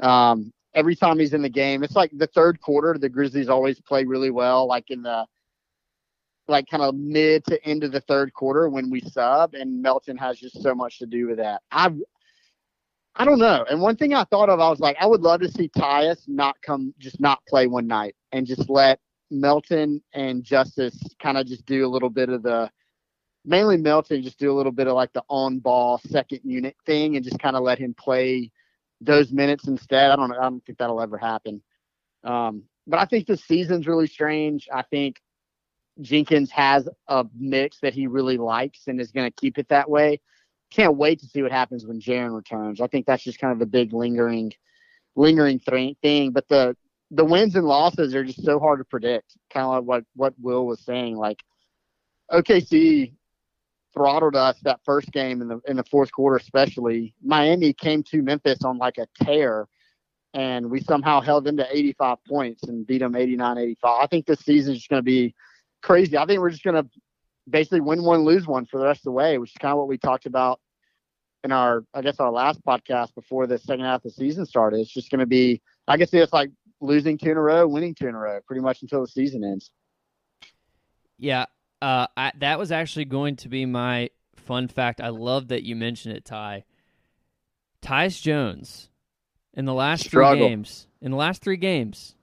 Um, 0.01 0.53
every 0.75 0.95
time 0.95 1.19
he's 1.19 1.35
in 1.35 1.43
the 1.43 1.49
game, 1.49 1.83
it's 1.83 1.97
like 1.97 2.11
the 2.15 2.27
third 2.29 2.61
quarter. 2.61 2.97
The 2.99 3.09
Grizzlies 3.09 3.49
always 3.49 3.81
play 3.81 4.05
really 4.05 4.31
well, 4.31 4.67
like 4.67 4.91
in 4.91 5.03
the 5.03 5.27
like 6.47 6.67
kind 6.69 6.83
of 6.83 6.95
mid 6.95 7.45
to 7.45 7.63
end 7.67 7.85
of 7.85 7.93
the 7.93 8.01
third 8.01 8.33
quarter 8.33 8.69
when 8.69 8.91
we 8.91 9.01
sub, 9.01 9.55
and 9.55 9.83
Melton 9.83 10.17
has 10.17 10.39
just 10.39 10.63
so 10.63 10.75
much 10.75 10.99
to 10.99 11.07
do 11.07 11.29
with 11.29 11.37
that. 11.39 11.63
I 11.71 11.91
I 13.19 13.25
don't 13.25 13.41
know. 13.41 13.65
And 13.69 13.81
one 13.81 13.97
thing 13.97 14.15
I 14.15 14.25
thought 14.25 14.49
of, 14.49 14.61
I 14.61 14.71
was 14.71 14.79
like, 14.79 14.97
I 15.01 15.07
would 15.07 15.23
love 15.23 15.41
to 15.41 15.51
see 15.51 15.69
Tyus 15.69 16.29
not 16.29 16.57
come, 16.63 16.95
just 16.99 17.21
not 17.21 17.45
play 17.47 17.67
one 17.67 17.87
night, 17.87 18.15
and 18.31 18.47
just 18.47 18.71
let 18.71 19.01
Melton 19.31 20.01
and 20.15 20.45
Justice 20.45 20.97
kind 21.21 21.37
of 21.37 21.47
just 21.47 21.67
do 21.67 21.85
a 21.85 21.89
little 21.91 22.11
bit 22.11 22.29
of 22.29 22.45
the, 22.45 22.71
mainly 23.45 23.77
Melton, 23.77 24.23
just 24.23 24.39
do 24.39 24.53
a 24.53 24.57
little 24.57 24.73
bit 24.73 24.87
of 24.87 24.95
like 24.95 25.13
the 25.13 25.25
on-ball 25.29 26.01
second 26.09 26.41
unit 26.45 26.77
thing, 26.87 27.17
and 27.17 27.25
just 27.25 27.41
kind 27.41 27.57
of 27.57 27.65
let 27.65 27.79
him 27.79 27.93
play 27.93 28.53
those 29.01 29.33
minutes 29.33 29.67
instead. 29.67 30.11
I 30.11 30.17
don't. 30.17 30.33
I 30.33 30.43
don't 30.43 30.65
think 30.65 30.79
that'll 30.79 31.01
ever 31.01 31.19
happen. 31.19 31.61
Um, 32.25 32.63
but 32.87 32.99
I 33.01 33.05
think 33.05 33.27
the 33.27 33.37
season's 33.37 33.87
really 33.87 34.07
strange. 34.07 34.69
I 34.73 34.83
think 34.83 35.21
Jenkins 36.01 36.51
has 36.51 36.89
a 37.09 37.27
mix 37.37 37.81
that 37.81 37.95
he 37.95 38.07
really 38.07 38.39
likes 38.39 38.87
and 38.87 39.01
is 39.01 39.11
going 39.11 39.31
to 39.31 39.41
keep 39.41 39.59
it 39.59 39.69
that 39.69 39.91
way. 39.91 40.21
Can't 40.71 40.97
wait 40.97 41.21
to 41.21 41.27
see 41.27 41.43
what 41.43 41.53
happens 41.53 41.87
when 41.87 42.01
Jaren 42.01 42.35
returns. 42.35 42.81
I 42.81 42.87
think 42.87 43.07
that's 43.07 43.23
just 43.23 43.39
kind 43.39 43.53
of 43.53 43.59
the 43.59 43.67
big 43.67 43.93
lingering, 43.93 44.53
lingering 45.17 45.61
th- 45.61 45.97
thing. 46.03 46.33
But 46.33 46.49
the 46.49 46.77
the 47.11 47.25
wins 47.25 47.57
and 47.57 47.67
losses 47.67 48.15
are 48.15 48.25
just 48.25 48.45
so 48.45 48.59
hard 48.59 48.81
to 48.81 48.85
predict. 48.85 49.37
Kind 49.51 49.65
of 49.65 49.71
like 49.71 49.85
what 49.85 50.05
what 50.15 50.35
Will 50.41 50.67
was 50.67 50.81
saying. 50.81 51.17
Like 51.17 51.43
OKC 52.31 53.13
throttled 53.95 54.37
us 54.37 54.57
that 54.63 54.81
first 54.85 55.11
game 55.13 55.41
in 55.41 55.49
the 55.49 55.61
in 55.67 55.77
the 55.77 55.85
fourth 55.85 56.13
quarter, 56.13 56.37
especially. 56.37 57.15
Miami 57.23 57.73
came 57.73 58.03
to 58.05 58.23
Memphis 58.23 58.63
on 58.65 58.79
like 58.79 58.99
a 58.99 59.07
tear, 59.25 59.67
and 60.35 60.71
we 60.71 60.81
somehow 60.81 61.21
held 61.21 61.45
them 61.45 61.57
to 61.57 61.67
85 61.77 62.19
points 62.25 62.63
and 62.65 62.87
beat 62.87 62.99
them 62.99 63.15
89-85. 63.15 63.77
I 63.85 64.07
think 64.07 64.27
this 64.27 64.41
season 64.41 64.75
is 64.75 64.87
going 64.87 65.01
to 65.01 65.05
be 65.05 65.35
crazy. 65.83 66.17
I 66.17 66.27
think 66.27 66.41
we're 66.41 66.51
just 66.51 66.65
going 66.65 66.83
to 66.83 66.89
basically 67.49 67.81
win 67.81 68.03
one, 68.03 68.25
lose 68.25 68.47
one 68.47 68.67
for 68.67 68.79
the 68.79 68.85
rest 68.85 69.01
of 69.01 69.05
the 69.05 69.13
way, 69.13 69.39
which 69.39 69.51
is 69.51 69.57
kind 69.59 69.73
of 69.73 69.79
what 69.79 69.89
we 69.89 69.99
talked 69.99 70.27
about 70.27 70.61
in 71.45 71.53
our, 71.53 71.85
I 71.95 72.03
guess, 72.03 72.21
our 72.21 72.31
last 72.31 72.65
podcast 72.65 73.15
before 73.15 73.47
the 73.47 73.59
second 73.59 73.85
half 73.85 73.97
of 73.97 74.03
the 74.05 74.11
season 74.11 74.47
started. 74.47 74.81
It's 74.81 74.93
just 74.93 75.11
going 75.11 75.21
to 75.21 75.27
be, 75.27 75.63
I 75.87 75.97
guess, 75.97 76.13
it's 76.13 76.33
like 76.33 76.51
losing 76.81 77.19
two 77.19 77.31
in 77.31 77.37
a 77.37 77.41
row, 77.41 77.67
winning 77.67 77.95
two 77.95 78.09
in 78.09 78.15
a 78.15 78.19
row, 78.19 78.41
pretty 78.47 78.63
much 78.63 78.83
until 78.83 79.01
the 79.01 79.09
season 79.09 79.45
ends. 79.45 79.71
Yeah, 81.19 81.47
uh, 81.83 82.07
I, 82.17 82.33
that 82.39 82.59
was 82.59 82.73
actually 82.73 83.07
going 83.07 83.37
to 83.37 83.49
be 83.49 83.67
my 83.67 84.11
fun 84.37 84.69
fact. 84.69 85.01
I 85.01 85.09
love 85.09 85.49
that 85.49 85.63
you 85.63 85.77
mentioned 85.77 86.17
it, 86.17 86.25
Ty. 86.25 86.65
Tyus 87.83 88.21
Jones 88.21 88.91
in 89.55 89.65
the 89.65 89.75
last 89.75 90.05
Struggle. 90.05 90.39
three 90.39 90.49
games. 90.49 90.87
In 91.01 91.11
the 91.11 91.17
last 91.17 91.43
three 91.43 91.57
games, 91.57 92.17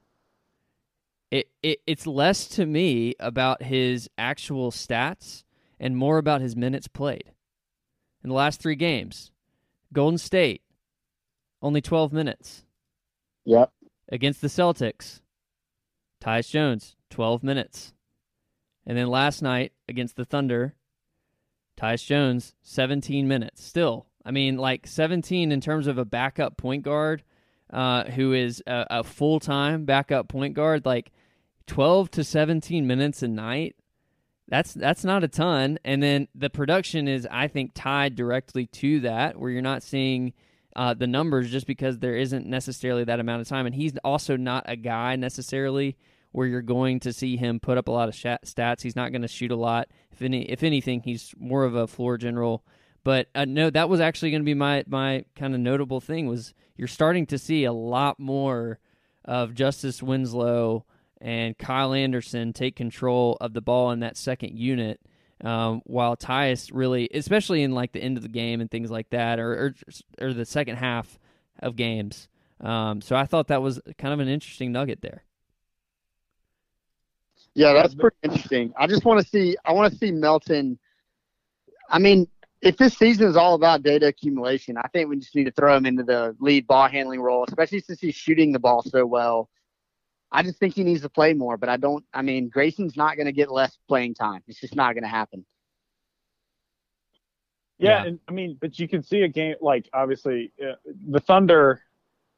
it, 1.31 1.47
it 1.63 1.79
it's 1.87 2.07
less 2.07 2.47
to 2.49 2.65
me 2.65 3.15
about 3.19 3.63
his 3.63 4.09
actual 4.17 4.71
stats 4.71 5.43
and 5.79 5.97
more 5.97 6.17
about 6.17 6.41
his 6.41 6.55
minutes 6.55 6.87
played. 6.87 7.31
In 8.23 8.29
the 8.29 8.35
last 8.35 8.61
three 8.61 8.75
games, 8.75 9.31
Golden 9.93 10.17
State 10.17 10.61
only 11.61 11.81
twelve 11.81 12.11
minutes 12.13 12.63
Yep. 13.45 13.71
against 14.11 14.41
the 14.41 14.47
Celtics. 14.47 15.21
Tyus 16.23 16.49
Jones 16.49 16.95
twelve 17.09 17.43
minutes. 17.43 17.93
And 18.85 18.97
then 18.97 19.07
last 19.07 19.41
night 19.41 19.73
against 19.89 20.15
the 20.15 20.25
Thunder, 20.25 20.75
Tyus 21.75 22.05
Jones, 22.05 22.53
17 22.61 23.27
minutes. 23.27 23.63
Still, 23.63 24.05
I 24.23 24.29
mean, 24.31 24.57
like 24.57 24.85
17 24.85 25.51
in 25.51 25.59
terms 25.59 25.87
of 25.87 25.97
a 25.97 26.05
backup 26.05 26.55
point 26.55 26.83
guard 26.83 27.23
uh, 27.71 28.05
who 28.05 28.33
is 28.33 28.61
a, 28.67 28.85
a 28.89 29.03
full 29.03 29.39
time 29.39 29.85
backup 29.85 30.27
point 30.27 30.53
guard, 30.53 30.85
like 30.85 31.11
12 31.67 32.11
to 32.11 32.23
17 32.23 32.85
minutes 32.85 33.23
a 33.23 33.27
night. 33.27 33.75
That's 34.47 34.73
that's 34.73 35.03
not 35.03 35.23
a 35.23 35.27
ton. 35.27 35.79
And 35.83 36.03
then 36.03 36.27
the 36.35 36.51
production 36.51 37.07
is, 37.07 37.27
I 37.31 37.47
think, 37.47 37.71
tied 37.73 38.15
directly 38.15 38.67
to 38.67 38.99
that, 39.01 39.39
where 39.39 39.49
you're 39.49 39.63
not 39.63 39.81
seeing 39.81 40.33
uh, 40.75 40.93
the 40.93 41.07
numbers 41.07 41.49
just 41.49 41.65
because 41.65 41.99
there 41.99 42.15
isn't 42.15 42.45
necessarily 42.45 43.03
that 43.05 43.19
amount 43.19 43.41
of 43.41 43.47
time. 43.47 43.65
And 43.65 43.73
he's 43.73 43.93
also 44.03 44.37
not 44.37 44.65
a 44.67 44.75
guy 44.75 45.15
necessarily 45.15 45.97
where 46.31 46.45
you're 46.45 46.61
going 46.61 46.99
to 46.99 47.13
see 47.13 47.37
him 47.37 47.59
put 47.59 47.77
up 47.77 47.87
a 47.87 47.91
lot 47.91 48.09
of 48.09 48.13
stats. 48.13 48.81
He's 48.81 48.95
not 48.95 49.11
going 49.11 49.21
to 49.21 49.27
shoot 49.27 49.51
a 49.51 49.55
lot. 49.55 49.87
If 50.11 50.21
any, 50.21 50.43
if 50.43 50.63
anything, 50.63 51.01
he's 51.01 51.33
more 51.37 51.63
of 51.63 51.75
a 51.75 51.87
floor 51.87 52.17
general. 52.17 52.65
But 53.05 53.27
uh, 53.35 53.45
no, 53.45 53.69
that 53.69 53.87
was 53.87 54.01
actually 54.01 54.31
going 54.31 54.41
to 54.41 54.45
be 54.45 54.55
my 54.55 54.83
my 54.87 55.25
kind 55.35 55.53
of 55.53 55.61
notable 55.61 56.01
thing 56.01 56.25
was 56.25 56.55
you're 56.75 56.87
starting 56.87 57.27
to 57.27 57.37
see 57.37 57.63
a 57.63 57.71
lot 57.71 58.19
more 58.19 58.79
of 59.23 59.53
Justice 59.53 60.01
Winslow 60.01 60.85
and 61.21 61.55
Kyle 61.55 61.93
Anderson 61.93 62.51
take 62.51 62.75
control 62.75 63.37
of 63.39 63.53
the 63.53 63.61
ball 63.61 63.91
in 63.91 63.99
that 63.99 64.17
second 64.17 64.57
unit. 64.57 64.99
Um, 65.43 65.81
while 65.85 66.15
Tyus 66.15 66.71
really, 66.73 67.07
especially 67.13 67.61
in 67.61 67.73
like 67.73 67.91
the 67.91 68.01
end 68.01 68.17
of 68.17 68.23
the 68.23 68.29
game 68.29 68.59
and 68.59 68.71
things 68.71 68.89
like 68.89 69.11
that, 69.11 69.39
or 69.39 69.75
or, 70.19 70.25
or 70.27 70.33
the 70.33 70.45
second 70.45 70.77
half 70.77 71.19
of 71.59 71.75
games. 71.75 72.27
Um, 72.59 73.01
so 73.01 73.15
I 73.15 73.25
thought 73.25 73.49
that 73.49 73.61
was 73.61 73.79
kind 73.99 74.13
of 74.13 74.19
an 74.19 74.29
interesting 74.29 74.71
nugget 74.71 75.01
there. 75.01 75.23
Yeah, 77.53 77.73
that's 77.73 77.93
pretty 77.93 78.17
interesting. 78.23 78.73
I 78.79 78.87
just 78.87 79.05
want 79.05 79.21
to 79.21 79.29
see. 79.29 79.57
I 79.63 79.73
want 79.73 79.93
to 79.93 79.99
see 79.99 80.09
Melton. 80.09 80.79
I 81.89 81.99
mean, 81.99 82.27
if 82.65 82.77
this 82.77 82.97
season 82.97 83.27
is 83.27 83.37
all 83.37 83.53
about 83.53 83.83
data 83.83 84.07
accumulation, 84.07 84.75
I 84.75 84.87
think 84.87 85.07
we 85.07 85.17
just 85.17 85.35
need 85.35 85.43
to 85.43 85.51
throw 85.51 85.77
him 85.77 85.85
into 85.85 86.03
the 86.03 86.35
lead 86.39 86.65
ball 86.65 86.87
handling 86.89 87.21
role, 87.21 87.45
especially 87.47 87.79
since 87.79 88.01
he's 88.01 88.15
shooting 88.15 88.51
the 88.51 88.59
ball 88.59 88.81
so 88.81 89.05
well. 89.05 89.49
I 90.31 90.41
just 90.41 90.57
think 90.57 90.73
he 90.73 90.83
needs 90.83 91.01
to 91.01 91.09
play 91.09 91.33
more, 91.33 91.57
but 91.57 91.69
I 91.69 91.77
don't. 91.77 92.03
I 92.11 92.23
mean, 92.23 92.49
Grayson's 92.49 92.97
not 92.97 93.17
going 93.17 93.27
to 93.27 93.31
get 93.31 93.51
less 93.51 93.77
playing 93.87 94.15
time. 94.15 94.41
It's 94.47 94.59
just 94.59 94.75
not 94.75 94.93
going 94.93 95.03
to 95.03 95.09
happen. 95.09 95.45
Yeah, 97.77 98.01
Yeah. 98.01 98.07
and 98.09 98.19
I 98.27 98.31
mean, 98.31 98.57
but 98.59 98.79
you 98.79 98.87
can 98.87 99.03
see 99.03 99.21
a 99.21 99.27
game 99.27 99.55
like 99.61 99.87
obviously 99.93 100.51
uh, 100.59 100.73
the 101.09 101.19
Thunder 101.19 101.81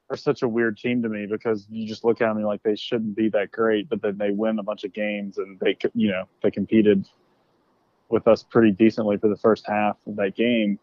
are 0.10 0.18
such 0.18 0.42
a 0.42 0.48
weird 0.48 0.78
team 0.78 1.02
to 1.04 1.10
me 1.10 1.26
because 1.26 1.66
you 1.70 1.88
just 1.88 2.04
look 2.04 2.22
at 2.22 2.26
them 2.28 2.32
and 2.32 2.40
you're 2.42 2.50
like 2.50 2.64
they 2.64 2.76
shouldn't 2.76 3.16
be 3.16 3.30
that 3.30 3.52
great, 3.52 3.88
but 3.88 4.02
then 4.02 4.18
they 4.18 4.32
win 4.32 4.60
a 4.60 4.64
bunch 4.64 4.84
of 4.84 4.92
games 4.92 5.38
and 5.38 5.58
they 5.62 5.78
you 5.94 6.10
know 6.12 6.26
they 6.44 6.52
competed 6.52 7.08
with 8.10 8.28
us 8.28 8.44
pretty 8.44 8.72
decently 8.72 9.18
for 9.18 9.28
the 9.28 9.38
first 9.38 9.66
half 9.68 9.98
of 10.08 10.16
that 10.18 10.36
game. 10.36 10.80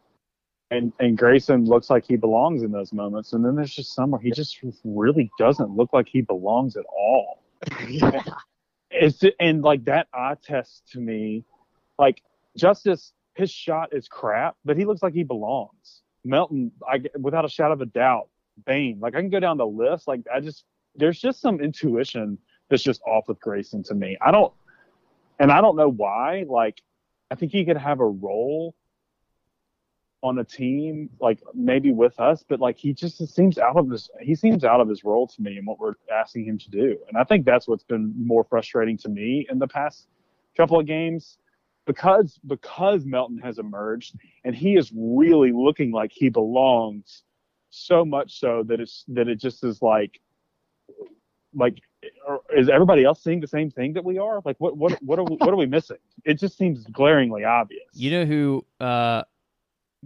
And 0.70 0.92
and 0.98 1.16
Grayson 1.16 1.66
looks 1.66 1.90
like 1.90 2.04
he 2.06 2.16
belongs 2.16 2.62
in 2.62 2.72
those 2.72 2.92
moments, 2.92 3.32
and 3.32 3.44
then 3.44 3.54
there's 3.54 3.74
just 3.74 3.94
some 3.94 4.10
where 4.10 4.20
he 4.20 4.30
just 4.30 4.58
really 4.84 5.30
doesn't 5.38 5.70
look 5.70 5.92
like 5.92 6.08
he 6.08 6.22
belongs 6.22 6.76
at 6.76 6.84
all 6.86 7.44
yeah. 7.88 8.22
it's 8.90 9.22
and 9.40 9.62
like 9.62 9.84
that 9.84 10.08
eye 10.12 10.36
test 10.42 10.82
to 10.92 11.00
me, 11.00 11.44
like 11.98 12.22
Justice, 12.56 13.12
his 13.34 13.50
shot 13.50 13.90
is 13.92 14.08
crap, 14.08 14.56
but 14.64 14.76
he 14.76 14.84
looks 14.84 15.02
like 15.02 15.14
he 15.14 15.22
belongs. 15.22 16.02
Melton, 16.24 16.72
I 16.88 17.02
without 17.18 17.44
a 17.44 17.48
shadow 17.48 17.74
of 17.74 17.80
a 17.80 17.86
doubt, 17.86 18.28
Bane, 18.64 18.98
like 19.00 19.14
I 19.14 19.20
can 19.20 19.30
go 19.30 19.40
down 19.40 19.58
the 19.58 19.66
list. 19.66 20.08
Like 20.08 20.20
I 20.32 20.40
just 20.40 20.64
there's 20.96 21.20
just 21.20 21.40
some 21.40 21.60
intuition 21.60 22.38
that's 22.68 22.82
just 22.82 23.02
off 23.02 23.28
with 23.28 23.40
Grayson 23.40 23.82
to 23.84 23.94
me. 23.94 24.16
I 24.20 24.30
don't, 24.30 24.52
and 25.38 25.52
I 25.52 25.60
don't 25.60 25.76
know 25.76 25.90
why. 25.90 26.44
Like 26.48 26.80
I 27.30 27.34
think 27.34 27.52
he 27.52 27.64
could 27.64 27.76
have 27.76 28.00
a 28.00 28.06
role 28.06 28.74
on 30.22 30.38
a 30.38 30.44
team, 30.44 31.10
like 31.20 31.42
maybe 31.52 31.92
with 31.92 32.18
us, 32.18 32.44
but 32.48 32.58
like 32.58 32.78
he 32.78 32.94
just 32.94 33.18
seems 33.34 33.58
out 33.58 33.76
of 33.76 33.90
his 33.90 34.08
he 34.20 34.34
seems 34.34 34.64
out 34.64 34.80
of 34.80 34.88
his 34.88 35.04
role 35.04 35.26
to 35.26 35.42
me 35.42 35.58
and 35.58 35.66
what 35.66 35.78
we're 35.78 35.94
asking 36.10 36.46
him 36.46 36.58
to 36.58 36.70
do. 36.70 36.96
And 37.08 37.16
I 37.18 37.24
think 37.24 37.44
that's 37.44 37.68
what's 37.68 37.84
been 37.84 38.14
more 38.16 38.44
frustrating 38.44 38.96
to 38.98 39.08
me 39.10 39.46
in 39.50 39.58
the 39.58 39.68
past 39.68 40.08
couple 40.56 40.80
of 40.80 40.86
games 40.86 41.36
because 41.86 42.40
because 42.46 43.04
Melton 43.04 43.38
has 43.38 43.58
emerged 43.58 44.16
and 44.44 44.54
he 44.54 44.76
is 44.76 44.90
really 44.94 45.52
looking 45.52 45.92
like 45.92 46.10
he 46.12 46.30
belongs 46.30 47.22
so 47.68 48.04
much 48.04 48.38
so 48.40 48.62
that 48.66 48.80
it's 48.80 49.04
that 49.08 49.28
it 49.28 49.36
just 49.36 49.62
is 49.62 49.82
like 49.82 50.20
like 51.54 51.78
is 52.56 52.68
everybody 52.68 53.04
else 53.04 53.22
seeing 53.22 53.40
the 53.40 53.46
same 53.46 53.70
thing 53.70 53.92
that 53.92 54.04
we 54.04 54.18
are 54.18 54.40
like 54.44 54.56
what 54.58 54.76
what 54.76 54.92
what 55.02 55.18
are 55.18 55.24
we, 55.24 55.36
what 55.36 55.48
are 55.50 55.56
we 55.56 55.66
missing 55.66 55.96
it 56.24 56.34
just 56.38 56.56
seems 56.58 56.84
glaringly 56.86 57.44
obvious 57.44 57.82
You 57.94 58.10
know 58.10 58.24
who 58.24 58.64
uh, 58.80 59.22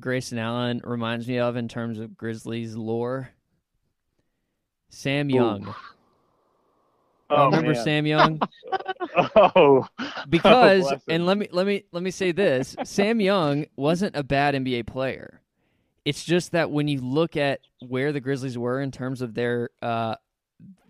Grayson 0.01 0.39
Allen 0.39 0.81
reminds 0.85 1.27
me 1.27 1.39
of 1.39 1.57
in 1.57 1.69
terms 1.69 1.99
of 1.99 2.17
Grizzlies 2.17 2.77
lore? 2.77 3.31
Sam 4.91 5.29
Young. 5.29 5.75
oh, 7.31 7.45
Remember 7.47 7.73
man. 7.73 7.85
Sam 7.85 8.07
Young? 8.07 8.41
oh 9.37 9.87
Because 10.29 10.83
bless 10.83 10.93
him. 10.95 11.01
and 11.09 11.27
let 11.27 11.39
me 11.39 11.49
let 11.53 11.67
me 11.67 11.85
let 11.93 12.03
me 12.03 12.11
say 12.11 12.33
this: 12.33 12.77
Sam 12.85 13.21
Young 13.21 13.67
wasn't 13.77 14.17
a 14.17 14.23
bad 14.23 14.55
NBA 14.55 14.87
player. 14.87 15.41
It's 16.05 16.25
just 16.25 16.53
that 16.53 16.71
when 16.71 16.89
you 16.89 17.01
look 17.01 17.37
at 17.37 17.61
where 17.87 18.13
the 18.13 18.21
Grizzlies 18.21 18.57
were 18.57 18.81
in 18.81 18.91
terms 18.91 19.21
of 19.21 19.35
their 19.35 19.71
uh, 19.83 20.15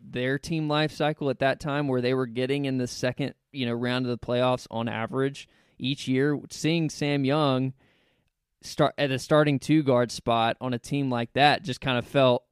their 0.03 0.39
team 0.39 0.69
life 0.69 0.93
cycle 0.93 1.31
at 1.31 1.41
that 1.41 1.61
time, 1.61 1.89
where 1.89 2.01
they 2.01 2.15
were 2.15 2.27
getting 2.27 2.65
in 2.65 2.79
the 2.79 2.87
second 2.87 3.35
you 3.53 3.67
know 3.67 3.75
round 3.75 4.07
of 4.07 4.11
the 4.11 4.27
playoffs 4.27 4.67
on 4.71 4.89
average 4.89 5.49
each 5.79 6.09
year, 6.09 6.41
seeing 6.51 6.91
Sam 6.91 7.25
Young 7.25 7.73
start 8.63 8.95
at 8.99 9.11
a 9.11 9.19
starting 9.19 9.59
two 9.59 9.83
guard 9.83 10.11
spot 10.11 10.57
on 10.61 10.75
a 10.75 10.79
team 10.79 11.11
like 11.11 11.33
that 11.35 11.63
just 11.63 11.81
kind 11.81 11.97
of 11.97 12.05
felt 12.05 12.43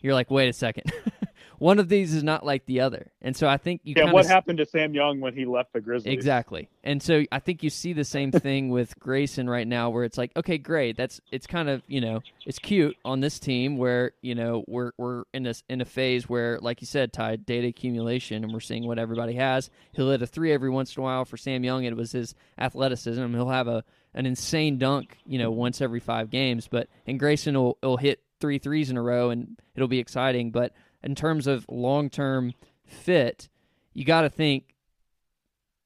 you're 0.00 0.14
like, 0.14 0.30
wait 0.30 0.48
a 0.48 0.52
second. 0.52 0.92
one 1.58 1.78
of 1.78 1.88
these 1.88 2.14
is 2.14 2.22
not 2.22 2.44
like 2.44 2.66
the 2.66 2.80
other, 2.80 3.12
and 3.22 3.36
so 3.36 3.48
I 3.48 3.56
think 3.56 3.80
you 3.84 3.94
Yeah, 3.96 4.12
what 4.12 4.24
s- 4.24 4.30
happened 4.30 4.58
to 4.58 4.66
Sam 4.66 4.94
Young 4.94 5.20
when 5.20 5.34
he 5.34 5.44
left 5.44 5.72
the 5.72 5.80
Grizzlies? 5.80 6.12
Exactly. 6.12 6.68
And 6.84 7.02
so 7.02 7.24
I 7.32 7.38
think 7.38 7.62
you 7.62 7.70
see 7.70 7.92
the 7.92 8.04
same 8.04 8.30
thing 8.32 8.68
with 8.68 8.98
Grayson 8.98 9.48
right 9.48 9.66
now 9.66 9.90
where 9.90 10.04
it's 10.04 10.18
like, 10.18 10.32
okay, 10.36 10.58
great. 10.58 10.96
That's 10.96 11.20
it's 11.32 11.46
kind 11.46 11.68
of, 11.68 11.82
you 11.86 12.00
know, 12.00 12.22
it's 12.44 12.58
cute 12.58 12.96
on 13.04 13.20
this 13.20 13.38
team 13.38 13.76
where, 13.76 14.12
you 14.22 14.34
know, 14.34 14.64
we're 14.66 14.92
we're 14.98 15.24
in 15.34 15.42
this 15.42 15.62
in 15.68 15.80
a 15.80 15.84
phase 15.84 16.28
where 16.28 16.58
like 16.60 16.80
you 16.80 16.86
said, 16.86 17.12
Ty, 17.12 17.36
data 17.36 17.68
accumulation 17.68 18.44
and 18.44 18.52
we're 18.52 18.60
seeing 18.60 18.86
what 18.86 18.98
everybody 18.98 19.34
has. 19.34 19.70
He'll 19.92 20.10
hit 20.10 20.22
a 20.22 20.26
3 20.26 20.52
every 20.52 20.70
once 20.70 20.96
in 20.96 21.00
a 21.00 21.04
while 21.04 21.24
for 21.24 21.36
Sam 21.36 21.64
Young, 21.64 21.84
it 21.84 21.96
was 21.96 22.12
his 22.12 22.34
athleticism. 22.58 23.32
He'll 23.34 23.48
have 23.48 23.68
a 23.68 23.84
an 24.14 24.24
insane 24.24 24.78
dunk, 24.78 25.18
you 25.26 25.38
know, 25.38 25.50
once 25.50 25.80
every 25.82 26.00
5 26.00 26.30
games, 26.30 26.68
but 26.68 26.88
and 27.06 27.18
Grayson 27.18 27.54
will 27.54 27.78
will 27.82 27.96
hit 27.96 28.20
three 28.40 28.58
threes 28.58 28.90
in 28.90 28.96
a 28.96 29.02
row 29.02 29.30
and 29.30 29.58
it'll 29.74 29.88
be 29.88 29.98
exciting, 29.98 30.50
but 30.50 30.72
in 31.02 31.14
terms 31.14 31.46
of 31.46 31.64
long-term 31.68 32.54
fit, 32.84 33.48
you 33.92 34.04
got 34.04 34.22
to 34.22 34.30
think 34.30 34.74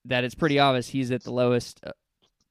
that 0.04 0.24
it's 0.24 0.34
pretty 0.34 0.58
obvious 0.58 0.88
he's 0.88 1.11
at 1.11 1.24
the 1.24 1.32
lowest 1.32 1.80
uh, 1.84 1.92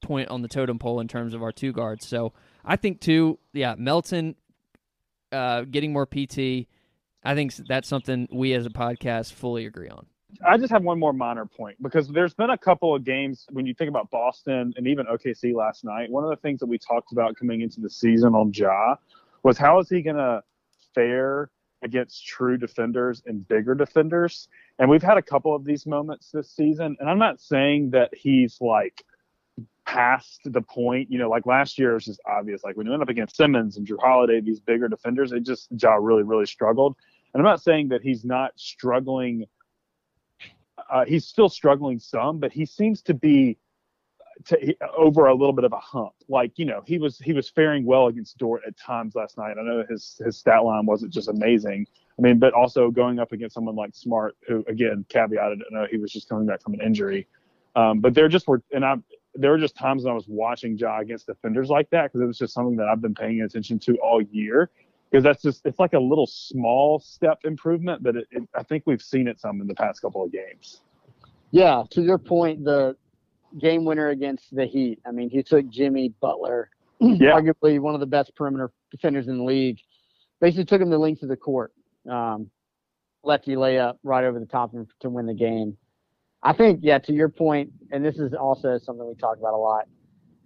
point 0.02 0.30
on 0.30 0.42
the 0.42 0.48
totem 0.48 0.80
pole 0.80 1.00
in 1.00 1.08
terms 1.08 1.34
of 1.34 1.42
our 1.42 1.52
two 1.52 1.72
guards. 1.72 2.08
So 2.08 2.34
I 2.64 2.76
think 2.76 3.02
too, 3.02 3.40
yeah, 3.54 3.76
Melton 3.78 4.36
uh, 5.32 5.64
getting 5.64 5.94
more 5.94 6.06
PT. 6.06 6.68
I 7.24 7.36
think 7.36 7.54
that's 7.56 7.88
something 7.88 8.28
we 8.32 8.54
as 8.54 8.66
a 8.66 8.70
podcast 8.70 9.34
fully 9.34 9.66
agree 9.66 9.90
on. 9.90 10.06
I 10.46 10.58
just 10.58 10.72
have 10.72 10.84
one 10.84 11.00
more 11.00 11.12
minor 11.12 11.46
point 11.46 11.82
because 11.82 12.08
there's 12.08 12.34
been 12.34 12.52
a 12.52 12.58
couple 12.58 12.96
of 12.96 13.04
games 13.04 13.48
when 13.52 13.66
you 13.66 13.74
think 13.74 13.90
about 13.90 14.10
Boston 14.12 14.74
and 14.78 14.88
even 14.88 15.06
OKC 15.08 15.54
last 15.54 15.84
night. 15.84 16.10
One 16.10 16.24
of 16.24 16.30
the 16.30 16.36
things 16.38 16.60
that 16.60 16.68
we 16.68 16.78
talked 16.78 17.12
about 17.12 17.36
coming 17.36 17.62
into 17.62 17.82
the 17.82 17.90
season 17.90 18.36
on 18.36 18.52
Ja 18.54 18.96
was 19.44 19.58
how 19.58 19.80
is 19.80 19.90
he 19.90 20.02
going 20.02 20.18
to 20.18 20.44
fare 20.94 21.50
against 21.82 22.26
true 22.26 22.58
defenders 22.58 23.22
and 23.26 23.48
bigger 23.48 23.76
defenders? 23.76 24.48
And 24.78 24.90
we've 24.90 25.04
had 25.04 25.18
a 25.18 25.22
couple 25.22 25.56
of 25.56 25.64
these 25.64 25.86
moments 25.86 26.32
this 26.32 26.52
season. 26.52 26.98
And 27.00 27.10
I'm 27.10 27.20
not 27.20 27.40
saying 27.40 27.92
that 27.92 28.14
he's 28.14 28.60
like 28.62 29.04
past 29.86 30.42
the 30.46 30.62
point, 30.62 31.12
you 31.12 31.18
know, 31.18 31.30
like 31.30 31.46
last 31.46 31.80
year 31.80 31.92
it 31.92 31.96
was 31.96 32.06
just 32.06 32.22
obvious. 32.26 32.64
Like 32.64 32.78
when 32.78 32.86
you 32.86 32.92
went 32.92 33.04
up 33.04 33.10
against 33.10 33.36
Simmons 33.36 33.78
and 33.78 33.88
Jrue 33.88 34.00
Holiday, 34.00 34.40
these 34.42 34.60
bigger 34.60 34.88
defenders, 34.88 35.32
it 35.32 35.44
just 35.44 35.68
Ja 35.72 35.96
really, 35.96 36.24
really 36.24 36.46
struggled. 36.46 36.96
And 37.34 37.42
I'm 37.42 37.46
not 37.46 37.62
saying 37.62 37.90
that 37.90 38.02
he's 38.02 38.24
not 38.26 38.52
struggling 38.56 39.46
uh, 40.90 41.06
he's 41.06 41.26
still 41.26 41.50
struggling 41.50 42.00
some, 42.00 42.40
but 42.40 42.52
he 42.52 42.66
seems 42.66 43.02
to 43.04 43.14
be 43.14 43.58
to, 44.46 44.76
over 44.98 45.28
a 45.28 45.34
little 45.34 45.54
bit 45.54 45.66
of 45.66 45.74
a 45.74 45.80
hump. 45.80 46.14
Like 46.28 46.58
you 46.58 46.66
know, 46.66 46.82
he 46.86 46.98
was 46.98 47.20
he 47.20 47.34
was 47.34 47.50
faring 47.50 47.86
well 47.86 48.08
against 48.08 48.38
Dort 48.38 48.62
at 48.68 48.78
times 48.78 49.16
last 49.16 49.38
night. 49.38 49.56
I 49.60 49.64
know 49.64 49.84
his 49.90 50.20
his 50.24 50.38
stat 50.38 50.64
line 50.64 50.86
wasn't 50.86 51.14
just 51.14 51.28
amazing. 51.28 51.88
I 52.18 52.22
mean, 52.22 52.38
but 52.38 52.54
also 52.54 52.92
going 52.92 53.20
up 53.20 53.32
against 53.32 53.54
someone 53.54 53.76
like 53.76 53.96
Smart, 53.96 54.36
who 54.48 54.64
again 54.68 55.06
caveated, 55.10 55.60
I 55.62 55.74
know 55.74 55.88
he 55.90 55.98
was 55.98 56.12
just 56.12 56.28
coming 56.28 56.46
back 56.46 56.62
from 56.62 56.74
an 56.74 56.82
injury. 56.82 57.28
Um, 57.76 58.00
but 58.00 58.14
there 58.14 58.28
just 58.28 58.48
were, 58.48 58.62
and 58.74 58.84
I 58.84 58.96
there 59.36 59.52
were 59.52 59.58
just 59.58 59.76
times 59.76 60.04
when 60.04 60.12
I 60.12 60.16
was 60.16 60.28
watching 60.28 60.78
Ja 60.78 61.00
against 61.00 61.28
defenders 61.28 61.70
like 61.70 61.90
that 61.92 62.04
because 62.04 62.22
it 62.22 62.26
was 62.26 62.38
just 62.38 62.54
something 62.54 62.76
that 62.78 62.88
I've 62.88 63.02
been 63.02 63.16
paying 63.16 63.42
attention 63.42 63.80
to 63.80 63.96
all 63.98 64.22
year. 64.22 64.70
Because 65.10 65.24
that's 65.24 65.42
just 65.42 65.66
it's 65.66 65.80
like 65.80 65.94
a 65.94 66.00
little 66.00 66.28
small 66.28 67.00
step 67.00 67.40
improvement, 67.44 68.04
but 68.04 68.16
it, 68.16 68.28
it, 68.32 68.44
I 68.54 68.64
think 68.64 68.84
we've 68.86 69.02
seen 69.02 69.28
it 69.28 69.40
some 69.40 69.60
in 69.60 69.68
the 69.68 69.74
past 69.74 70.02
couple 70.02 70.24
of 70.24 70.32
games. 70.32 70.82
Yeah, 71.52 71.84
to 71.92 72.02
your 72.02 72.20
point, 72.20 72.64
the 72.64 72.96
game 73.58 73.86
winner 73.86 74.10
against 74.10 74.54
the 74.56 74.66
Heat. 74.66 75.00
I 75.06 75.12
mean, 75.12 75.30
he 75.30 75.44
took 75.44 75.68
Jimmy 75.70 76.14
Butler, 76.22 76.70
Yeah. 77.00 77.32
arguably 77.40 77.80
one 77.80 77.94
of 77.94 78.00
the 78.00 78.06
best 78.06 78.36
perimeter 78.36 78.72
defenders 78.92 79.28
in 79.28 79.38
the 79.38 79.44
league. 79.44 79.80
Basically, 80.42 80.66
took 80.66 80.82
him 80.82 80.90
the 80.90 80.98
length 80.98 81.24
of 81.24 81.30
the 81.30 81.36
court. 81.38 81.74
Um, 82.10 82.50
lefty 83.24 83.56
layup 83.56 83.96
right 84.04 84.24
over 84.24 84.40
the 84.40 84.46
top 84.46 84.74
of 84.74 84.80
him 84.80 84.88
to 85.02 85.10
win 85.10 85.26
the 85.26 85.34
game. 85.34 85.78
I 86.42 86.54
think, 86.54 86.80
yeah, 86.82 87.00
to 87.00 87.14
your 87.14 87.28
point, 87.28 87.72
and 87.92 88.04
this 88.06 88.18
is 88.18 88.34
also 88.34 88.78
something 88.78 89.06
we 89.06 89.16
talk 89.16 89.38
about 89.38 89.54
a 89.54 89.58
lot. 89.58 89.86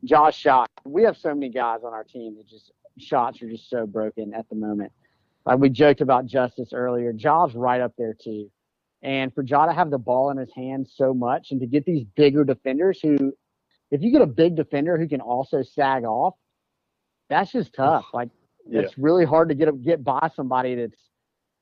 Ja's 0.03 0.33
shot. 0.35 0.67
We 0.85 1.03
have 1.03 1.15
so 1.17 1.33
many 1.33 1.49
guys 1.49 1.79
on 1.85 1.93
our 1.93 2.03
team 2.03 2.35
that 2.37 2.47
just 2.47 2.71
shots 2.97 3.41
are 3.41 3.49
just 3.49 3.69
so 3.69 3.85
broken 3.85 4.33
at 4.33 4.49
the 4.49 4.55
moment. 4.55 4.91
Like 5.45 5.59
we 5.59 5.69
joked 5.69 6.01
about 6.01 6.25
Justice 6.25 6.69
earlier. 6.73 7.13
Ja's 7.13 7.53
right 7.53 7.79
up 7.81 7.93
there 7.97 8.13
too. 8.19 8.49
And 9.03 9.33
for 9.33 9.43
Ja 9.43 9.65
to 9.65 9.73
have 9.73 9.91
the 9.91 9.97
ball 9.97 10.29
in 10.31 10.37
his 10.37 10.51
hands 10.55 10.93
so 10.95 11.13
much 11.13 11.51
and 11.51 11.59
to 11.59 11.67
get 11.67 11.85
these 11.85 12.05
bigger 12.15 12.43
defenders 12.45 12.99
who, 13.01 13.33
if 13.91 14.01
you 14.01 14.11
get 14.11 14.21
a 14.21 14.25
big 14.27 14.55
defender 14.55 14.97
who 14.97 15.07
can 15.07 15.19
also 15.21 15.61
sag 15.61 16.05
off, 16.05 16.35
that's 17.29 17.51
just 17.51 17.73
tough. 17.73 18.05
Like 18.13 18.29
Yeah. 18.65 18.81
it's 18.81 18.97
really 18.97 19.25
hard 19.25 19.49
to 19.49 19.55
get 19.55 19.67
up, 19.67 19.81
get 19.81 20.03
by 20.03 20.29
somebody 20.33 20.75
that's 20.75 21.09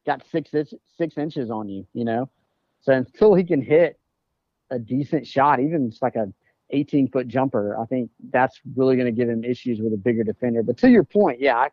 got 0.06 0.24
six 0.32 0.52
six 0.98 1.18
inches 1.18 1.50
on 1.50 1.68
you, 1.68 1.86
you 1.94 2.06
know. 2.06 2.30
So 2.82 2.94
until 2.94 3.34
he 3.34 3.44
can 3.44 3.62
hit 3.62 4.00
a 4.70 4.78
decent 4.80 5.26
shot, 5.26 5.60
even 5.60 5.90
just 5.90 6.02
like 6.02 6.16
a 6.16 6.32
18 6.70 7.10
foot 7.10 7.28
jumper, 7.28 7.78
I 7.80 7.86
think 7.86 8.10
that's 8.32 8.60
really 8.76 8.96
going 8.96 9.08
to 9.08 9.12
give 9.12 9.30
him 9.30 9.44
issues 9.44 9.80
with 9.82 9.94
a 9.94 9.98
bigger 9.98 10.24
defender. 10.24 10.64
But 10.64 10.78
to 10.78 10.90
your 10.90 11.04
point, 11.04 11.40
yeah, 11.42 11.58
I, 11.58 11.70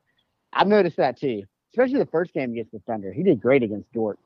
I've 0.53 0.67
noticed 0.67 0.97
that 0.97 1.19
too, 1.19 1.43
especially 1.73 1.99
the 1.99 2.07
first 2.07 2.33
game 2.33 2.53
against 2.53 2.73
the 2.73 2.81
Thunder. 2.81 3.13
He 3.13 3.23
did 3.23 3.41
great 3.41 3.63
against 3.63 3.93
Dort. 3.93 4.19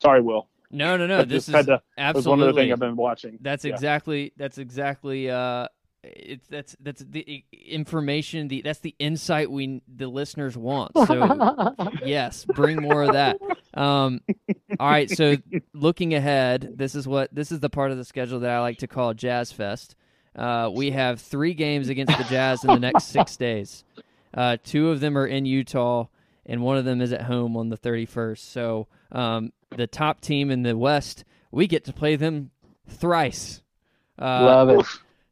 Sorry, 0.00 0.20
Will. 0.20 0.48
No, 0.70 0.96
no, 0.96 1.06
no. 1.06 1.20
I 1.20 1.24
This 1.24 1.48
is 1.48 1.66
to- 1.66 1.80
was 2.14 2.26
one 2.26 2.40
of 2.40 2.46
the 2.48 2.52
things 2.60 2.72
I've 2.72 2.78
been 2.80 2.96
watching. 2.96 3.38
That's 3.40 3.64
Yeah. 3.64 3.72
exactly. 3.72 4.32
That's 4.36 4.58
exactly. 4.58 5.30
Uh, 5.30 5.68
it's 6.02 6.46
that's 6.48 6.76
that's 6.80 7.02
the 7.02 7.44
information. 7.66 8.48
The 8.48 8.60
that's 8.62 8.80
the 8.80 8.94
insight 8.98 9.50
we 9.50 9.80
the 9.88 10.06
listeners 10.08 10.56
want. 10.56 10.92
So 11.06 11.76
yes, 12.04 12.44
bring 12.44 12.82
more 12.82 13.04
of 13.04 13.12
that. 13.14 13.38
Um, 13.72 14.20
all 14.78 14.88
right. 14.90 15.08
So 15.08 15.36
looking 15.72 16.12
ahead, 16.14 16.74
this 16.76 16.94
is 16.94 17.08
what 17.08 17.34
this 17.34 17.50
is 17.52 17.60
the 17.60 17.70
part 17.70 17.90
of 17.90 17.96
the 17.96 18.04
schedule 18.04 18.40
that 18.40 18.50
I 18.50 18.60
like 18.60 18.78
to 18.78 18.86
call 18.86 19.14
Jazz 19.14 19.50
Fest. 19.52 19.94
Uh, 20.36 20.68
we 20.74 20.90
have 20.90 21.20
three 21.20 21.54
games 21.54 21.88
against 21.88 22.18
the 22.18 22.24
Jazz 22.24 22.64
in 22.64 22.68
the 22.68 22.80
next 22.80 23.04
six 23.04 23.36
days. 23.38 23.84
Uh, 24.34 24.56
two 24.62 24.90
of 24.90 24.98
them 25.00 25.16
are 25.16 25.26
in 25.26 25.46
Utah, 25.46 26.06
and 26.44 26.60
one 26.60 26.76
of 26.76 26.84
them 26.84 27.00
is 27.00 27.12
at 27.12 27.22
home 27.22 27.56
on 27.56 27.68
the 27.68 27.78
31st. 27.78 28.38
So 28.38 28.88
um, 29.12 29.52
the 29.76 29.86
top 29.86 30.20
team 30.20 30.50
in 30.50 30.62
the 30.62 30.76
West, 30.76 31.24
we 31.50 31.66
get 31.66 31.84
to 31.84 31.92
play 31.92 32.16
them 32.16 32.50
thrice. 32.88 33.62
Uh, 34.20 34.44
Love 34.44 34.68
it. 34.70 34.86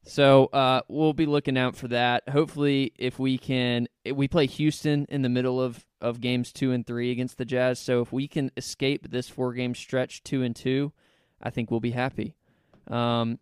so 0.05 0.47
uh, 0.47 0.83
we'll 0.89 1.13
be 1.13 1.27
looking 1.27 1.59
out 1.59 1.77
for 1.77 1.89
that. 1.89 2.29
Hopefully, 2.29 2.93
if 2.99 3.19
we 3.19 3.39
can, 3.39 3.89
we 4.13 4.29
play 4.29 4.47
Houston 4.47 5.07
in 5.09 5.23
the 5.23 5.29
middle 5.29 5.61
of, 5.61 5.85
of 6.01 6.21
games 6.21 6.53
two 6.53 6.73
and 6.73 6.87
three 6.87 7.11
against 7.11 7.39
the 7.39 7.45
Jazz. 7.45 7.79
So 7.79 8.01
if 8.01 8.13
we 8.13 8.29
can 8.29 8.51
escape 8.57 9.11
this 9.11 9.29
four 9.29 9.53
game 9.53 9.75
stretch 9.75 10.23
two 10.23 10.43
and 10.43 10.55
two, 10.55 10.93
I 11.43 11.51
think 11.51 11.71
we'll 11.71 11.81
be 11.81 11.91
happy. 11.91 12.35
Um, 12.89 13.39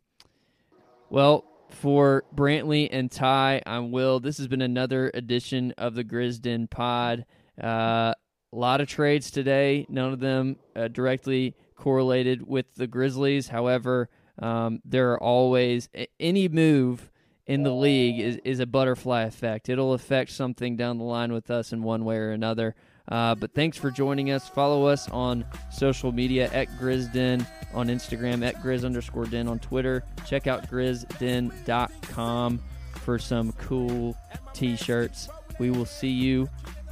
well, 1.08 1.44
for 1.70 2.24
Brantley 2.34 2.88
and 2.90 3.10
Ty, 3.10 3.62
I'm 3.66 3.90
Will. 3.90 4.20
This 4.20 4.38
has 4.38 4.48
been 4.48 4.62
another 4.62 5.10
edition 5.14 5.72
of 5.78 5.94
the 5.94 6.04
Grizzden 6.04 6.68
Pod. 6.68 7.24
Uh, 7.60 8.14
a 8.52 8.56
lot 8.56 8.80
of 8.80 8.88
trades 8.88 9.30
today, 9.30 9.86
none 9.88 10.12
of 10.12 10.20
them 10.20 10.56
uh, 10.74 10.88
directly 10.88 11.54
correlated 11.76 12.46
with 12.46 12.66
the 12.74 12.86
Grizzlies. 12.86 13.48
However, 13.48 14.08
um, 14.38 14.80
there 14.84 15.12
are 15.12 15.22
always 15.22 15.88
any 16.18 16.48
move 16.48 17.10
in 17.46 17.62
the 17.62 17.72
league 17.72 18.20
is, 18.20 18.38
is 18.44 18.60
a 18.60 18.66
butterfly 18.66 19.22
effect. 19.22 19.68
It'll 19.68 19.92
affect 19.92 20.30
something 20.30 20.76
down 20.76 20.98
the 20.98 21.04
line 21.04 21.32
with 21.32 21.50
us 21.50 21.72
in 21.72 21.82
one 21.82 22.04
way 22.04 22.16
or 22.16 22.30
another. 22.30 22.74
Uh, 23.08 23.34
but 23.34 23.54
thanks 23.54 23.76
for 23.76 23.90
joining 23.90 24.30
us. 24.30 24.48
Follow 24.48 24.86
us 24.86 25.08
on 25.08 25.44
social 25.72 26.12
media 26.12 26.48
at 26.52 26.68
Grizzden 26.78 27.44
on 27.74 27.88
Instagram, 27.88 28.46
at 28.46 28.56
Grizz 28.62 28.84
underscore 28.84 29.26
Den 29.26 29.48
on 29.48 29.58
Twitter. 29.58 30.04
Check 30.26 30.46
out 30.46 30.70
grizzden.com 30.70 32.60
for 33.00 33.18
some 33.18 33.52
cool 33.52 34.16
t 34.52 34.76
shirts. 34.76 35.28
We 35.58 35.70
will 35.70 35.86
see 35.86 36.10
you 36.10 36.48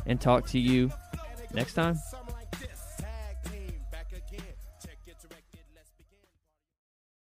and 0.07 0.21
talk 0.21 0.47
to 0.49 0.59
you 0.59 0.91
next 1.53 1.75
time. 1.75 1.99